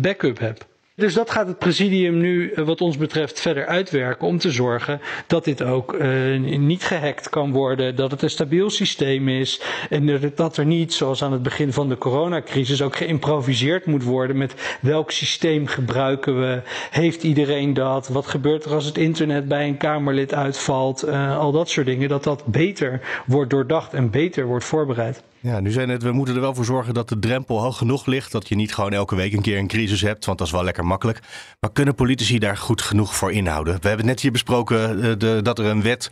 backup 0.00 0.38
hebt. 0.38 0.66
Dus 0.98 1.14
dat 1.14 1.30
gaat 1.30 1.46
het 1.46 1.58
presidium 1.58 2.18
nu, 2.18 2.50
eh, 2.50 2.64
wat 2.64 2.80
ons 2.80 2.96
betreft, 2.96 3.40
verder 3.40 3.66
uitwerken 3.66 4.26
om 4.26 4.38
te 4.38 4.50
zorgen 4.50 5.00
dat 5.26 5.44
dit 5.44 5.62
ook 5.62 5.92
uh, 5.92 6.58
niet 6.58 6.84
gehackt 6.84 7.28
kan 7.28 7.52
worden, 7.52 7.96
dat 7.96 8.10
het 8.10 8.22
een 8.22 8.30
stabiel 8.30 8.70
systeem 8.70 9.28
is 9.28 9.60
en 9.90 10.32
dat 10.34 10.56
er 10.56 10.66
niet, 10.66 10.92
zoals 10.92 11.22
aan 11.22 11.32
het 11.32 11.42
begin 11.42 11.72
van 11.72 11.88
de 11.88 11.98
coronacrisis, 11.98 12.82
ook 12.82 12.96
geïmproviseerd 12.96 13.86
moet 13.86 14.02
worden 14.02 14.36
met 14.36 14.54
welk 14.80 15.10
systeem 15.10 15.66
gebruiken 15.66 16.40
we, 16.40 16.62
heeft 16.90 17.22
iedereen 17.22 17.74
dat, 17.74 18.08
wat 18.08 18.26
gebeurt 18.26 18.64
er 18.64 18.74
als 18.74 18.84
het 18.84 18.98
internet 18.98 19.48
bij 19.48 19.68
een 19.68 19.76
Kamerlid 19.76 20.34
uitvalt, 20.34 21.06
uh, 21.06 21.38
al 21.38 21.52
dat 21.52 21.68
soort 21.68 21.86
dingen, 21.86 22.08
dat 22.08 22.24
dat 22.24 22.44
beter 22.44 23.00
wordt 23.26 23.50
doordacht 23.50 23.94
en 23.94 24.10
beter 24.10 24.46
wordt 24.46 24.64
voorbereid. 24.64 25.22
Ja, 25.40 25.60
nu 25.60 25.70
zijn 25.70 25.88
het, 25.88 26.02
we 26.02 26.12
moeten 26.12 26.34
er 26.34 26.40
wel 26.40 26.54
voor 26.54 26.64
zorgen 26.64 26.94
dat 26.94 27.08
de 27.08 27.18
drempel 27.18 27.60
hoog 27.60 27.78
genoeg 27.78 28.06
ligt. 28.06 28.32
Dat 28.32 28.48
je 28.48 28.54
niet 28.54 28.74
gewoon 28.74 28.92
elke 28.92 29.14
week 29.14 29.32
een 29.32 29.42
keer 29.42 29.58
een 29.58 29.66
crisis 29.66 30.00
hebt, 30.00 30.24
want 30.24 30.38
dat 30.38 30.46
is 30.46 30.52
wel 30.52 30.64
lekker 30.64 30.86
makkelijk. 30.88 31.18
Maar 31.60 31.72
kunnen 31.72 31.94
politici 31.94 32.38
daar 32.38 32.56
goed 32.56 32.82
genoeg 32.82 33.16
voor 33.16 33.32
inhouden? 33.32 33.78
We 33.80 33.88
hebben 33.88 34.06
net 34.06 34.20
hier 34.20 34.32
besproken 34.32 34.98
uh, 34.98 35.12
de, 35.18 35.40
dat 35.42 35.58
er 35.58 35.64
een 35.64 35.82
wet 35.82 36.10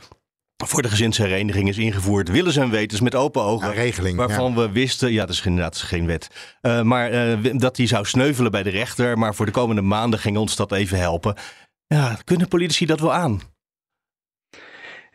voor 0.64 0.82
de 0.82 0.88
gezinshereniging 0.88 1.68
is 1.68 1.78
ingevoerd. 1.78 2.28
Willen 2.28 2.52
ze 2.52 2.60
en 2.60 2.70
weten 2.70 3.04
met 3.04 3.14
open 3.14 3.42
ogen. 3.42 3.68
Een 3.68 3.74
regeling. 3.74 4.16
Waarvan 4.16 4.50
ja. 4.52 4.56
we 4.56 4.70
wisten, 4.70 5.12
ja, 5.12 5.26
dat 5.26 5.34
is 5.34 5.42
inderdaad 5.44 5.76
geen 5.76 6.06
wet. 6.06 6.28
Uh, 6.62 6.82
maar 6.82 7.12
uh, 7.12 7.58
dat 7.58 7.76
die 7.76 7.86
zou 7.86 8.04
sneuvelen 8.04 8.50
bij 8.50 8.62
de 8.62 8.70
rechter. 8.70 9.18
Maar 9.18 9.34
voor 9.34 9.46
de 9.46 9.52
komende 9.52 9.82
maanden 9.82 10.18
ging 10.18 10.36
ons 10.36 10.56
dat 10.56 10.72
even 10.72 10.98
helpen. 10.98 11.36
Ja, 11.86 12.18
kunnen 12.24 12.48
politici 12.48 12.86
dat 12.86 13.00
wel 13.00 13.12
aan? 13.12 13.40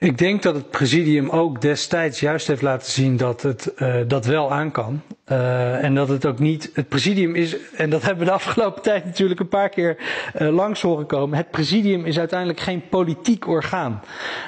Ik 0.02 0.18
denk 0.18 0.42
dat 0.42 0.56
het 0.56 0.70
presidium 0.70 1.30
ook 1.30 1.62
destijds 1.62 2.20
juist 2.20 2.48
heeft 2.48 2.62
laten 2.62 2.92
zien 2.92 3.18
dat 3.18 3.42
het 3.42 3.72
uh, 3.78 3.96
dat 4.08 4.26
wel 4.26 4.52
aan 4.52 4.72
kan. 4.72 5.02
Uh, 5.28 5.84
en 5.84 5.96
dat 5.96 6.08
het 6.08 6.26
ook 6.26 6.40
niet. 6.40 6.72
Het 6.74 6.88
presidium 6.88 7.36
is, 7.36 7.56
en 7.76 7.90
dat 7.90 8.02
hebben 8.02 8.20
we 8.20 8.26
de 8.26 8.32
afgelopen 8.32 8.82
tijd 8.92 9.06
natuurlijk 9.06 9.40
een 9.40 9.48
paar 9.48 9.70
keer 9.70 9.98
uh, 10.40 10.50
langs 10.50 10.82
horen 10.82 11.06
komen. 11.06 11.38
Het 11.38 11.52
presidium 11.52 12.06
is 12.06 12.20
uiteindelijk 12.20 12.60
geen 12.60 12.84
politiek 12.90 13.48
orgaan. 13.48 14.02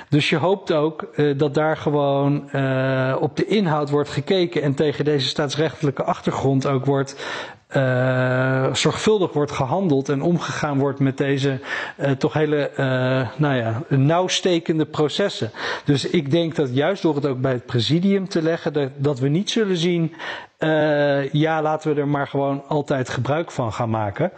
Dus 0.10 0.30
je 0.30 0.38
hoopt 0.38 0.72
ook 0.72 1.08
dat 1.38 1.54
daar 1.54 1.78
gewoon 1.78 2.44
op 3.20 3.38
de 3.38 3.46
inhoud 3.46 3.90
wordt 3.90 4.10
gekeken 4.10 4.62
en 4.62 4.74
tegen 4.74 5.06
deze 5.06 5.28
staatsrechtelijke 5.28 6.04
achtergrond 6.04 6.68
ook 6.68 6.86
wordt 6.86 7.16
uh, 7.76 8.74
zorgvuldig 8.74 9.34
wordt 9.34 9.52
gehandeld 9.52 10.10
en 10.10 10.22
omgegaan 10.22 10.78
wordt 10.80 11.00
met 11.00 11.18
deze 11.18 11.60
uh, 12.00 12.12
toch 12.12 12.34
hele 12.34 12.72
uh, 12.72 12.86
nou 13.38 13.56
ja, 13.56 13.82
nauwstekende 13.90 14.86
processen. 14.86 15.52
Dus 15.86 16.06
ik 16.10 16.32
denk 16.32 16.56
dat 16.56 16.76
juist 16.76 17.02
door 17.02 17.16
het 17.16 17.26
ook 17.26 17.42
bij 17.42 17.52
het 17.52 17.66
presidium 17.66 18.28
te 18.28 18.42
leggen, 18.42 18.92
dat 18.98 19.20
we 19.20 19.28
niet 19.28 19.50
zullen 19.52 19.78
zien 19.78 20.14
uh, 20.64 21.32
ja, 21.32 21.62
laten 21.62 21.96
we 21.96 22.02
er 22.02 22.08
maar 22.08 22.28
gewoon 22.28 22.64
altijd 22.68 23.10
gebruik 23.10 23.52
van 23.52 23.74
gaan 23.74 23.90
maken. 23.90 24.32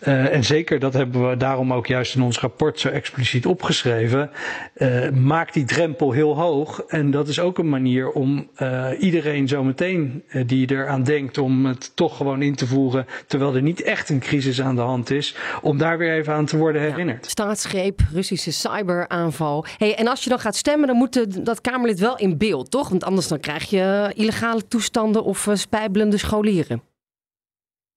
Uh, 0.00 0.34
en 0.34 0.44
zeker, 0.44 0.78
dat 0.78 0.92
hebben 0.92 1.28
we 1.30 1.36
daarom 1.36 1.72
ook 1.72 1.86
juist 1.86 2.14
in 2.14 2.22
ons 2.22 2.40
rapport 2.40 2.80
zo 2.80 2.88
expliciet 2.88 3.46
opgeschreven. 3.46 4.30
Uh, 4.76 5.10
maak 5.10 5.52
die 5.52 5.64
drempel 5.64 6.12
heel 6.12 6.36
hoog. 6.36 6.80
En 6.80 7.10
dat 7.10 7.28
is 7.28 7.40
ook 7.40 7.58
een 7.58 7.68
manier 7.68 8.10
om 8.10 8.48
iedereen 8.98 9.48
zometeen 9.48 10.24
die 10.46 10.70
eraan 10.70 11.02
denkt 11.02 11.38
om 11.38 11.66
het 11.66 11.96
toch 11.96 12.16
gewoon 12.16 12.42
in 12.42 12.54
te 12.54 12.66
voeren, 12.66 13.06
terwijl 13.26 13.54
er 13.54 13.62
niet 13.62 13.82
echt 13.82 14.08
een 14.08 14.18
crisis 14.18 14.60
aan 14.60 14.74
de 14.74 14.80
hand 14.80 15.10
is, 15.10 15.36
om 15.62 15.78
daar 15.78 15.98
weer 15.98 16.12
even 16.12 16.34
aan 16.34 16.46
te 16.46 16.56
worden 16.56 16.82
herinnerd. 16.82 17.24
Ja, 17.24 17.30
staatsgreep, 17.30 18.00
Russische 18.12 18.52
cyberaanval. 18.52 19.64
Hey, 19.76 19.94
en 19.94 20.08
als 20.08 20.24
je 20.24 20.30
dan 20.30 20.38
gaat 20.38 20.56
stemmen, 20.56 20.86
dan 20.86 20.96
moet 20.96 21.44
dat 21.44 21.60
Kamerlid 21.60 22.00
wel 22.00 22.16
in 22.16 22.38
beeld, 22.38 22.70
toch? 22.70 22.88
Want 22.88 23.04
anders 23.04 23.28
dan 23.28 23.40
krijg 23.40 23.70
je 23.70 24.12
illegale 24.14 24.68
toestanden 24.68 25.24
of 25.24 25.38
spijbelende 25.68 26.16
scholieren. 26.16 26.82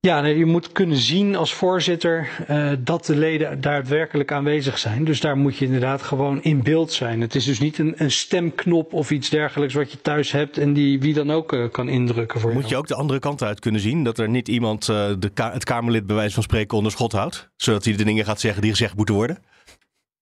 Ja, 0.07 0.21
nee, 0.21 0.37
je 0.37 0.45
moet 0.45 0.71
kunnen 0.71 0.97
zien 0.97 1.35
als 1.35 1.53
voorzitter 1.53 2.29
uh, 2.49 2.71
dat 2.79 3.05
de 3.05 3.15
leden 3.15 3.61
daadwerkelijk 3.61 4.31
aanwezig 4.31 4.77
zijn. 4.77 5.05
Dus 5.05 5.19
daar 5.19 5.37
moet 5.37 5.57
je 5.57 5.65
inderdaad 5.65 6.01
gewoon 6.01 6.43
in 6.43 6.63
beeld 6.63 6.91
zijn. 6.91 7.21
Het 7.21 7.35
is 7.35 7.45
dus 7.45 7.59
niet 7.59 7.77
een, 7.77 7.93
een 7.97 8.11
stemknop 8.11 8.93
of 8.93 9.11
iets 9.11 9.29
dergelijks 9.29 9.73
wat 9.73 9.91
je 9.91 10.01
thuis 10.01 10.31
hebt 10.31 10.57
en 10.57 10.73
die 10.73 10.99
wie 10.99 11.13
dan 11.13 11.31
ook 11.31 11.53
uh, 11.53 11.69
kan 11.71 11.89
indrukken 11.89 12.39
voor 12.39 12.53
Moet 12.53 12.69
je 12.69 12.77
ook 12.77 12.87
de 12.87 12.95
andere 12.95 13.19
kant 13.19 13.43
uit 13.43 13.59
kunnen 13.59 13.81
zien? 13.81 14.03
Dat 14.03 14.19
er 14.19 14.29
niet 14.29 14.47
iemand 14.47 14.87
uh, 14.87 15.09
de 15.19 15.29
ka 15.29 15.51
het 15.51 15.63
Kamerlid 15.63 16.05
bij 16.05 16.15
wijze 16.15 16.33
van 16.33 16.43
spreken 16.43 16.77
onder 16.77 16.91
schot 16.91 17.11
houdt? 17.11 17.49
Zodat 17.55 17.85
hij 17.85 17.95
de 17.95 18.03
dingen 18.03 18.25
gaat 18.25 18.39
zeggen 18.39 18.61
die 18.61 18.71
gezegd 18.71 18.95
moeten 18.95 19.15
worden? 19.15 19.37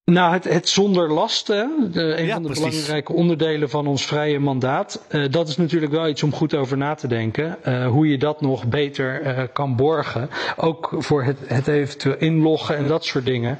Nou, 0.04 0.32
het, 0.32 0.44
het 0.44 0.68
zonder 0.68 1.12
lasten, 1.12 1.90
de, 1.92 2.18
een 2.18 2.26
ja, 2.26 2.32
van 2.32 2.42
de 2.42 2.48
precies. 2.48 2.70
belangrijke 2.70 3.12
onderdelen 3.12 3.70
van 3.70 3.86
ons 3.86 4.06
vrije 4.06 4.38
mandaat. 4.38 5.04
Uh, 5.10 5.30
dat 5.30 5.48
is 5.48 5.56
natuurlijk 5.56 5.92
wel 5.92 6.08
iets 6.08 6.22
om 6.22 6.32
goed 6.32 6.54
over 6.54 6.76
na 6.76 6.94
te 6.94 7.06
denken. 7.06 7.56
Uh, 7.66 7.86
hoe 7.86 8.08
je 8.08 8.18
dat 8.18 8.40
nog 8.40 8.66
beter 8.66 9.22
uh, 9.22 9.42
kan 9.52 9.76
borgen. 9.76 10.30
Ook 10.56 10.94
voor 10.98 11.22
het, 11.24 11.38
het 11.46 11.66
eventueel 11.66 12.16
inloggen 12.18 12.76
en 12.76 12.86
dat 12.86 13.04
soort 13.04 13.24
dingen. 13.24 13.58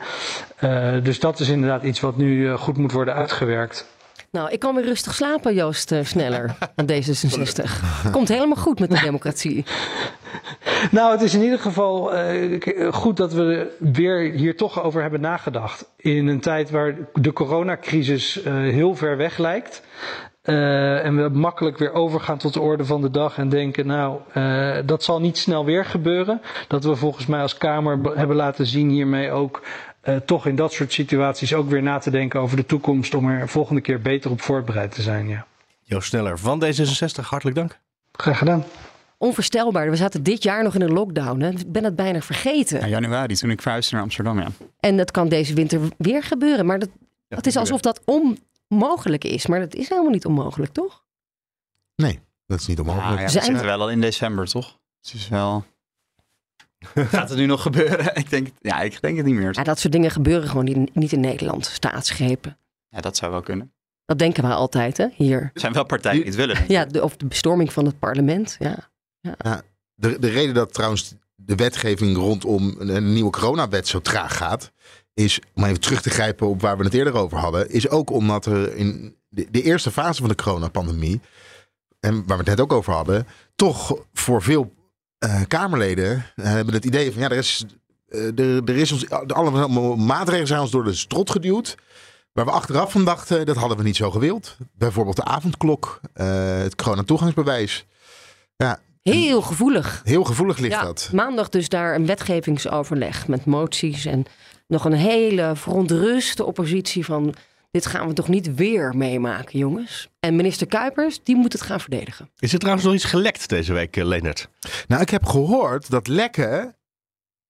dus 1.02 1.20
dat 1.20 1.40
is 1.40 1.48
inderdaad 1.48 1.82
iets 1.82 2.00
wat 2.00 2.16
nu 2.16 2.56
goed 2.56 2.76
moet 2.76 2.92
worden 2.92 3.14
uitgewerkt. 3.14 3.86
Nou, 4.30 4.50
ik 4.50 4.58
kan 4.58 4.74
weer 4.74 4.84
rustig 4.84 5.14
slapen, 5.14 5.54
Joost 5.54 5.94
Sneller, 6.02 6.56
aan 6.76 6.86
D66. 6.86 8.10
Komt 8.10 8.28
helemaal 8.28 8.56
goed 8.56 8.78
met 8.78 8.90
de 8.90 9.00
democratie. 9.00 9.64
Nou, 10.90 11.12
het 11.12 11.22
is 11.22 11.34
in 11.34 11.42
ieder 11.42 11.58
geval 11.58 12.14
uh, 12.14 12.60
goed 12.92 13.16
dat 13.16 13.32
we 13.32 13.76
weer 13.78 14.32
hier 14.32 14.56
toch 14.56 14.82
over 14.82 15.02
hebben 15.02 15.20
nagedacht. 15.20 15.90
In 15.96 16.26
een 16.26 16.40
tijd 16.40 16.70
waar 16.70 16.96
de 17.12 17.32
coronacrisis 17.32 18.44
uh, 18.44 18.52
heel 18.52 18.94
ver 18.94 19.16
weg 19.16 19.38
lijkt. 19.38 19.82
Uh, 20.44 21.04
en 21.04 21.22
we 21.22 21.28
makkelijk 21.28 21.78
weer 21.78 21.92
overgaan 21.92 22.38
tot 22.38 22.52
de 22.52 22.60
orde 22.60 22.84
van 22.84 23.00
de 23.00 23.10
dag 23.10 23.38
en 23.38 23.48
denken, 23.48 23.86
nou, 23.86 24.20
dat 24.84 25.04
zal 25.04 25.20
niet 25.20 25.38
snel 25.38 25.64
weer 25.64 25.84
gebeuren. 25.84 26.40
Dat 26.68 26.84
we 26.84 26.96
volgens 26.96 27.26
mij 27.26 27.40
als 27.40 27.58
Kamer 27.58 28.00
hebben 28.14 28.36
laten 28.36 28.66
zien 28.66 28.88
hiermee 28.88 29.30
ook 29.30 29.62
toch 30.24 30.46
in 30.46 30.56
dat 30.56 30.72
soort 30.72 30.92
situaties 30.92 31.54
ook 31.54 31.68
weer 31.70 31.82
na 31.82 31.98
te 31.98 32.10
denken 32.10 32.40
over 32.40 32.56
de 32.56 32.66
toekomst 32.66 33.14
om 33.14 33.28
er 33.28 33.48
volgende 33.48 33.80
keer 33.80 34.00
beter 34.00 34.30
op 34.30 34.40
voorbereid 34.40 34.92
te 34.94 35.02
zijn. 35.02 35.28
Ja. 35.28 35.46
Joost 35.82 36.08
Sneller 36.08 36.38
van 36.38 36.64
D66, 36.64 37.20
hartelijk 37.22 37.56
dank. 37.56 37.78
Graag 38.12 38.38
gedaan. 38.38 38.64
Onvoorstelbaar. 39.18 39.90
We 39.90 39.96
zaten 39.96 40.22
dit 40.22 40.42
jaar 40.42 40.62
nog 40.62 40.74
in 40.74 40.80
een 40.80 40.92
lockdown. 40.92 41.40
Hè? 41.40 41.48
Ik 41.48 41.72
ben 41.72 41.84
het 41.84 41.96
bijna 41.96 42.20
vergeten. 42.20 42.80
Ja, 42.80 42.86
januari, 42.86 43.34
toen 43.34 43.50
ik 43.50 43.62
verhuisde 43.62 43.94
naar 43.94 44.04
Amsterdam, 44.04 44.38
ja. 44.38 44.48
En 44.80 44.96
dat 44.96 45.10
kan 45.10 45.28
deze 45.28 45.54
winter 45.54 45.80
weer 45.98 46.22
gebeuren. 46.22 46.66
Maar 46.66 46.78
dat, 46.78 46.88
ja, 47.28 47.36
het 47.36 47.46
is 47.46 47.56
alsof 47.56 47.80
dat 47.80 48.00
onmogelijk 48.04 49.24
is. 49.24 49.46
Maar 49.46 49.60
dat 49.60 49.74
is 49.74 49.88
helemaal 49.88 50.10
niet 50.10 50.26
onmogelijk, 50.26 50.72
toch? 50.72 51.04
Nee, 51.96 52.20
dat 52.46 52.60
is 52.60 52.66
niet 52.66 52.80
onmogelijk. 52.80 53.10
Ah, 53.10 53.18
ja, 53.18 53.24
we 53.24 53.44
zitten 53.44 53.64
wel 53.64 53.80
al 53.80 53.90
in 53.90 54.00
december, 54.00 54.46
toch? 54.46 54.78
Het 55.00 55.14
is 55.14 55.28
wel... 55.28 55.64
Gaat 56.94 57.28
het 57.28 57.38
nu 57.38 57.46
nog 57.46 57.62
gebeuren? 57.62 58.14
ik 58.22 58.30
denk, 58.30 58.48
ja, 58.60 58.80
ik 58.80 59.00
denk 59.00 59.16
het 59.16 59.26
niet 59.26 59.34
meer. 59.34 59.50
Ja, 59.52 59.62
dat 59.62 59.78
soort 59.78 59.92
dingen 59.92 60.10
gebeuren 60.10 60.48
gewoon 60.48 60.64
niet, 60.64 60.94
niet 60.94 61.12
in 61.12 61.20
Nederland. 61.20 61.66
Staatsgrepen. 61.66 62.58
Ja, 62.88 63.00
dat 63.00 63.16
zou 63.16 63.32
wel 63.32 63.40
kunnen. 63.40 63.72
Dat 64.04 64.18
denken 64.18 64.44
we 64.44 64.54
altijd, 64.54 64.96
hè, 64.96 65.06
hier. 65.14 65.40
Er 65.40 65.60
zijn 65.60 65.72
wel 65.72 65.84
partijen 65.84 66.16
die 66.16 66.26
het 66.26 66.36
willen. 66.36 66.64
Ja, 66.68 66.84
de, 66.84 67.02
of 67.02 67.16
de 67.16 67.26
bestorming 67.26 67.72
van 67.72 67.84
het 67.84 67.98
parlement, 67.98 68.56
ja. 68.58 68.76
ja. 69.20 69.34
ja 69.38 69.62
de, 69.94 70.18
de 70.18 70.28
reden 70.28 70.54
dat 70.54 70.72
trouwens 70.72 71.14
de 71.34 71.54
wetgeving 71.54 72.16
rondom 72.16 72.74
een 72.78 73.12
nieuwe 73.12 73.30
coronawet 73.30 73.88
zo 73.88 74.00
traag 74.00 74.36
gaat... 74.36 74.72
is, 75.14 75.40
om 75.54 75.64
even 75.64 75.80
terug 75.80 76.02
te 76.02 76.10
grijpen 76.10 76.48
op 76.48 76.60
waar 76.60 76.76
we 76.76 76.84
het 76.84 76.94
eerder 76.94 77.14
over 77.14 77.38
hadden... 77.38 77.70
is 77.70 77.88
ook 77.88 78.10
omdat 78.10 78.46
er 78.46 78.76
in 78.76 79.16
de, 79.28 79.46
de 79.50 79.62
eerste 79.62 79.90
fase 79.90 80.20
van 80.20 80.28
de 80.28 80.34
coronapandemie... 80.34 81.20
en 82.00 82.14
waar 82.14 82.38
we 82.38 82.42
het 82.44 82.46
net 82.46 82.60
ook 82.60 82.72
over 82.72 82.92
hadden... 82.92 83.26
toch 83.54 83.96
voor 84.12 84.42
veel 84.42 84.72
uh, 85.24 85.40
Kamerleden 85.48 86.24
uh, 86.36 86.44
hebben 86.44 86.74
het 86.74 86.84
idee 86.84 87.12
van 87.12 87.22
ja, 87.22 87.28
er 87.28 87.36
is, 87.36 87.64
uh, 88.08 88.38
er, 88.38 88.64
er 88.64 88.76
is 88.76 88.92
ons, 88.92 89.10
allemaal 89.10 89.96
maatregelen 89.96 90.46
zijn 90.46 90.60
ons 90.60 90.70
door 90.70 90.84
de 90.84 90.94
strot 90.94 91.30
geduwd. 91.30 91.74
Waar 92.32 92.44
we 92.44 92.50
achteraf 92.50 92.92
van 92.92 93.04
dachten, 93.04 93.46
dat 93.46 93.56
hadden 93.56 93.76
we 93.76 93.82
niet 93.82 93.96
zo 93.96 94.10
gewild. 94.10 94.56
Bijvoorbeeld 94.72 95.16
de 95.16 95.24
avondklok, 95.24 96.00
het 96.12 96.74
corona-toegangsbewijs. 96.74 97.86
Ja, 98.56 98.80
heel 99.02 99.42
gevoelig. 99.42 100.00
Heel 100.04 100.24
gevoelig 100.24 100.58
ligt 100.58 100.74
ja, 100.74 100.82
dat. 100.82 101.10
Maandag 101.12 101.48
dus 101.48 101.68
daar 101.68 101.94
een 101.94 102.06
wetgevingsoverleg 102.06 103.28
met 103.28 103.44
moties 103.44 104.04
en 104.04 104.24
nog 104.66 104.84
een 104.84 104.92
hele 104.92 105.52
verontruste 105.54 106.44
oppositie 106.44 107.04
van 107.04 107.34
dit 107.70 107.86
gaan 107.86 108.08
we 108.08 108.14
toch 108.14 108.28
niet 108.28 108.54
weer 108.54 108.96
meemaken, 108.96 109.58
jongens? 109.58 110.08
En 110.20 110.36
minister 110.36 110.66
Kuipers, 110.66 111.20
die 111.22 111.36
moet 111.36 111.52
het 111.52 111.62
gaan 111.62 111.80
verdedigen. 111.80 112.30
Is 112.38 112.52
er 112.52 112.58
trouwens 112.58 112.86
nog 112.86 112.94
iets 112.94 113.04
gelekt 113.04 113.48
deze 113.48 113.72
week, 113.72 113.96
uh, 113.96 114.04
Leonard? 114.04 114.48
Nou, 114.86 115.02
ik 115.02 115.10
heb 115.10 115.24
gehoord 115.24 115.90
dat 115.90 116.06
lekken, 116.06 116.76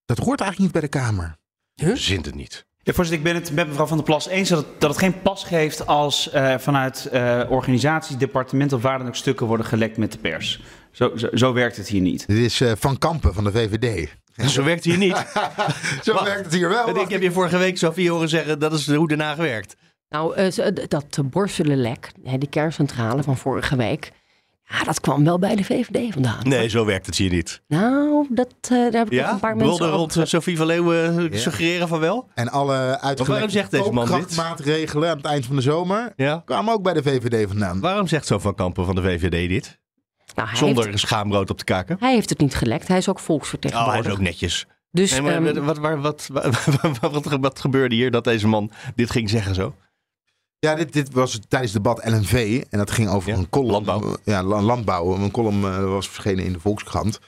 dat 0.05 0.17
hoort 0.17 0.41
eigenlijk 0.41 0.59
niet 0.59 0.71
bij 0.71 0.81
de 0.81 0.97
Kamer. 0.97 1.35
Huh? 1.75 1.95
Zint 1.95 2.25
het 2.25 2.35
niet. 2.35 2.65
Ja, 2.83 2.93
voorzitter, 2.93 3.27
ik 3.27 3.33
ben 3.33 3.43
het 3.43 3.53
met 3.53 3.67
mevrouw 3.67 3.85
Van 3.85 3.97
der 3.97 4.05
Plas 4.05 4.27
eens 4.27 4.49
dat 4.49 4.57
het, 4.57 4.81
dat 4.81 4.89
het 4.89 4.99
geen 4.99 5.21
pas 5.21 5.43
geeft 5.43 5.87
als 5.87 6.33
uh, 6.33 6.57
vanuit 6.57 7.09
uh, 7.13 7.41
organisaties, 7.49 8.17
departementen 8.17 8.77
of 8.77 8.83
waar 8.83 8.97
dan 8.97 9.07
ook 9.07 9.15
stukken 9.15 9.45
worden 9.45 9.65
gelekt 9.65 9.97
met 9.97 10.11
de 10.11 10.17
pers. 10.17 10.61
Zo, 10.91 11.11
zo, 11.15 11.29
zo 11.33 11.53
werkt 11.53 11.77
het 11.77 11.87
hier 11.87 12.01
niet. 12.01 12.27
Dit 12.27 12.37
is 12.37 12.61
uh, 12.61 12.71
Van 12.77 12.97
Kampen 12.97 13.33
van 13.33 13.43
de 13.43 13.51
VVD. 13.51 14.09
Zo 14.47 14.63
werkt 14.63 14.83
het 14.83 14.93
hier 14.93 15.07
niet. 15.07 15.15
zo 16.03 16.13
Wacht. 16.13 16.25
werkt 16.25 16.45
het 16.45 16.53
hier 16.53 16.69
wel. 16.69 17.01
Ik 17.01 17.09
heb 17.09 17.21
je 17.21 17.31
vorige 17.31 17.57
week 17.57 17.77
Sofie 17.77 18.11
horen 18.11 18.29
zeggen, 18.29 18.59
dat 18.59 18.73
is 18.73 18.91
hoe 18.91 19.07
Den 19.07 19.19
Haag 19.19 19.35
werkt. 19.37 19.75
Nou, 20.11 20.39
uh, 20.39 20.67
dat 20.87 21.19
borselenlek, 21.29 22.11
die 22.37 22.49
kerncentrale 22.49 23.23
van 23.23 23.37
vorige 23.37 23.75
week. 23.75 24.11
Ja, 24.63 24.83
dat 24.83 24.99
kwam 24.99 25.23
wel 25.23 25.39
bij 25.39 25.55
de 25.55 25.63
VVD 25.63 26.13
vandaan. 26.13 26.47
Nee, 26.47 26.67
zo 26.67 26.85
werkt 26.85 27.05
het 27.05 27.17
hier 27.17 27.29
niet. 27.29 27.61
Nou, 27.67 28.27
dat, 28.29 28.55
uh, 28.63 28.69
daar 28.69 28.91
heb 28.91 29.07
ik 29.07 29.13
ja? 29.13 29.31
een 29.31 29.39
paar 29.39 29.55
mensen 29.55 29.77
Wilde 29.77 29.95
rond 29.95 30.19
Sophie 30.23 30.57
van 30.57 30.65
Leeuwen 30.65 31.31
ja. 31.31 31.37
suggereren 31.37 31.87
van 31.87 31.99
wel? 31.99 32.29
En 32.33 32.49
alle 32.49 32.99
uitgelekte 33.01 33.89
maatregelen 34.35 35.09
aan 35.09 35.17
het 35.17 35.25
eind 35.25 35.45
van 35.45 35.55
de 35.55 35.61
zomer 35.61 36.13
ja? 36.15 36.41
kwamen 36.45 36.73
ook 36.73 36.83
bij 36.83 36.93
de 36.93 37.03
VVD 37.03 37.47
vandaan. 37.47 37.79
Waarom 37.79 38.07
zegt 38.07 38.27
zo 38.27 38.39
Van 38.39 38.55
Kampen 38.55 38.85
van 38.85 38.95
de 38.95 39.01
VVD 39.01 39.49
dit? 39.49 39.79
Nou, 40.35 40.55
Zonder 40.55 40.85
heeft, 40.85 40.99
schaamrood 40.99 41.49
op 41.49 41.57
de 41.57 41.63
kaken? 41.63 41.97
Hij 41.99 42.13
heeft 42.13 42.29
het 42.29 42.39
niet 42.39 42.55
gelekt. 42.55 42.87
Hij 42.87 42.97
is 42.97 43.09
ook 43.09 43.19
volksvertegenwoordiger. 43.19 43.99
Oh, 43.99 44.05
hij 44.05 44.13
is 44.13 44.19
ook 44.19 44.25
netjes. 44.25 44.67
Dus, 44.91 45.11
nee, 45.11 45.21
maar, 45.21 45.55
um, 45.55 45.65
wat, 45.65 45.77
wat, 45.77 46.29
wat, 47.11 47.23
wat, 47.23 47.37
wat 47.39 47.59
gebeurde 47.59 47.95
hier 47.95 48.11
dat 48.11 48.23
deze 48.23 48.47
man 48.47 48.71
dit 48.95 49.11
ging 49.11 49.29
zeggen 49.29 49.55
zo? 49.55 49.75
Ja, 50.65 50.75
dit, 50.75 50.93
dit 50.93 51.13
was 51.13 51.39
tijdens 51.47 51.73
het 51.73 51.83
debat 51.83 52.05
LNV. 52.05 52.63
En 52.69 52.77
dat 52.77 52.91
ging 52.91 53.09
over 53.09 53.29
ja, 53.29 53.37
een 53.37 53.49
column. 53.49 53.71
Landbouw. 53.71 54.17
Ja, 54.23 54.43
landbouw. 54.43 55.15
Een 55.15 55.31
column 55.31 55.63
uh, 55.63 55.83
was 55.83 56.09
verschenen 56.09 56.45
in 56.45 56.53
de 56.53 56.59
Volkskrant. 56.59 57.19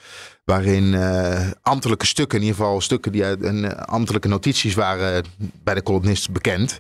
Waarin 0.46 0.84
uh, 0.84 1.48
ambtelijke 1.62 2.06
stukken, 2.06 2.40
in 2.40 2.46
ieder 2.46 2.60
geval 2.60 2.82
stukken 2.82 3.12
die 3.12 3.24
uit 3.24 3.42
uh, 3.42 3.70
ambtelijke 3.70 4.28
notities 4.28 4.74
waren 4.74 5.26
bij 5.64 5.74
de 5.74 5.84
columnist 5.84 6.32
bekend. 6.32 6.80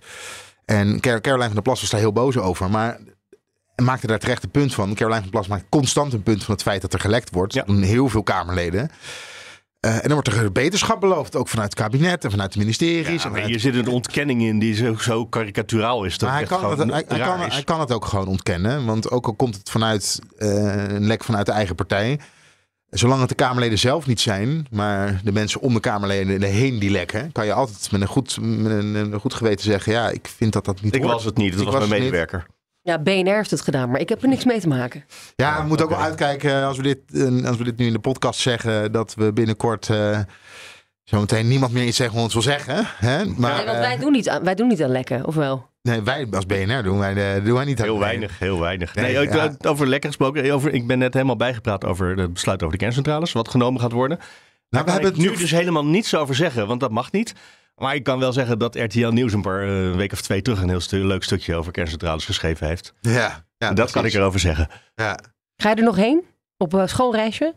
En 0.65 0.99
Caroline 0.99 1.43
van 1.43 1.53
der 1.53 1.61
Plas 1.61 1.81
was 1.81 1.89
daar 1.89 1.99
heel 1.99 2.13
boos 2.13 2.37
over. 2.37 2.69
Maar 2.69 2.99
maakte 3.75 4.07
daar 4.07 4.19
terecht 4.19 4.43
een 4.43 4.51
punt 4.51 4.73
van. 4.73 4.93
Caroline 4.93 5.21
van 5.21 5.31
der 5.31 5.39
Plas 5.39 5.47
maakt 5.47 5.69
constant 5.69 6.13
een 6.13 6.23
punt 6.23 6.43
van 6.43 6.53
het 6.53 6.63
feit 6.63 6.81
dat 6.81 6.93
er 6.93 6.99
gelekt 6.99 7.33
wordt. 7.33 7.53
Ja. 7.53 7.63
Door 7.63 7.81
heel 7.81 8.09
veel 8.09 8.23
Kamerleden. 8.23 8.89
Eh, 9.83 9.93
en 9.95 10.01
dan 10.01 10.11
wordt 10.13 10.27
er 10.27 10.51
beterschap 10.51 10.99
beloofd, 10.99 11.35
ook 11.35 11.47
vanuit 11.47 11.69
het 11.69 11.79
kabinet 11.79 12.23
en 12.23 12.31
vanuit 12.31 12.53
de 12.53 12.59
ministeries. 12.59 13.01
Ja, 13.01 13.07
en 13.07 13.13
maar 13.13 13.21
vanuit- 13.23 13.45
hier 13.45 13.59
zit 13.59 13.75
een 13.75 13.87
ontkenning 13.87 14.41
in 14.41 14.59
die 14.59 14.75
zo, 14.75 14.95
zo 14.97 15.25
karikaturaal 15.25 16.03
is. 16.03 16.17
Dat 16.17 16.29
maar 16.29 16.37
hij 16.37 16.47
kan, 16.47 16.69
het, 16.69 16.91
hij, 16.91 17.19
kan, 17.19 17.41
is. 17.41 17.53
hij 17.53 17.63
kan 17.63 17.79
het 17.79 17.91
ook 17.91 18.05
gewoon 18.05 18.27
ontkennen. 18.27 18.85
Want 18.85 19.11
ook 19.11 19.25
al 19.27 19.33
komt 19.33 19.55
het 19.55 19.69
vanuit 19.69 20.19
eh, 20.37 20.49
een 20.87 21.05
lek 21.05 21.23
vanuit 21.23 21.45
de 21.45 21.51
eigen 21.51 21.75
partij. 21.75 22.19
Zolang 22.89 23.19
het 23.19 23.29
de 23.29 23.35
Kamerleden 23.35 23.79
zelf 23.79 24.07
niet 24.07 24.21
zijn, 24.21 24.67
maar 24.71 25.21
de 25.23 25.31
mensen 25.31 25.61
om 25.61 25.73
de 25.73 25.79
Kamerleden 25.79 26.41
heen 26.41 26.79
die 26.79 26.89
lekken, 26.89 27.31
kan 27.31 27.45
je 27.45 27.53
altijd 27.53 27.91
met 27.91 28.01
een 28.01 28.07
goed, 28.07 28.37
met 28.41 28.71
een, 28.71 28.95
een 28.95 29.19
goed 29.19 29.33
geweten 29.33 29.65
zeggen: 29.65 29.93
Ja, 29.93 30.09
ik 30.09 30.27
vind 30.37 30.53
dat 30.53 30.65
dat 30.65 30.81
niet 30.81 30.95
Ik 30.95 31.01
hoort. 31.01 31.13
was 31.13 31.23
het 31.25 31.37
niet, 31.37 31.53
het 31.53 31.61
Ik 31.61 31.67
was 31.69 31.87
mijn 31.87 32.01
medewerker. 32.01 32.45
Ja, 32.83 32.99
BNR 32.99 33.35
heeft 33.35 33.51
het 33.51 33.61
gedaan, 33.61 33.89
maar 33.89 33.99
ik 33.99 34.09
heb 34.09 34.21
er 34.21 34.27
niks 34.27 34.45
mee 34.45 34.59
te 34.59 34.67
maken. 34.67 35.03
Ja, 35.35 35.61
we 35.61 35.67
moeten 35.67 35.85
ook 35.85 35.91
wel 35.91 36.01
uitkijken 36.01 36.63
als 36.63 36.77
we, 36.77 36.83
dit, 36.83 36.99
eh, 37.13 37.47
als 37.47 37.57
we 37.57 37.63
dit 37.63 37.77
nu 37.77 37.85
in 37.85 37.93
de 37.93 37.99
podcast 37.99 38.39
zeggen, 38.39 38.91
dat 38.91 39.13
we 39.13 39.33
binnenkort 39.33 39.89
eh 39.89 40.19
zometeen 41.03 41.47
niemand 41.47 41.71
meer 41.73 41.85
iets 41.85 41.97
zeggen 41.97 42.15
wat 42.15 42.23
ons 42.23 42.33
wil 42.33 42.41
zeggen. 42.41 42.85
Hè? 42.85 43.25
Maar, 43.25 43.55
nee, 43.55 43.65
want 43.65 43.77
eh, 43.77 43.83
wij 43.83 43.97
doen, 43.97 44.11
niet 44.11 44.29
aan, 44.29 44.43
wij 44.43 44.55
doen 44.55 44.67
niet 44.67 44.83
aan 44.83 44.89
lekken, 44.91 45.25
of 45.25 45.35
wel? 45.35 45.69
nee, 45.81 46.01
wij 46.01 46.27
als 46.31 46.45
BNR 46.45 46.83
doen 46.83 46.99
wij, 46.99 47.35
eh, 47.35 47.45
doen 47.45 47.53
wij 47.53 47.65
niet 47.65 47.79
aan 47.79 47.85
Heel 47.85 47.99
weinig, 47.99 48.39
heel 48.39 48.59
weinig. 48.59 48.95
Nee, 48.95 49.17
Nee, 49.17 49.27
ja. 49.27 49.55
Over 49.59 49.87
lekker 49.87 50.09
gesproken. 50.09 50.51
Over, 50.51 50.73
ik 50.73 50.87
ben 50.87 50.99
net 50.99 51.13
helemaal 51.13 51.35
bijgepraat 51.35 51.85
over 51.85 52.17
het 52.17 52.33
besluit 52.33 52.61
over 52.61 52.77
de 52.77 52.83
kerncentrales. 52.83 53.31
Wat 53.31 53.47
genomen 53.47 53.81
gaat 53.81 53.91
worden. 53.91 54.17
Daar 54.17 54.27
Nou, 54.69 54.83
we 54.85 54.91
kan 54.91 54.93
hebben 54.93 55.09
ik 55.09 55.27
het 55.27 55.37
nu 55.37 55.41
dus 55.41 55.51
helemaal 55.51 55.85
niets 55.85 56.15
over 56.15 56.35
zeggen, 56.35 56.67
want 56.67 56.79
dat 56.79 56.91
mag 56.91 57.11
niet. 57.11 57.33
Maar 57.75 57.95
ik 57.95 58.03
kan 58.03 58.19
wel 58.19 58.33
zeggen 58.33 58.59
dat 58.59 58.75
RTL 58.75 59.07
Nieuws 59.07 59.33
een 59.33 59.41
paar 59.41 59.61
eh, 59.61 59.83
een 59.83 59.95
week 59.95 60.11
of 60.11 60.21
twee 60.21 60.41
terug 60.41 60.61
een 60.61 60.69
heel 60.69 60.79
stu- 60.79 61.05
leuk 61.05 61.23
stukje 61.23 61.55
over 61.55 61.71
kerncentrales 61.71 62.25
geschreven 62.25 62.67
heeft. 62.67 62.93
Ja, 63.01 63.45
ja 63.57 63.73
dat 63.73 63.91
kan 63.91 64.05
ik 64.05 64.13
erover 64.13 64.39
zeggen. 64.39 64.67
Ja. 64.95 65.19
Ga 65.55 65.69
je 65.69 65.75
er 65.75 65.83
nog 65.83 65.95
heen? 65.95 66.23
Op 66.57 66.73
uh, 66.73 66.87
schoolreisje? 66.87 67.53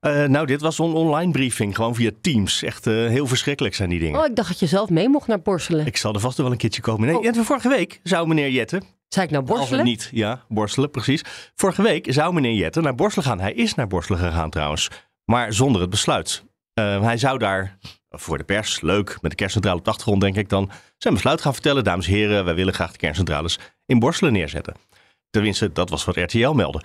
Eh, 0.00 0.24
nou, 0.24 0.46
dit 0.46 0.60
was 0.60 0.78
een 0.78 0.92
online 0.92 1.32
briefing, 1.32 1.74
gewoon 1.74 1.94
via 1.94 2.10
Teams. 2.20 2.62
Echt 2.62 2.86
eh, 2.86 2.94
heel 2.94 3.26
verschrikkelijk 3.26 3.74
zijn 3.74 3.88
die 3.88 3.98
dingen. 3.98 4.20
Oh, 4.20 4.26
ik 4.26 4.36
dacht 4.36 4.48
dat 4.48 4.58
je 4.58 4.66
zelf 4.66 4.88
mee 4.90 5.08
mocht 5.08 5.26
naar 5.26 5.40
Borselen. 5.40 5.86
Ik 5.86 5.96
zal 5.96 6.14
er 6.14 6.20
vast 6.20 6.36
wel 6.36 6.50
een 6.50 6.56
keertje 6.56 6.80
komen. 6.80 7.08
Nee, 7.08 7.32
en 7.32 7.44
vorige 7.44 7.68
week 7.68 8.00
zou 8.02 8.28
meneer 8.28 8.50
Jette... 8.50 8.82
Zei 9.08 9.26
ik 9.26 9.30
nou 9.32 9.46
Als 9.46 9.56
Borselen? 9.58 9.78
het 9.78 9.88
niet, 9.88 10.08
ja, 10.12 10.44
Borselen, 10.48 10.90
precies. 10.90 11.22
Vorige 11.54 11.82
week 11.82 12.12
zou 12.12 12.32
meneer 12.34 12.54
Jette 12.54 12.80
naar 12.80 12.94
Borselen 12.94 13.24
gaan. 13.24 13.40
Hij 13.40 13.52
is 13.52 13.74
naar 13.74 13.86
Borselen 13.86 14.18
gegaan 14.20 14.50
trouwens, 14.50 14.90
maar 15.24 15.52
zonder 15.52 15.80
het 15.80 15.90
besluit. 15.90 16.44
Eh, 16.74 17.02
hij 17.02 17.16
zou 17.16 17.38
daar 17.38 17.78
voor 18.10 18.38
de 18.38 18.44
pers, 18.44 18.80
leuk, 18.80 19.18
met 19.20 19.30
de 19.30 19.36
kerncentrale 19.36 19.78
op 19.78 19.84
de 19.84 19.90
achtergrond 19.90 20.20
denk 20.20 20.36
ik 20.36 20.48
dan, 20.48 20.70
zijn 20.98 21.14
besluit 21.14 21.40
gaan 21.40 21.52
vertellen. 21.52 21.84
Dames 21.84 22.06
en 22.06 22.12
heren, 22.12 22.44
wij 22.44 22.54
willen 22.54 22.74
graag 22.74 22.92
de 22.92 22.98
kerncentrales 22.98 23.58
in 23.86 23.98
Borselen 23.98 24.32
neerzetten. 24.32 24.74
Tenminste, 25.30 25.72
dat 25.72 25.90
was 25.90 26.04
wat 26.04 26.16
RTL 26.16 26.50
meldde. 26.50 26.82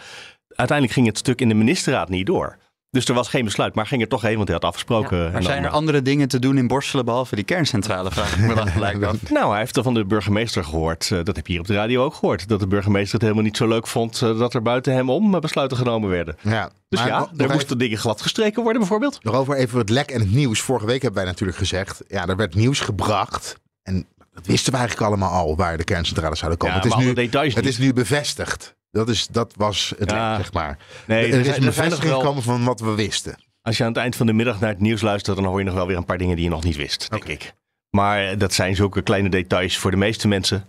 Uiteindelijk 0.48 0.98
ging 0.98 1.08
het 1.08 1.18
stuk 1.18 1.42
in 1.42 1.48
de 1.48 1.54
ministerraad 1.54 2.10
niet 2.10 2.26
door. 2.26 2.58
Dus 2.94 3.06
er 3.06 3.14
was 3.14 3.30
geen 3.30 3.46
besluit, 3.46 3.76
maar 3.76 3.86
ging 3.88 4.02
er 4.02 4.08
toch 4.08 4.22
heen, 4.22 4.36
want 4.36 4.48
hij 4.48 4.58
had 4.62 4.66
afgesproken. 4.66 5.18
en 5.18 5.24
Maar 5.24 5.32
dan- 5.32 5.42
zijn 5.44 5.64
er 5.64 5.70
andere 5.70 6.02
dingen 6.02 6.28
te 6.28 6.40
doen 6.40 6.58
in 6.58 6.68
Borselen 6.68 7.06
behalve 7.06 7.36
die 7.36 7.44
kerncentrale? 7.44 8.12
Vraag 8.12 8.36
ik 8.38 8.48
me 8.48 8.54
dan 8.56 8.68
gelijk 8.78 9.04
af. 9.04 9.30
Nou, 9.30 9.50
hij 9.50 9.60
heeft 9.60 9.76
er 9.78 9.84
van 9.84 9.94
de 9.94 10.06
burgemeester 10.06 10.64
gehoord. 10.64 11.12
eh, 11.12 11.24
dat 11.24 11.36
heb 11.36 11.46
je 11.48 11.52
hier 11.52 11.62
op 11.62 11.68
de 11.68 11.74
radio 11.74 12.04
ook 12.04 12.14
gehoord. 12.14 12.48
Dat 12.48 12.60
de 12.60 12.68
burgemeester 12.68 13.14
het 13.14 13.22
helemaal 13.22 13.44
niet 13.44 13.58
zo 13.58 13.68
leuk 13.68 13.88
vond 13.88 14.22
eh, 14.22 14.38
dat 14.40 14.54
er 14.54 14.62
buiten 14.62 14.94
hem 14.94 15.10
om 15.10 15.34
eh, 15.36 15.40
besluiten 15.42 15.78
genomen 15.78 16.10
werden. 16.10 16.36
Ja. 16.42 16.70
Dus 16.90 17.00
Maar 17.00 17.08
ja, 17.08 17.30
er 17.38 17.50
moesten 17.50 17.78
dingen 17.78 17.98
gladgestreken 17.98 18.62
worden 18.64 18.80
bijvoorbeeld. 18.82 19.24
Nog 19.24 19.36
over 19.36 19.56
even 19.56 19.80
het 19.80 19.90
lek 19.90 20.12
en 20.12 20.20
het 20.20 20.32
nieuws. 20.32 20.62
Vorige 20.62 20.86
week 20.86 21.02
hebben 21.02 21.22
wij 21.22 21.30
natuurlijk 21.32 21.58
gezegd, 21.58 22.02
ja, 22.08 22.28
er 22.28 22.36
werd 22.36 22.56
nieuws 22.56 22.80
gebracht. 22.80 23.56
En 23.84 24.06
dat 24.34 24.46
wisten 24.46 24.72
we 24.72 24.78
eigenlijk 24.78 25.08
allemaal 25.08 25.32
al, 25.32 25.56
waar 25.56 25.78
de 25.78 25.84
kerncentrales 25.84 26.40
zouden 26.40 26.60
komen. 26.60 26.76
Ja, 26.76 26.82
het 26.82 26.92
is, 26.92 26.98
nu, 27.06 27.52
het 27.54 27.66
is 27.66 27.78
nu 27.78 27.94
bevestigd. 27.94 28.76
Dat, 28.94 29.10
is, 29.10 29.28
dat 29.28 29.54
was 29.58 29.94
het 29.98 30.12
Ja. 30.12 30.36
zeg 30.36 30.54
maar. 30.54 30.78
Nee, 31.08 31.28
er, 31.32 31.34
er 31.34 31.40
is 31.46 31.58
een 31.58 31.64
bevestiging 31.66 32.10
wel- 32.10 32.20
gekomen 32.20 32.44
van 32.44 32.64
wat 32.64 32.80
we 32.80 32.96
wisten. 32.96 33.36
Als 33.62 33.78
je 33.78 33.84
aan 33.84 33.90
het 33.90 33.98
eind 33.98 34.16
van 34.16 34.26
de 34.26 34.34
middag 34.34 34.60
naar 34.60 34.70
het 34.70 34.80
nieuws 34.80 35.02
luistert, 35.02 35.36
dan 35.38 35.46
hoor 35.46 35.60
je 35.60 35.66
nog 35.66 35.74
wel 35.74 35.88
weer 35.88 35.98
een 35.98 36.06
paar 36.06 36.18
dingen 36.18 36.36
die 36.36 36.44
je 36.46 36.50
nog 36.52 36.64
niet 36.64 36.76
wist, 36.76 37.10
denk 37.12 37.24
ik. 37.26 37.54
Maar 37.90 38.26
eh, 38.28 38.38
dat 38.38 38.54
zijn 38.54 38.76
zulke 38.76 39.02
kleine 39.02 39.30
details 39.30 39.78
voor 39.78 39.92
de 39.92 39.98
meeste 39.98 40.28
mensen. 40.28 40.66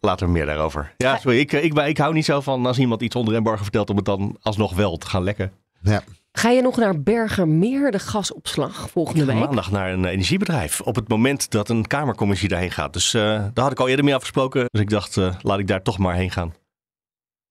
Later 0.00 0.28
meer 0.28 0.46
daarover. 0.46 0.94
Ja, 0.96 1.18
sorry, 1.18 1.38
ik, 1.38 1.52
ik, 1.52 1.72
ik 1.78 1.98
hou 1.98 2.12
niet 2.14 2.24
zo 2.24 2.40
van 2.40 2.66
als 2.66 2.78
iemand 2.78 3.02
iets 3.02 3.16
onder 3.16 3.34
embargo 3.34 3.62
vertelt 3.62 3.90
om 3.90 3.96
het 3.96 4.04
dan 4.04 4.36
alsnog 4.40 4.74
wel 4.74 4.96
te 4.96 5.06
gaan 5.06 5.22
lekken. 5.22 5.52
Ja. 5.82 6.02
Ga 6.32 6.50
je 6.50 6.62
nog 6.62 6.76
naar 6.76 7.02
Bergermeer, 7.02 7.90
de 7.90 7.98
gasopslag, 7.98 8.90
volgende 8.90 9.24
week? 9.24 9.36
Maandag 9.36 9.70
naar 9.70 9.92
een 9.92 10.04
energiebedrijf. 10.04 10.80
Op 10.80 10.94
het 10.94 11.08
moment 11.08 11.50
dat 11.50 11.68
een 11.68 11.86
kamercommissie 11.86 12.48
daarheen 12.48 12.70
gaat. 12.70 12.92
Dus 12.92 13.14
eh, 13.14 13.22
daar 13.22 13.64
had 13.64 13.70
ik 13.72 13.80
al 13.80 13.88
eerder 13.88 14.04
mee 14.04 14.14
afgesproken. 14.14 14.64
Dus 14.70 14.80
ik 14.80 14.90
dacht, 14.90 15.16
eh, 15.16 15.34
laat 15.40 15.58
ik 15.58 15.66
daar 15.66 15.82
toch 15.82 15.98
maar 15.98 16.14
heen 16.14 16.30
gaan. 16.30 16.54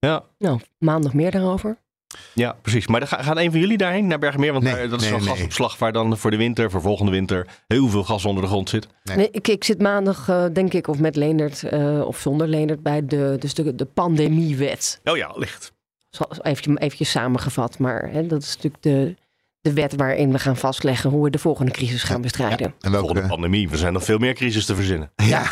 Ja, 0.04 0.22
Nou, 0.38 0.60
maandag 0.78 1.12
meer 1.14 1.30
daarover. 1.30 1.76
ja 2.34 2.56
precies. 2.62 2.86
Maar 2.86 3.00
dan 3.00 3.08
ga- 3.08 3.22
gaan 3.22 3.38
een 3.38 3.50
van 3.50 3.60
jullie 3.60 3.76
daarheen, 3.76 4.06
naar 4.06 4.18
Bergenmeer? 4.18 4.52
Want 4.52 4.64
Nee, 4.64 4.74
daar- 4.74 4.88
dat 4.88 5.00
is 5.02 5.10
nee, 5.10 5.18
zo'n 5.18 5.28
nee. 5.28 5.36
gasopslag 5.36 5.78
waar 5.78 5.92
dan 5.92 6.18
voor 6.18 6.30
de 6.30 6.36
winter, 6.36 6.70
voor 6.70 6.80
volgende 6.80 7.10
winter, 7.12 7.46
heel 7.66 7.88
veel 7.88 8.04
gas 8.04 8.24
onder 8.24 8.42
de 8.42 8.48
grond 8.48 8.68
zit. 8.68 8.86
Nee. 9.02 9.16
Nee, 9.16 9.28
ik, 9.30 9.48
ik 9.48 9.64
zit 9.64 9.80
maandag, 9.82 10.28
eh, 10.28 10.44
denk 10.52 10.72
ik, 10.72 10.88
of 10.88 10.98
met 10.98 11.16
Leendert 11.16 11.62
eh, 11.62 12.00
of 12.06 12.18
zonder 12.20 12.48
Leendert 12.48 12.82
bij 12.82 13.06
de, 13.06 13.36
dus 13.38 13.54
de, 13.54 13.74
de 13.74 13.84
pandemiewet. 13.84 15.00
Oh 15.04 15.16
ja, 15.16 15.32
licht. 15.36 15.72
Zo- 16.10 16.24
Eventjes, 16.42 16.76
eventjes 16.78 17.10
samengevat, 17.10 17.78
maar 17.78 18.08
hè, 18.12 18.26
dat 18.26 18.42
is 18.42 18.54
natuurlijk 18.56 18.82
de, 18.82 19.14
de 19.60 19.72
wet 19.72 19.94
waarin 19.96 20.32
we 20.32 20.38
gaan 20.38 20.56
vastleggen 20.56 21.10
hoe 21.10 21.24
we 21.24 21.30
de 21.30 21.38
volgende 21.38 21.72
crisis 21.72 22.02
gaan 22.02 22.20
bestrijden. 22.20 22.66
En 22.80 22.90
welke, 22.90 23.06
Volgende 23.06 23.28
pandemie. 23.28 23.68
We 23.68 23.76
zijn 23.76 23.92
nog 23.92 24.04
veel 24.04 24.18
meer 24.18 24.34
crisis 24.34 24.66
te 24.66 24.74
verzinnen. 24.74 25.10
ja, 25.16 25.42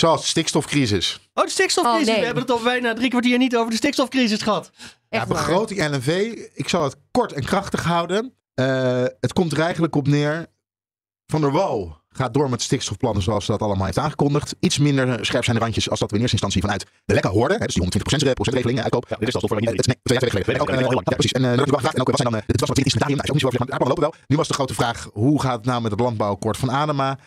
zoals 0.00 0.20
de 0.20 0.26
stikstofcrisis. 0.26 1.20
Oh, 1.34 1.44
de 1.44 1.50
stikstofcrisis. 1.50 2.00
Oh, 2.08 2.12
nee. 2.12 2.18
We 2.20 2.24
hebben 2.26 2.42
het 2.42 2.52
al 2.52 2.62
bijna 2.62 2.94
drie 2.94 3.08
kwartier 3.10 3.38
niet 3.38 3.56
over 3.56 3.70
de 3.70 3.76
stikstofcrisis 3.76 4.42
gehad. 4.42 4.70
Ja, 5.08 5.26
begroting 5.26 5.88
LNV, 5.88 6.08
ik 6.54 6.68
zal 6.68 6.82
het 6.82 6.96
kort 7.10 7.32
en 7.32 7.44
krachtig 7.44 7.84
houden. 7.84 8.34
Eh, 8.54 9.04
het 9.20 9.32
komt 9.32 9.52
er 9.52 9.60
eigenlijk 9.60 9.96
op 9.96 10.06
neer. 10.08 10.46
Van 11.26 11.40
der 11.40 11.50
Wal 11.52 11.96
gaat 12.08 12.34
door 12.34 12.50
met 12.50 12.62
stikstofplannen 12.62 13.22
zoals 13.22 13.44
ze 13.44 13.50
dat 13.50 13.60
allemaal 13.62 13.84
heeft 13.84 13.98
aangekondigd. 13.98 14.54
Iets 14.60 14.78
minder 14.78 15.26
scherp 15.26 15.44
zijn 15.44 15.56
de 15.56 15.62
randjes 15.62 15.90
als 15.90 15.98
dat 16.00 16.10
we 16.10 16.16
in 16.16 16.22
eerste 16.22 16.36
instantie 16.36 16.60
vanuit 16.62 16.86
de 17.04 17.12
lekker 17.14 17.30
hoorden. 17.30 17.58
Hè, 17.58 17.64
dus 17.66 17.74
die 17.74 17.82
120% 17.82 18.34
procentregeling, 18.34 18.82
uitkoop. 18.82 19.06
Ja, 19.08 19.16
dit 19.16 19.28
is 19.28 19.34
al 19.34 19.48
voor 19.48 19.56
Eh, 19.56 19.66
het- 19.76 19.86
nee, 19.86 19.96
twee 20.02 20.18
jaar 20.20 20.30
geleden. 20.30 20.60
Ook, 20.60 20.68
eh, 20.70 20.80
ja, 20.80 21.00
precies. 21.00 21.32
En 21.32 21.44
eh, 21.44 21.60
ook, 21.60 21.66
wat 21.70 21.80
zijn 22.16 22.30
dan, 22.30 22.40
eh, 22.40 22.46
het 22.46 22.60
was 22.60 22.68
nog 22.68 22.76
20 22.78 22.92
stadium. 22.94 23.16
Nou, 23.16 23.22
is 23.22 23.28
ook 23.28 23.32
niet 23.34 23.40
zo 23.40 23.46
over. 23.46 23.58
Maar 23.68 23.78
de 23.78 23.84
lopen 23.84 24.02
wel. 24.02 24.14
Nu 24.26 24.36
was 24.36 24.48
de 24.48 24.54
grote 24.54 24.74
vraag, 24.74 25.08
hoe 25.12 25.40
gaat 25.40 25.56
het 25.56 25.64
nou 25.64 25.82
met 25.82 25.90
het 25.90 26.00
landbouwakkoord 26.00 26.56
van 26.56 26.70
Adema? 26.70 27.18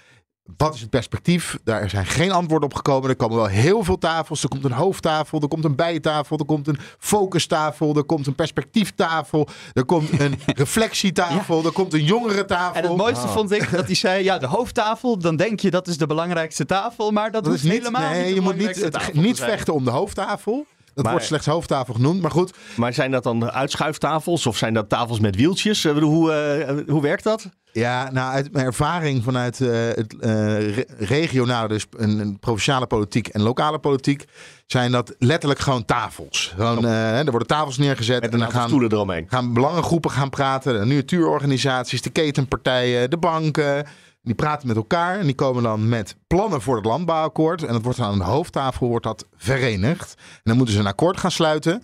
Wat 0.58 0.74
is 0.74 0.82
het 0.82 0.90
perspectief? 0.90 1.58
Daar 1.64 1.90
zijn 1.90 2.06
geen 2.06 2.32
antwoorden 2.32 2.70
op 2.70 2.76
gekomen. 2.76 3.10
Er 3.10 3.16
komen 3.16 3.38
wel 3.38 3.46
heel 3.46 3.84
veel 3.84 3.98
tafels. 3.98 4.44
Er 4.44 4.50
komt 4.50 4.64
een 4.66 4.72
hoofdtafel, 4.72 5.42
er 5.42 5.48
komt 5.48 5.64
een 5.64 5.76
bijtafel, 5.76 6.38
er 6.38 6.46
komt 6.46 6.68
een 6.68 6.78
focustafel, 7.00 7.96
er 7.96 8.04
komt 8.04 8.28
een 8.28 8.36
perspectieftafel, 8.36 9.48
er 9.74 9.86
komt 9.86 10.20
een 10.20 10.40
reflectietafel, 10.64 11.66
er 11.66 11.72
komt 11.72 11.94
een 11.94 12.04
jongerentafel. 12.04 12.82
En 12.82 12.88
het 12.88 12.98
mooiste 12.98 13.28
vond 13.28 13.52
ik 13.52 13.72
dat 13.72 13.86
hij 13.86 13.96
zei, 13.96 14.24
ja, 14.24 14.38
de 14.38 14.48
hoofdtafel, 14.48 15.18
dan 15.18 15.36
denk 15.36 15.60
je 15.60 15.72
dat 15.72 15.88
is 15.88 15.98
de 15.98 16.08
belangrijkste 16.08 16.66
tafel, 16.66 17.12
maar 17.12 17.32
dat, 17.32 17.48
is 17.48 17.64
niet, 17.64 17.72
helemaal 17.72 18.10
nee, 18.10 18.26
niet 18.26 18.36
je 18.36 18.42
moet 18.42 18.58
niet, 18.58 18.82
het, 18.82 19.14
niet 19.14 19.40
vechten 19.40 19.74
om 19.74 19.84
de 19.84 19.92
hoofdtafel. 19.92 20.66
Dat 20.94 21.04
Maar- 21.04 21.14
wordt 21.14 21.28
slechts 21.28 21.48
hoofdtafel 21.48 21.94
genoemd, 21.94 22.22
maar 22.22 22.32
goed. 22.32 22.54
Maar 22.76 22.94
zijn 22.94 23.12
dat 23.12 23.24
dan 23.24 23.52
uitschuiftafels 23.52 24.46
of 24.46 24.58
zijn 24.58 24.74
dat 24.74 24.90
tafels 24.90 25.20
met 25.20 25.36
wieltjes? 25.36 25.86
Eh, 25.86 25.98
Hoe, 25.98 26.32
eh, 26.34 26.88
hoe 26.88 27.02
werkt 27.02 27.24
dat? 27.24 27.50
Ja, 27.74 28.12
nou, 28.12 28.34
uit 28.34 28.52
mijn 28.52 28.66
ervaring 28.66 29.24
vanuit 29.24 29.62
eh, 29.62 29.70
het 29.72 30.20
eh, 30.20 30.76
re- 30.76 30.86
regionale, 30.98 31.68
dus 31.68 31.86
een, 31.98 32.20
een 32.20 32.40
provinciale 32.40 32.88
politiek 32.88 33.28
en 33.28 33.42
lokale 33.42 33.80
politiek, 33.80 34.26
zijn 34.66 34.92
dat 34.92 35.16
letterlijk 35.20 35.60
gewoon 35.60 35.86
tafels. 35.86 36.54
Gewoon, 36.56 36.86
eh, 36.86 37.18
er 37.20 37.30
worden 37.30 37.48
tafels 37.48 37.78
neergezet 37.78 38.24
en 38.24 38.40
dan 38.40 38.52
gaan, 38.52 38.68
stoelen 38.68 38.92
eromheen. 38.92 39.26
gaan 39.30 39.54
belangengroepen 39.54 40.12
gaan 40.12 40.30
praten. 40.30 40.80
De 40.80 40.96
natuurorganisaties, 40.96 42.02
de 42.02 42.10
ketenpartijen, 42.10 43.10
de 43.10 43.18
banken. 43.18 43.86
Die 44.24 44.36
praten 44.36 44.68
met 44.68 44.76
elkaar 44.76 45.20
en 45.20 45.26
die 45.26 45.36
komen 45.36 45.64
dan 45.64 45.90
met 45.90 46.16
plannen 46.28 46.62
voor 46.62 46.76
het 46.76 46.86
landbouwakkoord. 46.86 47.64
En 47.64 47.74
dat 47.74 47.82
wordt 47.84 47.98
dan 47.98 48.12
aan 48.12 48.18
de 48.18 48.24
hoofdtafel 48.24 48.88
wordt 48.88 49.06
dat 49.06 49.26
verenigd. 49.36 50.14
En 50.18 50.42
dan 50.44 50.56
moeten 50.58 50.74
ze 50.74 50.80
een 50.80 50.88
akkoord 50.88 51.18
gaan 51.18 51.32
sluiten. 51.32 51.84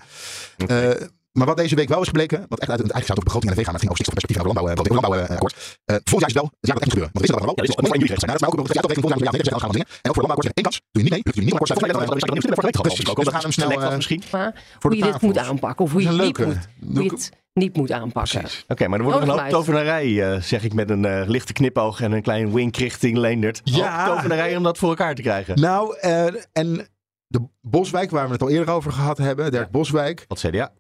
Eh, 0.67 0.89
maar 1.38 1.47
wat 1.47 1.57
deze 1.57 1.75
week 1.75 1.89
wel 1.89 2.01
is 2.01 2.07
gebleken, 2.07 2.45
wat 2.49 2.59
echt 2.59 2.71
uit 2.71 2.79
eigenlijk 2.79 3.05
zou 3.05 3.19
het 3.19 3.19
over 3.19 3.29
begroting 3.29 3.51
en 3.51 3.57
NV 3.57 3.63
gaan, 3.65 3.73
maar 3.73 3.81
het 3.81 3.88
ging 3.88 3.93
over 3.93 4.03
stikstofperspectief 4.03 4.38
en 4.38 4.43
over 4.43 4.53
landbouw, 4.53 4.73
uh, 4.73 4.91
landbouwakkoord. 4.93 5.55
Uh, 5.57 5.95
volgend 6.11 6.21
jaar 6.23 6.31
is 6.31 6.35
het 6.35 6.41
wel, 6.41 6.49
het 6.61 6.67
jaar 6.69 6.77
dat 6.77 6.85
moet 6.85 6.95
gebeuren. 6.95 7.11
Want 7.13 7.17
we 7.17 7.23
wisten 7.25 7.38
dat 7.38 7.47
wel. 7.47 7.55
Ja, 7.57 7.63
dit 7.63 7.71
nog 7.75 7.89
maar 7.91 7.99
in 7.99 8.05
jullie 8.05 8.19
zijn. 8.21 8.29
Nou, 8.29 8.38
dat 8.38 8.41
is 8.41 8.43
maar 8.43 8.51
ook 8.51 8.69
jaar 8.77 8.85
dat 8.85 8.93
volgend 9.03 9.21
jaar 9.23 9.33
we 9.33 9.63
gaan. 9.65 9.73
En 10.05 10.09
ook 10.09 10.15
voor 10.17 10.23
landbouwakkoord 10.25 10.49
er 10.51 10.59
één 10.59 10.67
kans. 10.67 10.77
Doe 10.91 10.99
je 11.01 11.05
niet 11.07 11.15
mee, 11.15 11.23
doe 11.27 11.33
je 11.35 11.41
niet 11.41 11.53
akkoord. 11.53 12.81
Precies, 12.88 13.05
dus 13.17 13.25
we 13.29 13.31
gaan 13.35 13.47
hem 13.47 13.55
snel 13.59 13.71
eh, 13.71 13.95
misschien. 14.01 14.21
Maar 14.35 14.51
hoe 14.81 14.91
de 14.91 14.97
je 14.97 15.03
dit 15.03 15.21
moet 15.21 15.38
aanpakken 15.38 15.85
of 15.85 15.91
hoe 15.91 16.01
je 16.01 16.07
Dat 16.07 16.39
een 16.39 16.59
niet 16.79 17.17
moet, 17.53 17.75
moet 17.75 17.91
aanpakken. 17.91 18.43
Oké, 18.67 18.88
maar 18.88 18.99
er 18.99 19.05
wordt 19.05 19.25
nog 19.25 19.35
een 19.35 19.41
hoop 19.41 19.49
tovenarij, 19.49 20.07
eh, 20.23 20.41
zeg 20.41 20.63
ik 20.63 20.73
met 20.73 20.89
een 20.89 21.05
eh, 21.05 21.27
lichte 21.27 21.53
knipoog 21.53 22.01
en 22.01 22.11
een 22.11 22.21
klein 22.21 22.53
wink 22.53 22.77
richting 22.77 23.17
Leendert. 23.17 23.61
Ja. 23.63 24.05
Hoop 24.05 24.15
tovenarij 24.15 24.55
om 24.55 24.63
dat 24.63 24.77
voor 24.77 24.89
elkaar 24.89 25.15
te 25.15 25.21
krijgen. 25.21 25.59
Nou, 25.59 25.97
eh, 25.99 26.25
en 26.51 26.88
de 27.27 27.47
Boswijk, 27.61 28.11
waar 28.11 28.25
we 28.25 28.33
het 28.33 28.41
al 28.41 28.49
eerder 28.49 28.73
over 28.73 28.91
gehad 28.91 29.17
hebben, 29.17 29.51
Dirk 29.51 29.71
Boswijk, 29.71 30.25
Wat 30.27 30.39
CDA? 30.39 30.71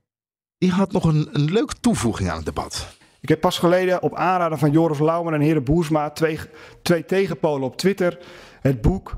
Die 0.57 0.71
had 0.71 0.91
nog 0.91 1.03
een, 1.03 1.29
een 1.31 1.51
leuke 1.51 1.73
toevoeging 1.81 2.29
aan 2.29 2.35
het 2.35 2.45
debat. 2.45 2.97
Ik 3.19 3.29
heb 3.29 3.39
pas 3.39 3.57
geleden 3.57 4.01
op 4.01 4.15
aanraden 4.15 4.57
van 4.57 4.71
Joris 4.71 4.99
Lauwman 4.99 5.33
en 5.33 5.41
Heren 5.41 5.63
Boersma, 5.63 6.09
twee, 6.09 6.39
twee 6.81 7.05
tegenpolen 7.05 7.67
op 7.67 7.77
Twitter, 7.77 8.17
het 8.61 8.81
boek 8.81 9.17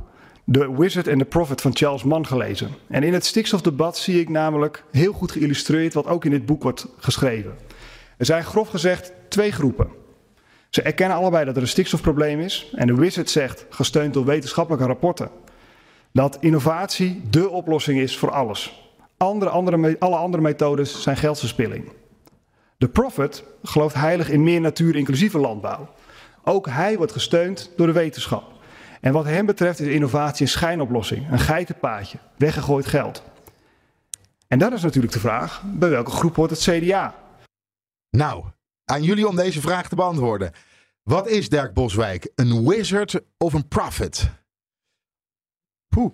The 0.52 0.78
Wizard 0.78 1.08
and 1.08 1.20
the 1.20 1.26
Prophet 1.26 1.62
van 1.62 1.76
Charles 1.76 2.04
Mann 2.04 2.26
gelezen. 2.28 2.70
En 2.88 3.04
in 3.04 3.14
het 3.14 3.26
stikstofdebat 3.26 3.98
zie 3.98 4.20
ik 4.20 4.30
namelijk 4.30 4.84
heel 4.92 5.14
goed 5.14 5.32
geïllustreerd 5.32 5.94
wat 5.94 6.08
ook 6.08 6.26
in 6.26 6.32
dit 6.32 6.46
boek 6.46 6.64
wordt 6.64 6.88
geschreven. 6.98 7.58
Er 8.18 8.26
zijn 8.26 8.44
grof 8.44 8.70
gezegd 8.70 9.14
twee 9.28 9.52
groepen. 9.52 9.88
Ze 10.70 10.82
erkennen 10.82 11.18
allebei 11.18 11.46
dat 11.46 11.56
er 11.56 11.62
een 11.62 11.68
stikstofprobleem 11.68 12.40
is. 12.40 12.72
En 12.76 12.88
de 12.88 12.96
Wizard 12.96 13.30
zegt, 13.30 13.66
gesteund 13.70 14.14
door 14.14 14.26
wetenschappelijke 14.26 14.88
rapporten, 14.88 15.30
dat 16.12 16.38
innovatie 16.40 17.22
dé 17.30 17.44
oplossing 17.44 18.00
is 18.00 18.18
voor 18.18 18.32
alles. 18.32 18.89
Andere, 19.20 19.52
andere, 19.52 19.96
alle 20.00 20.16
andere 20.16 20.44
methodes 20.44 21.02
zijn 21.02 21.18
geldverspilling. 21.18 21.92
De 22.78 22.90
Prophet 22.90 23.44
gelooft 23.64 23.96
heilig 23.96 24.30
in 24.30 24.44
meer 24.44 24.62
natuur-inclusieve 24.62 25.40
landbouw. 25.40 25.90
Ook 26.44 26.68
hij 26.68 26.98
wordt 26.98 27.12
gesteund 27.12 27.72
door 27.76 27.88
de 27.88 27.94
wetenschap. 27.94 28.52
En 29.02 29.14
wat 29.14 29.26
hem 29.26 29.46
betreft 29.46 29.80
is 29.80 29.88
innovatie 29.88 30.42
een 30.42 30.52
schijnoplossing, 30.52 31.32
een 31.32 31.40
geitenpaadje, 31.40 32.18
weggegooid 32.38 32.86
geld. 32.86 33.24
En 34.48 34.60
dan 34.60 34.74
is 34.74 34.82
natuurlijk 34.82 35.14
de 35.14 35.20
vraag, 35.20 35.64
bij 35.66 35.90
welke 35.90 36.12
groep 36.12 36.36
hoort 36.36 36.50
het 36.50 36.60
CDA? 36.60 37.16
Nou, 38.10 38.44
aan 38.86 39.04
jullie 39.04 39.28
om 39.28 39.36
deze 39.36 39.62
vraag 39.62 39.90
te 39.90 39.96
beantwoorden. 39.96 40.52
Wat 41.04 41.28
is 41.28 41.50
Dirk 41.50 41.74
Boswijk? 41.74 42.32
Een 42.36 42.68
wizard 42.68 43.22
of 43.38 43.54
een 43.54 43.68
prophet? 43.68 44.32
Poeh. 45.88 46.12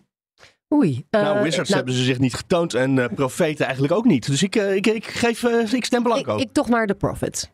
Oei. 0.74 1.06
eh, 1.10 1.22
nou, 1.22 1.44
wizards 1.44 1.70
nou, 1.70 1.76
hebben 1.84 2.00
ze 2.00 2.04
zich 2.06 2.20
niet 2.20 2.34
getoond 2.34 2.74
en 2.74 3.00
eh, 3.00 3.14
profeten 3.14 3.66
eigenlijk 3.66 3.94
ook 3.94 4.06
niet. 4.06 4.26
Dus 4.26 4.44
ik, 4.44 4.56
eh, 4.56 4.76
ik, 4.76 4.88
ik 4.88 5.08
geef, 5.08 5.44
eh, 5.44 5.74
ik 5.74 5.86
stem 5.86 6.04
blanco. 6.04 6.36
ik, 6.36 6.42
ik 6.42 6.54
toch 6.54 6.70
maar 6.70 6.88
de 6.88 6.96
Prophet. 6.96 7.52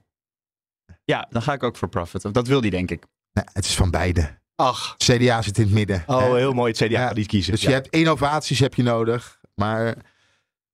Ja, 1.03 1.27
dan 1.29 1.41
ga 1.41 1.53
ik 1.53 1.63
ook 1.63 1.75
voor 1.77 1.89
Profit. 1.89 2.33
Dat 2.33 2.47
wil 2.47 2.61
die, 2.61 2.71
denk 2.71 2.91
ik. 2.91 3.03
Nee, 3.33 3.45
het 3.53 3.65
is 3.65 3.75
van 3.75 3.91
beide. 3.91 4.39
Ach. 4.55 4.95
CDA 4.97 5.41
zit 5.41 5.57
in 5.57 5.63
het 5.63 5.73
midden. 5.73 6.03
Oh, 6.07 6.19
hè? 6.19 6.35
heel 6.37 6.53
mooi. 6.53 6.71
Het 6.71 6.81
CDA 6.81 6.99
Ja, 6.99 7.07
gaat 7.07 7.15
niet 7.15 7.27
kiezen. 7.27 7.51
Dus 7.51 7.61
Ja. 7.61 7.67
je 7.69 7.73
hebt 7.75 7.87
innovaties 7.87 8.59
heb 8.59 8.73
je 8.73 8.83
nodig, 8.83 9.39
maar 9.55 9.95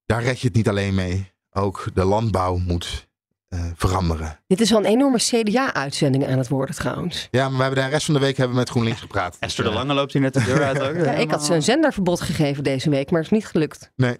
daar 0.06 0.24
red 0.24 0.40
je 0.40 0.48
het 0.48 0.56
niet 0.56 0.68
alleen 0.70 0.96
mee. 0.96 1.32
Ook 1.52 1.88
de 1.94 2.04
landbouw 2.04 2.58
moet 2.58 3.07
eh, 3.48 3.66
veranderen. 3.76 4.40
Dit 4.48 4.62
is 4.62 4.70
wel 4.70 4.80
een 4.80 4.86
enorme 4.86 5.18
CDA-uitzending 5.18 6.28
aan 6.28 6.38
het 6.38 6.48
worden 6.48 6.76
trouwens. 6.76 7.28
Ja, 7.32 7.50
maar 7.50 7.58
we 7.58 7.64
hebben 7.64 7.84
de 7.84 7.90
rest 7.90 8.06
van 8.06 8.14
de 8.14 8.20
week 8.20 8.38
hebben 8.38 8.56
we 8.56 8.62
met 8.62 8.70
GroenLinks 8.70 9.00
gepraat. 9.00 9.38
Esther 9.40 9.64
de 9.64 9.72
Lange 9.72 9.94
loopt 9.94 10.14
hier 10.14 10.22
net 10.22 10.34
de 10.34 10.44
deur 10.44 10.64
uit 10.64 10.80
ook. 10.80 10.96
Ja, 11.06 11.12
ik 11.12 11.32
had 11.32 11.46
ze 11.46 11.54
een 11.54 11.64
zenderverbod 11.64 12.22
gegeven 12.22 12.64
deze 12.64 12.90
week, 12.90 13.12
maar 13.12 13.22
het 13.22 13.32
is 13.32 13.38
niet 13.38 13.48
gelukt. 13.48 13.92
Nee. 13.96 14.18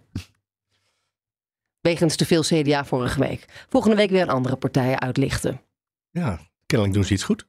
Wegens 1.82 2.16
te 2.16 2.26
veel 2.26 2.42
CDA 2.42 2.86
vorige 2.86 3.20
week. 3.20 3.46
Volgende 3.70 3.96
week 3.96 4.10
weer 4.10 4.22
een 4.22 4.30
andere 4.30 4.56
partijen 4.56 5.02
uitlichten. 5.02 5.62
Ja, 6.12 6.40
kennelijk 6.66 6.98
doen 6.98 7.06
ze 7.06 7.14
iets 7.14 7.24
goed. 7.24 7.48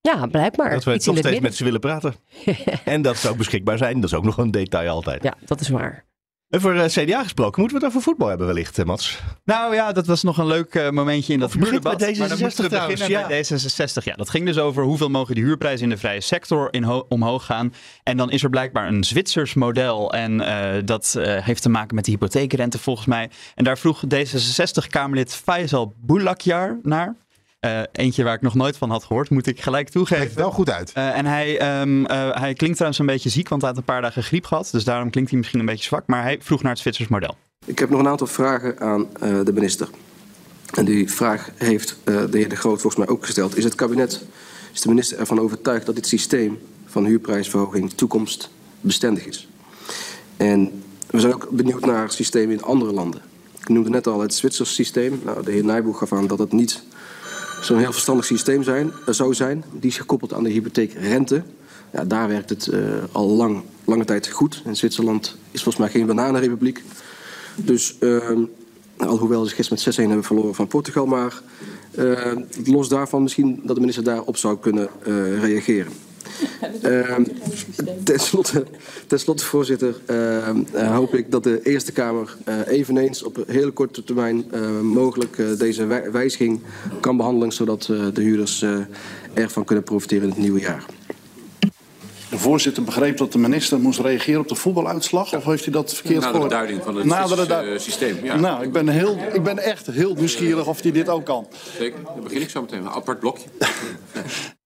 Ja, 0.00 0.26
blijkbaar. 0.26 0.70
dat 0.70 0.84
we 0.84 0.94
Iets 0.94 1.04
toch 1.04 1.14
in 1.14 1.20
het 1.20 1.28
steeds 1.28 1.44
met 1.44 1.56
ze 1.56 1.64
willen 1.64 1.80
praten. 1.80 2.14
en 2.84 3.02
dat 3.02 3.16
ze 3.16 3.28
ook 3.28 3.36
beschikbaar 3.36 3.78
zijn. 3.78 4.00
Dat 4.00 4.10
is 4.10 4.16
ook 4.16 4.24
nog 4.24 4.38
een 4.38 4.50
detail 4.50 4.90
altijd. 4.90 5.22
Ja, 5.22 5.34
dat 5.44 5.60
is 5.60 5.68
waar. 5.68 6.04
Voor 6.50 6.74
eh, 6.74 6.84
CDA 6.86 7.22
gesproken, 7.22 7.60
moeten 7.60 7.78
we 7.78 7.84
het 7.84 7.94
over 7.94 8.02
voetbal 8.08 8.28
hebben 8.28 8.46
wellicht, 8.46 8.78
eh, 8.78 8.84
Mats? 8.84 9.18
Nou 9.44 9.74
ja, 9.74 9.92
dat 9.92 10.06
was 10.06 10.22
nog 10.22 10.38
een 10.38 10.46
leuk 10.46 10.74
eh, 10.74 10.90
momentje 10.90 11.32
in 11.32 11.38
dat 11.38 11.52
huurdebat. 11.52 12.00
met 12.00 12.18
Maar 12.18 12.28
dan 12.28 12.38
moeten 12.38 12.62
we 12.62 12.64
D66 12.64 12.70
trouwens, 12.70 13.00
beginnen 13.00 13.28
bij 13.28 13.44
D66. 13.44 14.04
Ja, 14.04 14.14
dat 14.14 14.30
ging 14.30 14.46
dus 14.46 14.58
over 14.58 14.82
hoeveel 14.82 15.08
mogen 15.08 15.34
de 15.34 15.40
huurprijzen 15.40 15.84
in 15.84 15.90
de 15.90 15.96
vrije 15.96 16.20
sector 16.20 16.68
in 16.72 16.82
ho- 16.82 17.06
omhoog 17.08 17.44
gaan. 17.44 17.74
En 18.02 18.16
dan 18.16 18.30
is 18.30 18.42
er 18.42 18.50
blijkbaar 18.50 18.88
een 18.88 19.04
Zwitsers 19.04 19.54
model. 19.54 20.12
En 20.12 20.36
dat 20.84 21.16
heeft 21.20 21.62
te 21.62 21.68
maken 21.68 21.94
met 21.94 22.04
de 22.04 22.10
hypotheekrente 22.10 22.78
volgens 22.78 23.06
mij. 23.06 23.30
En 23.54 23.64
daar 23.64 23.78
vroeg 23.78 24.02
D66-Kamerlid 24.14 25.34
Faisal 25.34 25.94
Boulakjar 26.00 26.78
naar. 26.82 27.16
Eh, 27.60 27.80
eentje 27.92 28.24
waar 28.24 28.34
ik 28.34 28.40
nog 28.40 28.54
nooit 28.54 28.76
van 28.76 28.90
had 28.90 29.04
gehoord, 29.04 29.30
moet 29.30 29.46
ik 29.46 29.60
gelijk 29.60 29.88
toegeven. 29.88 30.28
Er 30.28 30.34
wel 30.34 30.50
goed 30.50 30.70
uit. 30.70 30.92
Eh, 30.92 31.16
en 31.16 31.26
hij, 31.26 31.58
ehm, 31.58 32.04
eh, 32.04 32.40
hij 32.40 32.54
klinkt 32.54 32.76
trouwens 32.76 32.98
een 32.98 33.06
beetje 33.06 33.28
ziek, 33.28 33.48
want 33.48 33.60
hij 33.60 33.70
had 33.70 33.78
een 33.78 33.84
paar 33.84 34.02
dagen 34.02 34.22
griep 34.22 34.44
gehad. 34.44 34.68
Dus 34.72 34.84
daarom 34.84 35.10
klinkt 35.10 35.30
hij 35.30 35.38
misschien 35.38 35.60
een 35.60 35.66
beetje 35.66 35.84
zwak. 35.84 36.06
Maar 36.06 36.22
hij 36.22 36.38
vroeg 36.40 36.62
naar 36.62 36.72
het 36.72 36.80
Zwitsers 36.80 37.08
model. 37.08 37.36
Ik 37.68 37.78
heb 37.78 37.90
nog 37.90 38.00
een 38.00 38.08
aantal 38.08 38.26
vragen 38.26 38.80
aan 38.80 39.06
eh, 39.20 39.44
de 39.44 39.52
minister. 39.52 39.88
En 40.74 40.84
die 40.84 41.10
vraag 41.10 41.50
heeft 41.54 41.96
eh, 42.04 42.24
de 42.30 42.38
heer 42.38 42.48
De 42.48 42.56
Groot 42.56 42.80
volgens 42.80 43.04
mij 43.06 43.14
ook 43.14 43.24
gesteld. 43.24 43.56
Is 43.56 43.64
het 43.64 43.74
kabinet, 43.74 44.24
is 44.72 44.80
de 44.80 44.88
minister 44.88 45.18
ervan 45.18 45.40
overtuigd 45.40 45.86
dat 45.86 45.94
dit 45.94 46.06
systeem 46.06 46.58
van 46.86 47.04
huurprijsverhoging 47.04 47.92
toekomstbestendig 47.92 49.26
is? 49.26 49.48
En 50.36 50.82
we 51.06 51.20
zijn 51.20 51.34
ook 51.34 51.48
benieuwd 51.50 51.86
naar 51.86 52.10
systemen 52.10 52.54
in 52.54 52.62
andere 52.62 52.92
landen. 52.92 53.22
Ik 53.60 53.68
noemde 53.68 53.90
net 53.90 54.06
al 54.06 54.20
het 54.20 54.34
Zwitsers 54.34 54.74
systeem. 54.74 55.20
Nou, 55.24 55.44
de 55.44 55.50
heer 55.50 55.64
Nijboeg 55.64 55.98
gaf 55.98 56.12
aan 56.12 56.26
dat 56.26 56.38
het 56.38 56.52
niet 56.52 56.82
zo'n 57.60 57.78
heel 57.78 57.92
verstandig 57.92 58.24
systeem 58.24 58.62
zijn, 58.62 58.92
eh, 59.06 59.14
zou 59.14 59.34
zijn. 59.34 59.64
Die 59.72 59.90
is 59.90 59.96
gekoppeld 59.98 60.32
aan 60.32 60.42
de 60.42 60.50
hypotheekrente. 60.50 61.42
Ja, 61.92 62.04
daar 62.04 62.28
werkt 62.28 62.50
het 62.50 62.66
eh, 62.66 62.80
al 63.12 63.28
lang, 63.28 63.62
lange 63.84 64.04
tijd 64.04 64.28
goed. 64.28 64.62
En 64.64 64.76
Zwitserland 64.76 65.36
is 65.50 65.62
volgens 65.62 65.84
mij 65.84 65.92
geen 65.92 66.06
bananenrepubliek. 66.06 66.82
Dus 67.54 67.98
ehm, 67.98 68.40
alhoewel 68.96 69.44
ze 69.44 69.54
gisteren 69.54 69.82
met 69.84 69.94
6-1 69.94 70.06
hebben 70.06 70.24
verloren 70.24 70.54
van 70.54 70.66
Portugal. 70.66 71.06
Maar 71.06 71.42
eh, 71.90 72.36
los 72.64 72.88
daarvan 72.88 73.22
misschien 73.22 73.60
dat 73.64 73.74
de 73.74 73.80
minister 73.80 74.04
daarop 74.04 74.36
zou 74.36 74.58
kunnen 74.58 74.88
eh, 75.02 75.40
reageren. 75.40 75.92
Ehm, 76.82 77.24
ten, 78.04 78.20
slotte, 78.20 78.64
ten 79.06 79.20
slotte, 79.20 79.44
voorzitter, 79.44 79.94
ehm, 80.06 80.62
eh, 80.72 80.94
hoop 80.94 81.14
ik 81.14 81.30
dat 81.30 81.42
de 81.42 81.60
Eerste 81.62 81.92
Kamer 81.92 82.36
eh, 82.44 82.54
eveneens 82.66 83.22
op 83.22 83.36
een 83.36 83.44
hele 83.46 83.70
korte 83.70 84.04
termijn 84.04 84.44
eh, 84.52 84.80
mogelijk 84.80 85.58
deze 85.58 85.86
wij- 85.86 86.10
wijziging 86.10 86.60
kan 87.00 87.16
behandelen, 87.16 87.52
zodat 87.52 87.88
eh, 87.90 88.06
de 88.12 88.20
huurders 88.22 88.62
eh, 88.62 88.78
ervan 89.34 89.64
kunnen 89.64 89.84
profiteren 89.84 90.22
in 90.24 90.30
het 90.30 90.38
nieuwe 90.38 90.60
jaar. 90.60 90.84
De 92.30 92.38
voorzitter 92.38 92.82
begreep 92.84 93.16
dat 93.16 93.32
de 93.32 93.38
minister 93.38 93.80
moest 93.80 94.00
reageren 94.00 94.40
op 94.40 94.48
de 94.48 94.54
voetbaluitslag? 94.54 95.34
Of 95.34 95.44
heeft 95.44 95.64
hij 95.64 95.72
dat 95.72 95.94
verkeerd 95.94 96.14
Nadere 96.14 96.32
gehoord? 96.32 96.50
duiding 96.50 96.82
van 96.82 96.96
het 96.96 97.04
Nadere 97.04 97.34
Zwitserse, 97.44 97.70
du- 97.72 97.78
systeem, 97.78 98.16
ja. 98.24 98.36
Nou, 98.36 98.62
ik 98.64 98.72
ben, 98.72 98.88
heel, 98.88 99.16
ik 99.32 99.42
ben 99.42 99.58
echt 99.58 99.86
heel 99.86 100.14
nieuwsgierig 100.14 100.66
of 100.66 100.82
hij 100.82 100.92
dit 100.92 101.08
ook 101.08 101.24
kan. 101.24 101.46
Zeker, 101.78 101.98
dan 102.04 102.22
begin 102.22 102.40
ik 102.40 102.50
zo 102.50 102.60
meteen. 102.60 102.78
Een 102.80 102.88
apart 102.88 103.20
blokje. 103.20 103.46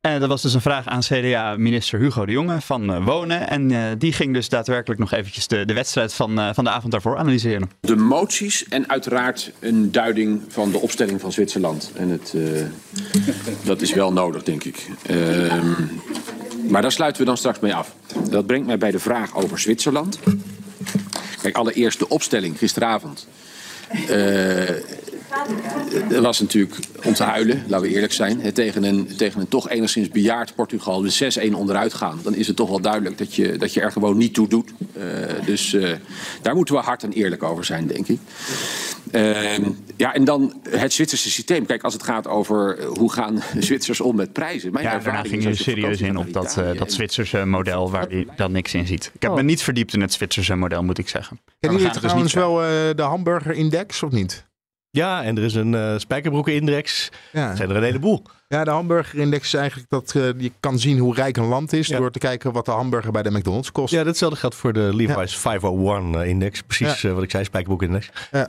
En 0.00 0.20
dat 0.20 0.28
was 0.28 0.42
dus 0.42 0.54
een 0.54 0.60
vraag 0.60 0.86
aan 0.86 1.00
CDA-minister 1.00 1.98
Hugo 1.98 2.26
de 2.26 2.32
Jonge 2.32 2.60
van 2.60 2.92
eh, 2.92 3.04
Wonen. 3.04 3.48
En 3.48 3.70
eh, 3.70 3.82
die 3.98 4.12
ging 4.12 4.34
dus 4.34 4.48
daadwerkelijk 4.48 5.00
nog 5.00 5.12
eventjes 5.12 5.46
de, 5.46 5.64
de 5.64 5.72
wedstrijd 5.72 6.14
van, 6.14 6.38
eh, 6.38 6.48
van 6.54 6.64
de 6.64 6.70
avond 6.70 6.92
daarvoor 6.92 7.16
analyseren. 7.16 7.70
De 7.80 7.96
moties 7.96 8.68
en 8.68 8.88
uiteraard 8.88 9.52
een 9.58 9.92
duiding 9.92 10.42
van 10.48 10.70
de 10.70 10.78
opstelling 10.78 11.20
van 11.20 11.32
Zwitserland. 11.32 11.92
En 11.94 12.08
het, 12.08 12.34
eh, 12.34 12.62
dat 13.64 13.80
is 13.80 13.92
wel 13.92 14.12
nodig, 14.12 14.42
denk 14.42 14.64
ik. 14.64 14.86
Ehm, 15.06 15.72
maar 16.68 16.82
daar 16.82 16.92
sluiten 16.92 17.20
we 17.20 17.28
dan 17.28 17.36
straks 17.36 17.60
mee 17.60 17.74
af. 17.74 17.94
Dat 18.30 18.46
brengt 18.46 18.66
mij 18.66 18.78
bij 18.78 18.90
de 18.90 18.98
vraag 18.98 19.36
over 19.36 19.58
Zwitserland. 19.58 20.20
Kijk, 21.42 21.56
allereerst 21.56 21.98
de 21.98 22.08
opstelling 22.08 22.58
gisteravond. 22.58 23.28
Eh, 23.90 24.98
Het 26.08 26.18
was 26.18 26.40
natuurlijk 26.40 26.76
om 27.04 27.14
te 27.14 27.22
huilen, 27.22 27.64
laten 27.66 27.88
we 27.88 27.94
eerlijk 27.94 28.12
zijn. 28.12 28.52
Tegen, 28.52 28.84
een, 28.84 29.08
tegen 29.16 29.40
een 29.40 29.48
toch 29.48 29.68
enigszins 29.68 30.08
bejaard 30.08 30.54
Portugal, 30.54 31.00
de 31.00 31.50
6-1 31.50 31.54
onderuit 31.54 31.94
gaan. 31.94 32.20
Dan 32.22 32.34
is 32.34 32.46
het 32.46 32.56
toch 32.56 32.68
wel 32.68 32.80
duidelijk 32.80 33.18
dat 33.18 33.34
je, 33.34 33.56
dat 33.56 33.74
je 33.74 33.80
er 33.80 33.92
gewoon 33.92 34.16
niet 34.16 34.34
toe 34.34 34.48
doet. 34.48 34.70
Eh, 34.92 35.02
dus 35.44 35.74
eh, 35.74 35.90
daar 36.42 36.54
moeten 36.54 36.74
we 36.74 36.80
hard 36.80 37.02
en 37.02 37.12
eerlijk 37.12 37.42
over 37.42 37.64
zijn, 37.64 37.86
denk 37.86 38.08
ik. 38.08 38.18
Ja, 40.00 40.14
en 40.14 40.24
dan 40.24 40.60
het 40.68 40.92
Zwitserse 40.92 41.30
systeem. 41.30 41.66
Kijk, 41.66 41.82
als 41.82 41.92
het 41.92 42.02
gaat 42.02 42.26
over 42.28 42.78
eh, 42.78 42.86
hoe 42.86 43.12
gaan 43.12 43.42
Zwitsers 43.58 44.00
om 44.00 44.16
met 44.16 44.32
prijzen. 44.32 44.72
Mijn 44.72 44.84
Ja, 44.84 44.90
daarna 44.90 45.06
ervaring 45.08 45.32
ging 45.42 45.44
is 45.52 45.58
je 45.58 45.64
je 45.64 45.70
serieus 45.80 46.00
in 46.00 46.16
op 46.16 46.32
dat, 46.32 46.56
eh, 46.56 46.66
dat 46.66 46.76
en- 46.76 46.90
Zwitserse 46.90 47.44
model 47.44 47.90
waar 47.90 48.08
hij 48.08 48.26
dan 48.36 48.52
niks 48.52 48.74
in 48.74 48.86
ziet. 48.86 49.10
Ik 49.14 49.22
heb 49.22 49.30
Oh. 49.30 49.36
me 49.36 49.42
niet 49.42 49.62
verdiept 49.62 49.94
in 49.94 50.00
het 50.00 50.12
Zwitserse 50.12 50.54
model, 50.54 50.82
moet 50.82 50.98
ik 50.98 51.08
zeggen. 51.08 51.40
Kennen 51.60 51.80
jullie 51.80 51.94
gaan 51.94 52.02
het 52.10 52.12
dus 52.14 52.32
trouwens 52.32 52.34
niet 52.34 52.70
wel 52.74 52.88
eh, 52.90 52.96
de 52.96 53.02
hamburger-index 53.02 54.02
of 54.02 54.10
niet? 54.10 54.48
Ja, 54.90 55.22
en 55.22 55.36
er 55.36 55.42
is 55.44 55.54
een 55.54 55.74
eh 55.74 55.94
spijkerbroeken-index. 55.96 57.08
Ja. 57.32 57.56
zijn 57.56 57.70
er 57.70 57.76
een 57.76 57.82
heleboel. 57.82 58.22
Ja, 58.48 58.64
de 58.64 58.70
hamburger-index 58.70 59.46
is 59.46 59.54
eigenlijk 59.54 59.90
dat 59.90 60.12
je 60.38 60.52
kan 60.60 60.78
zien 60.78 60.98
hoe 60.98 61.14
rijk 61.14 61.36
een 61.36 61.44
land 61.46 61.72
is... 61.72 61.86
Ja. 61.86 61.98
door 61.98 62.10
te 62.10 62.18
kijken 62.18 62.52
wat 62.52 62.64
de 62.64 62.70
hamburger 62.70 63.12
bij 63.12 63.22
de 63.22 63.30
McDonald's 63.30 63.72
kost. 63.72 63.92
Ja, 63.92 64.04
datzelfde 64.04 64.38
geldt 64.38 64.54
voor 64.54 64.72
de 64.72 64.90
Levi's 64.94 65.36
501-index. 65.38 66.62
Precies 66.66 67.00
Ja. 67.00 67.10
wat 67.12 67.22
ik 67.22 67.30
zei, 67.30 67.44
spijkerbroek-index. 67.44 68.10
Ja, 68.30 68.48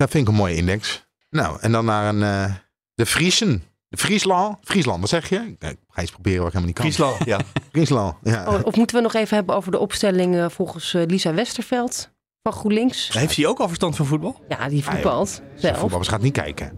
dat 0.00 0.10
vind 0.10 0.26
ik 0.26 0.32
een 0.32 0.38
mooie 0.38 0.54
index. 0.54 1.06
Nou, 1.30 1.58
en 1.60 1.72
dan 1.72 1.84
naar 1.84 2.14
een, 2.14 2.22
eh, 2.22 2.54
de 2.94 3.06
Friesen. 3.06 3.62
De 3.88 3.96
Friesland. 3.96 4.56
Friesland, 4.62 5.00
wat 5.00 5.08
zeg 5.08 5.28
je? 5.28 5.56
Ik 5.58 5.76
ga 5.88 6.02
iets 6.02 6.10
proberen 6.10 6.42
wat 6.42 6.54
ik 6.54 6.58
helemaal 6.58 6.66
niet 6.66 6.74
kan. 6.74 6.84
Friesland, 6.84 7.24
ja. 7.24 7.40
Friesland, 7.72 8.16
ja. 8.22 8.46
Oh, 8.48 8.64
of 8.64 8.76
moeten 8.76 8.96
we 8.96 9.02
nog 9.02 9.14
even 9.14 9.36
hebben 9.36 9.54
over 9.54 9.70
de 9.70 9.78
opstelling 9.78 10.36
eh, 10.36 10.48
volgens 10.48 10.94
eh, 10.94 11.02
Lisa 11.06 11.34
Westerveld 11.34 12.10
van 12.42 12.52
GroenLinks? 12.52 13.12
Heeft 13.12 13.36
hij 13.36 13.46
ook 13.46 13.58
al 13.58 13.66
verstand 13.66 13.96
van 13.96 14.06
voetbal? 14.06 14.44
Ja, 14.48 14.68
die 14.68 14.84
voetbalt 14.84 15.42
zelf. 15.56 15.78
Voetballers 15.78 16.08
gaat 16.08 16.22
niet 16.22 16.32
kijken. 16.32 16.76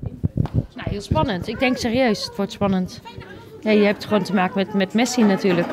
Nou, 0.53 0.91
heel 0.91 1.01
spannend. 1.01 1.49
Ik 1.49 1.59
denk 1.59 1.77
serieus, 1.77 2.25
het 2.25 2.37
wordt 2.37 2.53
spannend. 2.53 3.01
Ja, 3.61 3.71
je 3.71 3.85
hebt 3.85 4.05
gewoon 4.05 4.23
te 4.23 4.35
maken 4.35 4.57
met, 4.57 4.75
met 4.75 4.95
Messi 4.95 5.23
natuurlijk. 5.23 5.69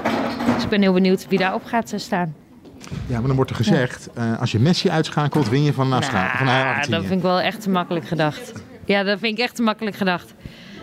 Dus 0.54 0.64
ik 0.64 0.70
ben 0.70 0.82
heel 0.82 0.93
benieuwd 0.93 1.28
wie 1.28 1.39
daarop 1.39 1.66
gaat 1.66 1.91
eh, 1.93 2.00
staan. 2.00 2.36
Ja, 3.08 3.18
maar 3.18 3.28
dan 3.28 3.36
wordt 3.36 3.50
er 3.52 3.56
gezegd, 3.58 4.10
eh, 4.14 4.40
als 4.40 4.52
je 4.52 4.60
Messi 4.60 4.90
uitschakelt, 4.90 5.50
win 5.50 5.64
je 5.64 5.74
van, 5.74 5.90
Nastra, 5.90 6.38
van 6.38 6.46
Nou, 6.46 6.68
Argentinië. 6.68 6.96
dat 6.96 7.06
vind 7.06 7.16
ik 7.20 7.26
wel 7.26 7.42
echt 7.42 7.62
te 7.62 7.70
makkelijk 7.70 8.08
gedacht. 8.08 8.54
Ja, 8.86 9.04
dat 9.04 9.20
vind 9.20 9.38
ik 9.38 9.44
echt 9.44 9.56
te 9.56 9.62
makkelijk 9.62 9.96
gedacht. 9.96 10.34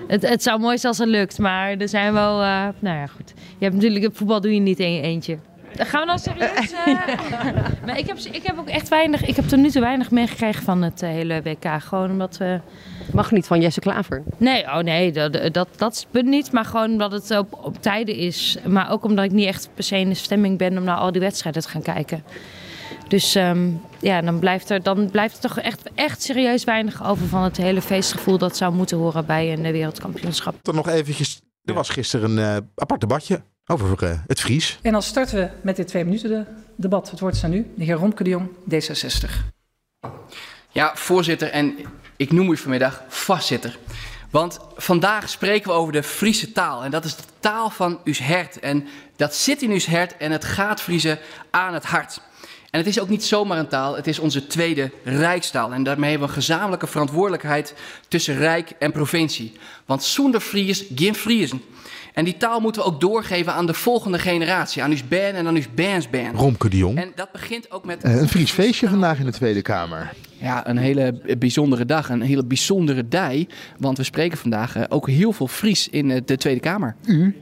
Het, 0.09 0.29
het 0.29 0.43
zou 0.43 0.61
mooi 0.61 0.79
zijn 0.79 0.93
als 0.93 1.01
het 1.01 1.09
lukt, 1.09 1.39
maar 1.39 1.71
er 1.71 1.89
zijn 1.89 2.13
wel... 2.13 2.43
eh, 2.43 2.67
nou 2.79 2.97
ja, 2.99 3.07
goed. 3.07 3.33
Je 3.59 3.65
hebt 3.65 3.75
natuurlijk, 3.75 4.17
voetbal 4.17 4.41
doe 4.41 4.55
je 4.55 4.61
niet 4.61 4.79
in 4.79 4.93
je 4.93 5.01
eentje. 5.01 5.39
Gaan 5.77 6.01
we 6.01 6.07
dan 6.07 6.18
serieus? 6.18 6.72
eh? 6.72 6.95
maar 7.87 7.99
ik 7.99 8.07
heb, 8.07 8.18
ik 8.18 8.43
heb 8.43 8.59
ook 8.59 8.68
echt 8.68 8.89
weinig, 8.89 9.24
ik 9.24 9.37
heb 9.37 9.49
tot 9.49 9.59
nu 9.59 9.70
toe 9.70 9.81
weinig 9.81 10.11
meegekregen 10.11 10.62
van 10.62 10.83
het 10.83 11.03
eh, 11.03 11.09
hele 11.09 11.43
WK. 11.43 11.83
Gewoon 11.83 12.11
omdat 12.11 12.37
we... 12.37 12.61
Mag 13.12 13.31
niet 13.31 13.47
van 13.47 13.61
Jesse 13.61 13.81
Klaver. 13.81 14.22
Nee, 14.37 14.62
oh 14.64 14.79
nee, 14.79 15.12
dat, 15.12 15.53
dat, 15.53 15.68
dat 15.77 15.93
is 15.93 15.99
het 15.99 16.11
punt 16.11 16.27
niet. 16.27 16.53
Maar 16.53 16.64
gewoon 16.64 16.91
omdat 16.91 17.12
het 17.12 17.39
op, 17.39 17.59
op 17.62 17.83
tijden 17.83 18.14
is. 18.14 18.57
Maar 18.66 18.91
ook 18.91 19.05
omdat 19.05 19.24
ik 19.24 19.31
niet 19.31 19.47
echt 19.47 19.68
per 19.74 19.85
se 19.85 19.99
in 19.99 20.09
de 20.09 20.14
stemming 20.14 20.59
ben 20.59 20.79
om 20.79 20.85
naar 20.85 20.97
al 20.97 21.12
die 21.12 21.20
wedstrijden 21.20 21.62
te 21.62 21.68
gaan 21.68 21.83
kijken. 21.83 22.22
Dus 23.09 23.35
ehm, 23.35 23.68
ja, 24.01 24.20
dan 24.20 24.39
blijft, 24.39 24.70
er, 24.70 24.83
dan 24.83 25.11
blijft 25.11 25.35
er 25.35 25.41
toch 25.41 25.59
echt, 25.59 25.91
echt 25.95 26.22
serieus 26.22 26.64
weinig 26.64 27.09
over 27.09 27.27
van 27.27 27.43
het 27.43 27.57
hele 27.57 27.83
feestgevoel 27.83 28.39
dat 28.39 28.57
zou 28.57 28.74
moeten 28.74 28.99
horen 28.99 29.27
bij 29.27 29.53
een 29.53 29.64
eh, 29.64 29.72
wereldkampioenschap. 29.72 30.55
Dan 30.62 30.74
nog 30.74 30.89
eventjes, 30.89 31.41
er 31.67 31.75
was 31.75 31.89
gisteren 31.89 32.31
een 32.31 32.57
eh, 32.57 32.62
apart 32.75 33.01
debatje 33.01 33.43
over 33.67 34.05
eh, 34.05 34.19
het 34.27 34.41
Fries. 34.41 34.79
En 34.83 34.93
dan 34.93 35.03
starten 35.03 35.39
we 35.39 35.51
met 35.62 35.77
dit 35.77 35.89
twee 35.89 36.05
minuten 36.05 36.31
de 36.31 36.45
debat. 36.77 37.11
Het 37.11 37.21
woord 37.21 37.35
is 37.35 37.45
aan 37.45 37.53
u, 37.53 37.73
de 37.75 37.85
heer 37.85 37.95
Romke 37.95 38.25
de 38.25 38.31
Jong, 38.31 38.49
D66. 38.71 39.31
Ja, 40.71 40.97
voorzitter, 40.97 41.51
en 41.51 41.75
ik 42.17 42.33
noem 42.33 42.51
u 42.51 42.57
vanmiddag 42.57 43.03
vastzitter. 43.09 43.79
Want 44.31 44.59
vandaag 44.77 45.29
spreken 45.29 45.71
we 45.71 45.77
over 45.77 45.93
de 45.93 46.03
Friese 46.03 46.53
taal. 46.53 46.85
En 46.85 46.91
dat 46.91 47.05
is 47.05 47.17
de 47.17 47.23
taal 47.41 47.71
van 47.71 48.01
uw 48.05 48.14
hert. 48.17 48.59
En 48.59 48.87
dat 49.17 49.35
zit 49.35 49.62
in 49.62 49.71
uw 49.71 49.81
hert 49.85 50.17
en 50.17 50.33
het 50.33 50.45
gaat 50.45 50.81
Friese 50.81 51.19
aan 51.51 51.75
het 51.75 51.85
hart. 51.85 52.21
En 52.71 52.79
het 52.79 52.87
is 52.87 53.01
ook 53.01 53.09
niet 53.09 53.25
zomaar 53.25 53.59
een 53.59 53.69
taal, 53.69 53.97
het 53.97 54.07
is 54.07 54.19
onze 54.19 54.47
tweede 54.47 54.91
rijkstaal. 55.05 55.73
En 55.73 55.83
daarmee 55.83 56.11
hebben 56.11 56.29
we 56.29 56.35
een 56.35 56.41
gezamenlijke 56.41 56.87
verantwoordelijkheid 56.87 57.75
tussen 58.09 58.37
Rijk 58.37 58.73
en 58.79 58.93
provincie. 58.93 59.53
Want 59.87 60.03
zonder 60.03 60.41
Fries, 60.41 60.85
geen 60.95 61.14
Friesen. 61.14 61.62
En 62.14 62.25
die 62.25 62.37
taal 62.37 62.61
moeten 62.61 62.83
we 62.83 62.89
ook 62.89 63.01
doorgeven 63.01 63.53
aan 63.53 63.67
de 63.67 63.75
volgende 63.75 64.19
generatie. 64.19 64.83
Aan 64.83 64.91
uw 64.91 64.97
ben 65.09 65.35
en 65.35 65.47
aan 65.47 65.55
uw 65.55 65.62
bansban. 65.75 66.35
Romke 66.35 66.69
de 66.69 66.77
Jong. 66.77 66.99
En 66.99 67.12
dat 67.14 67.33
begint 67.33 67.71
ook 67.71 67.85
met... 67.85 68.03
Eh, 68.03 68.21
een 68.21 68.29
Fries 68.29 68.51
feestje 68.51 68.89
vandaag 68.89 69.19
in 69.19 69.25
de 69.25 69.33
Tweede 69.33 69.62
Kamer. 69.62 70.12
Ja, 70.39 70.68
een 70.68 70.76
hele 70.76 71.20
bijzondere 71.39 71.84
dag, 71.84 72.09
een 72.09 72.20
hele 72.20 72.45
bijzondere 72.45 73.09
dij. 73.09 73.49
Want 73.78 73.97
we 73.97 74.05
spreken 74.05 74.39
vandaag 74.39 74.76
eh, 74.76 74.84
ook 74.89 75.09
heel 75.09 75.32
veel 75.32 75.49
Fries 75.49 75.89
in 75.89 76.11
eh, 76.11 76.20
de 76.24 76.37
Tweede 76.37 76.61
Kamer. 76.61 76.95
U 77.05 77.37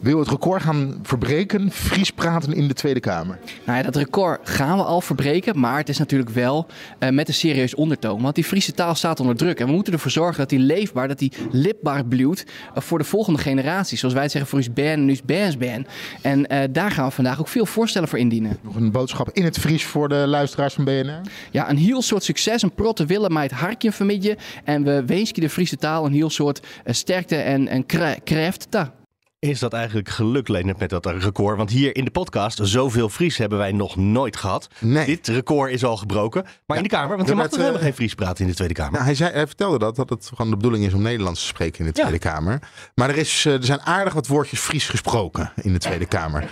wil 0.00 0.18
het 0.18 0.28
record 0.28 0.62
gaan 0.62 0.98
verbreken, 1.02 1.70
Fries 1.70 2.10
praten 2.10 2.52
in 2.52 2.68
de 2.68 2.74
Tweede 2.74 3.00
Kamer. 3.00 3.38
Nou 3.64 3.78
ja, 3.78 3.84
dat 3.84 3.96
record 3.96 4.48
gaan 4.48 4.76
we 4.76 4.84
al 4.84 5.00
verbreken, 5.00 5.60
maar 5.60 5.78
het 5.78 5.88
is 5.88 5.98
natuurlijk 5.98 6.30
wel 6.30 6.66
eh, 6.98 7.10
met 7.10 7.28
een 7.28 7.34
serieus 7.34 7.74
ondertoon. 7.74 8.22
Want 8.22 8.34
die 8.34 8.44
Friese 8.44 8.72
taal 8.72 8.94
staat 8.94 9.20
onder 9.20 9.36
druk. 9.36 9.60
En 9.60 9.66
we 9.66 9.72
moeten 9.72 9.92
ervoor 9.92 10.10
zorgen 10.10 10.38
dat 10.38 10.48
die 10.48 10.58
leefbaar, 10.58 11.08
dat 11.08 11.18
die 11.18 11.32
lipbaar 11.50 12.04
eh, 12.10 12.26
voor 12.74 12.98
de 12.98 13.04
volgende 13.04 13.38
generatie. 13.38 13.98
Zoals 13.98 14.14
wij 14.14 14.22
het 14.22 14.32
zeggen 14.32 14.50
voor 14.50 14.58
ons 14.58 14.72
ben 14.72 14.92
en 14.92 15.08
ons 15.08 15.22
bansban. 15.22 15.86
En 16.22 16.72
daar 16.72 16.90
gaan 16.90 17.06
we 17.06 17.10
vandaag 17.12 17.40
ook 17.40 17.48
veel 17.48 17.66
voorstellen 17.66 18.08
voor 18.08 18.18
indienen. 18.18 18.58
Nog 18.62 18.76
een 18.76 18.90
boodschap 18.90 19.30
in 19.32 19.44
het 19.44 19.58
Fries 19.58 19.84
voor 19.84 20.08
de 20.08 20.14
luisteraars 20.26 20.74
van 20.74 20.84
BNR. 20.84 21.20
Ja, 21.50 21.70
een 21.70 21.76
heel 21.76 22.02
soort 22.02 22.22
succes, 22.22 22.35
een 22.44 22.74
protte 22.74 23.06
willen 23.06 23.32
mij 23.32 23.42
het 23.42 23.52
hartje 23.52 23.92
vermidden. 23.92 24.36
En 24.64 24.84
we 24.84 25.04
wensen 25.06 25.34
de 25.40 25.50
Friese 25.50 25.76
taal 25.76 26.06
een 26.06 26.12
heel 26.12 26.30
soort 26.30 26.66
eh, 26.84 26.94
sterkte 26.94 27.36
en, 27.36 27.68
en 27.68 27.86
kra- 27.86 28.16
kracht. 28.24 28.70
Ta. 28.70 28.94
Is 29.38 29.58
dat 29.58 29.72
eigenlijk 29.72 30.08
geluk, 30.08 30.48
Leonard, 30.48 30.78
met 30.78 30.90
dat 30.90 31.06
record? 31.06 31.56
Want 31.56 31.70
hier 31.70 31.96
in 31.96 32.04
de 32.04 32.10
podcast, 32.10 32.58
zoveel 32.62 33.08
Fries 33.08 33.36
hebben 33.36 33.58
wij 33.58 33.72
nog 33.72 33.96
nooit 33.96 34.36
gehad. 34.36 34.68
Dit 34.80 35.26
record 35.26 35.70
is 35.70 35.84
al 35.84 35.96
gebroken. 35.96 36.44
Maar 36.66 36.76
in 36.76 36.82
de 36.82 36.88
Kamer, 36.88 37.16
want 37.16 37.22
er 37.28 37.34
er 37.34 37.36
mag 37.36 37.48
toch 37.48 37.58
helemaal 37.58 37.80
geen 37.80 37.94
Fries 37.94 38.14
praten 38.14 38.44
in 38.44 38.50
de 38.50 38.56
Tweede 38.56 38.74
Kamer? 38.74 38.92
Nou, 38.92 39.04
hij, 39.04 39.14
zei, 39.14 39.32
hij 39.32 39.46
vertelde 39.46 39.78
dat, 39.78 39.96
dat 39.96 40.10
het 40.10 40.30
gewoon 40.34 40.50
de 40.50 40.56
bedoeling 40.56 40.84
is 40.84 40.92
om 40.92 41.02
Nederlands 41.02 41.40
te 41.40 41.46
spreken 41.46 41.78
in 41.78 41.86
de 41.86 41.92
Tweede 41.92 42.18
Kamer. 42.18 42.58
Maar 42.94 43.08
er, 43.08 43.16
is, 43.16 43.44
eh, 43.46 43.52
er 43.52 43.64
zijn 43.64 43.80
aardig 43.80 44.12
wat 44.12 44.26
woordjes 44.26 44.60
Fries 44.60 44.88
gesproken 44.88 45.52
in 45.62 45.72
de 45.72 45.78
Tweede 45.78 46.06
Kamer. 46.06 46.50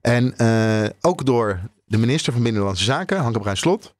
En 0.00 0.36
eh, 0.36 0.90
ook 1.00 1.24
door 1.26 1.60
de 1.86 1.98
minister 1.98 2.32
van 2.32 2.42
Binnenlandse 2.42 2.84
Zaken, 2.84 3.18
Hanke 3.18 3.38
Bruin 3.38 3.56
Slot. 3.56 3.94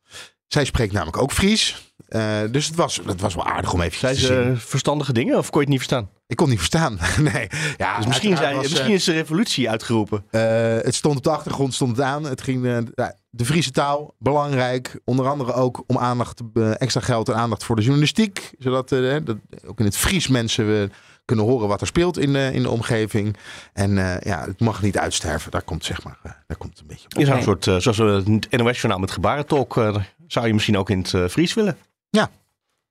Zij 0.55 0.64
spreekt 0.64 0.92
namelijk 0.92 1.16
ook 1.18 1.32
Fries. 1.32 1.92
Eh, 2.09 2.40
dus 2.50 2.66
het 2.66 2.76
was, 2.76 3.00
het 3.07 3.20
was 3.20 3.34
wel 3.34 3.44
aardig 3.46 3.72
om 3.72 3.80
even 3.80 3.98
Zijn 3.98 4.14
te 4.14 4.20
ze 4.20 4.26
zien. 4.26 4.57
verstandige 4.59 5.12
dingen 5.12 5.38
of 5.38 5.50
kon 5.50 5.61
je 5.61 5.66
het 5.66 5.68
niet 5.68 5.86
verstaan? 5.86 6.11
Ik 6.26 6.36
kon 6.36 6.48
het 6.48 6.59
niet 6.59 6.68
verstaan. 6.68 6.98
nee. 7.32 7.48
Ja, 7.76 7.96
Dus 7.96 8.07
misschien, 8.07 8.36
zijn, 8.36 8.55
was, 8.55 8.62
misschien 8.62 8.88
eh, 8.88 8.94
is 8.94 9.05
de 9.05 9.12
revolutie 9.12 9.70
uitgeroepen. 9.70 10.24
Eh, 10.30 10.40
het 10.76 10.94
stond 10.94 11.16
op 11.16 11.22
de 11.22 11.30
achtergrond, 11.30 11.74
stond 11.74 11.96
het 11.96 12.07
aan. 12.07 12.24
Het 12.24 12.42
ging 12.42 12.66
eh, 12.66 12.78
ja, 12.94 13.14
de 13.30 13.44
Friese 13.44 13.70
taal, 13.70 14.14
belangrijk. 14.18 15.00
Onder 15.05 15.28
andere 15.28 15.52
ook 15.52 15.84
om 15.86 15.98
aandacht, 15.98 16.40
extra 16.78 17.00
geld 17.00 17.28
en 17.28 17.34
aandacht 17.34 17.64
voor 17.64 17.76
de 17.76 17.82
journalistiek. 17.82 18.52
Zodat 18.59 18.88
dat, 18.88 19.36
ook 19.66 19.78
in 19.78 19.84
het 19.84 19.96
Fries 19.96 20.28
mensen 20.28 20.66
we 20.66 20.90
kunnen 21.24 21.44
horen 21.44 21.68
wat 21.68 21.80
er 21.80 21.86
speelt 21.86 22.18
in, 22.18 22.32
de 22.32 22.50
in 22.52 22.62
de 22.62 22.70
omgeving. 22.70 23.36
En 23.72 23.98
eh, 23.98 24.20
ja, 24.20 24.44
het 24.44 24.61
mag 24.61 24.82
niet 24.82 24.98
uitsterven. 24.98 25.50
Daar 25.50 25.62
komt, 25.62 25.84
zeg 25.84 26.05
maar, 26.05 26.18
daar 26.22 26.57
komt 26.59 26.72
het 26.72 26.80
een 26.80 26.86
beetje 26.86 27.05
op. 27.05 27.18
Je 27.18 27.24
zou 27.24 27.36
een 27.36 27.42
soort, 27.42 27.64
zoals 27.64 27.98
we 27.98 28.32
het 28.32 28.50
NOS-journaal 28.50 28.98
met 28.98 29.11
gebarentolk, 29.11 29.76
eh, 29.76 29.96
zou 30.27 30.47
je 30.47 30.53
misschien 30.53 30.77
ook 30.79 30.91
in 30.91 30.99
het 30.99 31.14
eh, 31.14 31.27
Fries 31.29 31.55
willen. 31.55 31.77
Ja. 32.11 32.31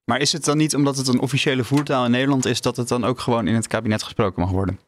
Maar 0.04 0.20
is 0.20 0.32
het 0.32 0.44
dan 0.44 0.56
niet 0.56 0.74
omdat 0.74 0.96
het 0.96 1.08
een 1.08 1.20
officiële 1.20 1.64
voertaal 1.64 2.04
in 2.04 2.10
Nederland 2.10 2.46
is, 2.46 2.60
dat 2.60 2.76
het 2.76 2.88
dan 2.88 3.04
ook 3.04 3.20
gewoon 3.20 3.46
in 3.48 3.54
het 3.54 3.66
kabinet 3.66 4.02
gesproken 4.02 4.42
mag 4.42 4.50
worden? 4.50 4.78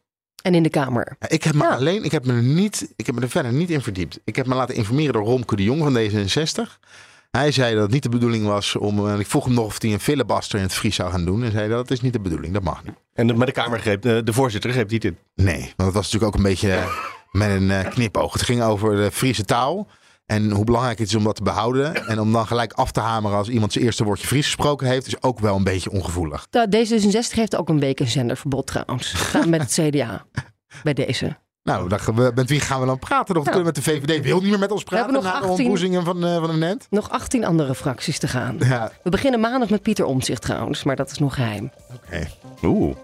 En 0.42 0.55
in 0.55 0.62
de 0.62 0.68
Kamer. 0.68 1.16
Ja, 1.20 1.28
Ik 1.28 1.42
heb 1.42 1.55
me 1.55 1.66
alleen, 1.68 2.05
ik 2.05 2.12
heb 2.12 2.26
me, 2.26 2.32
er 2.32 2.42
niet, 2.42 2.92
ik 2.97 3.07
heb 3.07 3.14
me 3.14 3.20
er 3.20 3.28
verder 3.30 3.53
niet 3.53 3.70
in 3.70 3.80
verdiept. 3.82 4.20
Ik 4.24 4.36
heb 4.36 4.47
me 4.47 4.55
laten 4.55 4.74
informeren 4.74 5.12
door 5.12 5.24
Romke 5.24 5.57
de 5.57 5.62
Jong 5.62 5.82
van 5.82 5.97
D66. 5.99 6.78
Hij 7.30 7.53
zei 7.53 7.74
dat 7.74 7.82
het 7.82 7.92
niet 7.92 8.03
de 8.03 8.09
bedoeling 8.09 8.47
was 8.47 8.76
om. 8.76 9.09
eh, 9.09 9.18
ik 9.18 9.26
vroeg 9.26 9.44
hem 9.44 9.55
nog 9.55 9.64
of 9.64 9.82
hij 9.82 9.92
een 9.92 10.01
filibuster 10.01 10.59
in 10.59 10.64
het 10.64 10.74
Fries 10.74 10.94
zou 10.97 11.11
gaan 11.11 11.24
doen. 11.24 11.42
En 11.44 11.51
zei 11.51 11.68
dat 11.68 11.90
is 11.90 12.01
niet 12.01 12.12
de 12.12 12.20
bedoeling, 12.20 12.53
dat 12.55 12.62
mag 12.62 12.84
niet. 12.84 12.94
En 13.14 13.26
de, 13.26 13.34
maar 13.34 13.47
de 13.47 13.53
Kamer 13.53 13.80
greep, 13.80 14.03
de, 14.03 14.22
de 14.24 14.32
voorzitter 14.32 14.70
greep 14.70 14.90
niet 14.90 15.05
in. 15.05 15.16
Nee, 15.34 15.59
want 15.61 15.76
het 15.76 15.92
was 15.94 16.05
natuurlijk 16.12 16.24
ook 16.24 16.34
een 16.34 16.42
beetje 16.51 16.72
eh, 16.72 16.86
met 17.32 17.51
een 17.51 17.70
eh, 17.70 17.90
knipoog. 17.90 18.32
Het 18.32 18.42
ging 18.42 18.62
over 18.62 18.97
de 18.97 19.11
Friese 19.12 19.44
taal. 19.44 19.86
En 20.26 20.50
hoe 20.50 20.64
belangrijk 20.64 20.98
het 20.98 21.08
is 21.08 21.14
om 21.14 21.24
dat 21.24 21.36
te 21.36 21.42
behouden. 21.42 22.06
En 22.06 22.20
om 22.20 22.32
dan 22.32 22.46
gelijk 22.46 22.72
af 22.72 22.90
te 22.90 23.00
hameren 23.00 23.36
als 23.36 23.48
iemand 23.48 23.72
zijn 23.72 23.84
eerste 23.84 24.04
woordje 24.04 24.26
Fries 24.26 24.44
gesproken 24.44 24.86
heeft, 24.86 25.06
is 25.06 25.22
ook 25.22 25.38
wel 25.40 25.56
een 25.56 25.64
beetje 25.64 25.90
ongevoelig. 25.90 26.46
Da- 26.50 26.66
D66 26.66 27.34
heeft 27.34 27.56
ook 27.56 27.68
een 27.68 27.80
week 27.80 28.00
een 28.00 28.08
zenderverbod 28.08 28.66
trouwens. 28.66 29.30
Samen 29.30 29.48
met 29.50 29.60
het 29.60 29.72
CDA. 29.90 30.24
Bij 30.82 30.92
deze. 30.94 31.36
Nou, 31.62 31.88
dan, 31.88 32.00
gaan 32.00 32.14
we- 32.14 32.32
met 32.34 32.48
wie 32.48 32.60
gaan 32.60 32.80
we 32.80 32.86
dan 32.86 32.98
praten? 32.98 33.34
Nog 33.34 33.44
Nou. 33.44 33.62
met 33.64 33.74
de 33.74 33.82
VVD 33.82 34.22
wil 34.24 34.40
niet 34.40 34.50
meer 34.50 34.58
met 34.58 34.70
ons 34.72 34.82
We 34.84 34.96
hebben 34.96 35.12
praten 35.12 35.30
nog 35.30 35.32
na 35.34 35.46
de 35.46 35.46
18 35.52 35.64
ontboezingen 35.64 36.04
van, 36.04 36.24
eh, 36.24 36.36
van 36.40 36.50
een 36.50 36.58
net. 36.58 36.86
Nog 36.90 37.10
18 37.10 37.44
andere 37.44 37.74
fracties 37.74 38.18
te 38.18 38.28
gaan. 38.28 38.56
Ja. 38.58 38.90
We 39.02 39.10
beginnen 39.10 39.40
maandag 39.40 39.70
met 39.70 39.82
Pieter 39.82 40.04
Omtzigt 40.04 40.42
trouwens, 40.42 40.82
maar 40.84 40.96
dat 40.96 41.10
is 41.10 41.18
nog 41.18 41.34
geheim. 41.34 41.70
Oké. 41.94 42.28
Oeh. 42.62 42.96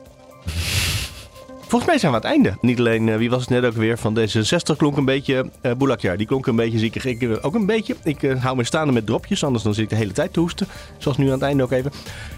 Volgens 1.73 1.91
mij 1.91 2.01
zijn 2.01 2.13
we 2.13 2.19
aan 2.19 2.25
het 2.25 2.33
einde. 2.33 2.59
Niet 2.61 2.79
alleen, 2.79 3.09
eh, 3.09 3.17
wie 3.17 3.31
was 3.31 3.41
het 3.41 3.51
net 3.51 3.65
ook 3.65 3.73
weer, 3.73 3.99
van 3.99 4.19
D66 4.19 4.77
klonk 4.77 4.97
een 4.97 5.05
beetje 5.05 5.51
uh. 5.63 6.13
Die 6.17 6.27
klonk 6.27 6.47
een 6.47 6.57
beetje 6.57 6.79
ziekig. 6.79 7.05
Ik 7.05 7.23
eh, 7.23 7.31
ook 7.41 7.55
een 7.55 7.67
beetje. 7.67 7.97
Ik 8.03 8.23
hou 8.39 8.57
me 8.57 8.65
staande 8.65 8.93
met 8.93 9.07
dropjes, 9.07 9.45
anders 9.45 9.65
dan 9.65 9.75
zit 9.75 9.85
ik 9.85 9.91
de 9.91 9.97
hele 9.97 10.13
tijd 10.13 10.33
te 10.33 10.41
hoesten. 10.41 10.67
Zoals 10.99 11.17
nu 11.17 11.27
aan 11.27 11.33
het 11.33 11.43
einde 11.43 11.63
ook 11.63 11.71
even. 11.71 11.93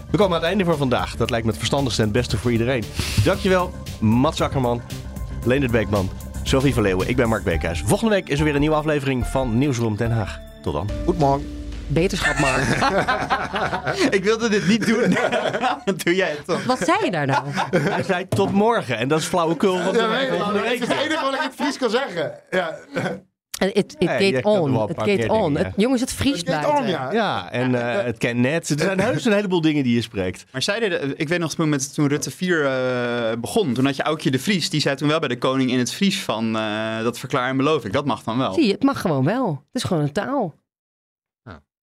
We 0.09 0.17
komen 0.17 0.35
aan 0.35 0.41
het 0.41 0.49
einde 0.49 0.65
voor 0.65 0.77
vandaag. 0.77 1.15
Dat 1.15 1.29
lijkt 1.29 1.45
me 1.45 1.51
het 1.51 1.59
verstandigste 1.59 2.01
en 2.01 2.07
het 2.07 2.17
beste 2.17 2.37
voor 2.37 2.51
iedereen. 2.51 2.83
Dankjewel, 3.23 3.71
Mats 3.99 4.41
Akkerman, 4.41 4.81
Leendert 5.45 5.71
Beekman, 5.71 6.09
Sophie 6.43 6.73
van 6.73 6.83
Leeuwen. 6.83 7.09
Ik 7.09 7.15
ben 7.15 7.29
Mark 7.29 7.43
Beekhuis. 7.43 7.83
Volgende 7.85 8.13
week 8.13 8.29
is 8.29 8.37
er 8.37 8.45
weer 8.45 8.53
een 8.53 8.59
nieuwe 8.59 8.75
aflevering 8.75 9.25
van 9.25 9.57
Nieuwsroom 9.57 9.95
Den 9.95 10.11
Haag. 10.11 10.39
Tot 10.61 10.73
dan. 10.73 10.89
Goedemorgen. 11.05 11.64
Beterschap, 11.87 12.39
Mark. 12.39 12.63
ik 14.17 14.23
wilde 14.23 14.49
dit 14.49 14.67
niet 14.67 14.85
doen. 14.87 15.17
Dan 15.85 15.95
doe 16.03 16.15
jij 16.15 16.29
het 16.29 16.45
toch. 16.45 16.63
Wat 16.63 16.79
zei 16.79 16.97
je 17.03 17.11
daar 17.11 17.25
nou? 17.27 17.43
Hij 17.77 18.03
zei 18.03 18.27
tot 18.27 18.51
morgen. 18.51 18.97
En 18.97 19.07
dat 19.07 19.19
is 19.19 19.25
flauwekul. 19.25 19.75
Ja, 19.77 19.83
volgende 19.83 20.59
dat 20.59 20.71
is 20.71 20.79
het 20.79 20.89
enige 20.89 21.23
wat 21.23 21.33
ik 21.33 21.39
in 21.39 21.45
het 21.45 21.55
Fries 21.55 21.77
kan 21.77 21.89
zeggen. 21.89 22.33
Ja. 22.49 22.77
It, 23.59 23.95
it 23.97 23.99
Nee, 23.99 24.33
wel 24.33 24.41
on. 24.61 24.87
Het 24.87 25.05
meer 25.05 25.31
on. 25.31 25.55
Het- 25.57 25.73
jongens, 25.75 26.01
het 26.01 26.11
Fries 26.13 26.43
blijft. 26.43 26.87
Ja, 27.11 27.51
en 27.51 27.75
eh, 27.75 28.03
het 28.03 28.17
ken 28.17 28.41
net. 28.41 28.69
Er 28.69 28.79
zijn 28.79 28.99
heus 28.99 29.25
een 29.25 29.33
heleboel 29.33 29.61
dingen 29.61 29.83
die 29.83 29.95
je 29.95 30.01
spreekt. 30.01 30.45
Maar 30.51 30.61
zij 30.61 30.79
deden, 30.79 31.19
ik 31.19 31.27
weet 31.27 31.39
nog 31.39 31.53
toen, 31.53 31.69
met, 31.69 31.93
toen 31.93 32.07
Rutte 32.07 32.31
4 32.31 32.65
eh, 32.65 32.71
begon, 33.39 33.73
toen 33.73 33.85
had 33.85 33.95
je 33.95 34.03
Aukje 34.03 34.31
de 34.31 34.39
Vries, 34.39 34.69
die 34.69 34.81
zei 34.81 34.95
toen 34.95 35.07
wel 35.07 35.19
bij 35.19 35.27
de 35.27 35.37
koning 35.37 35.71
in 35.71 35.79
het 35.79 35.93
Fries 35.93 36.19
van 36.23 36.55
eh, 36.57 37.03
dat 37.03 37.19
verklaar 37.19 37.49
en 37.49 37.57
beloof 37.57 37.85
ik. 37.85 37.93
Dat 37.93 38.05
mag 38.05 38.23
dan 38.23 38.37
wel. 38.37 38.53
Zie 38.53 38.65
je, 38.65 38.71
het 38.71 38.83
mag 38.83 39.01
gewoon 39.01 39.25
wel. 39.25 39.47
Het 39.47 39.83
is 39.83 39.83
gewoon 39.83 40.03
een 40.03 40.11
taal. 40.11 40.53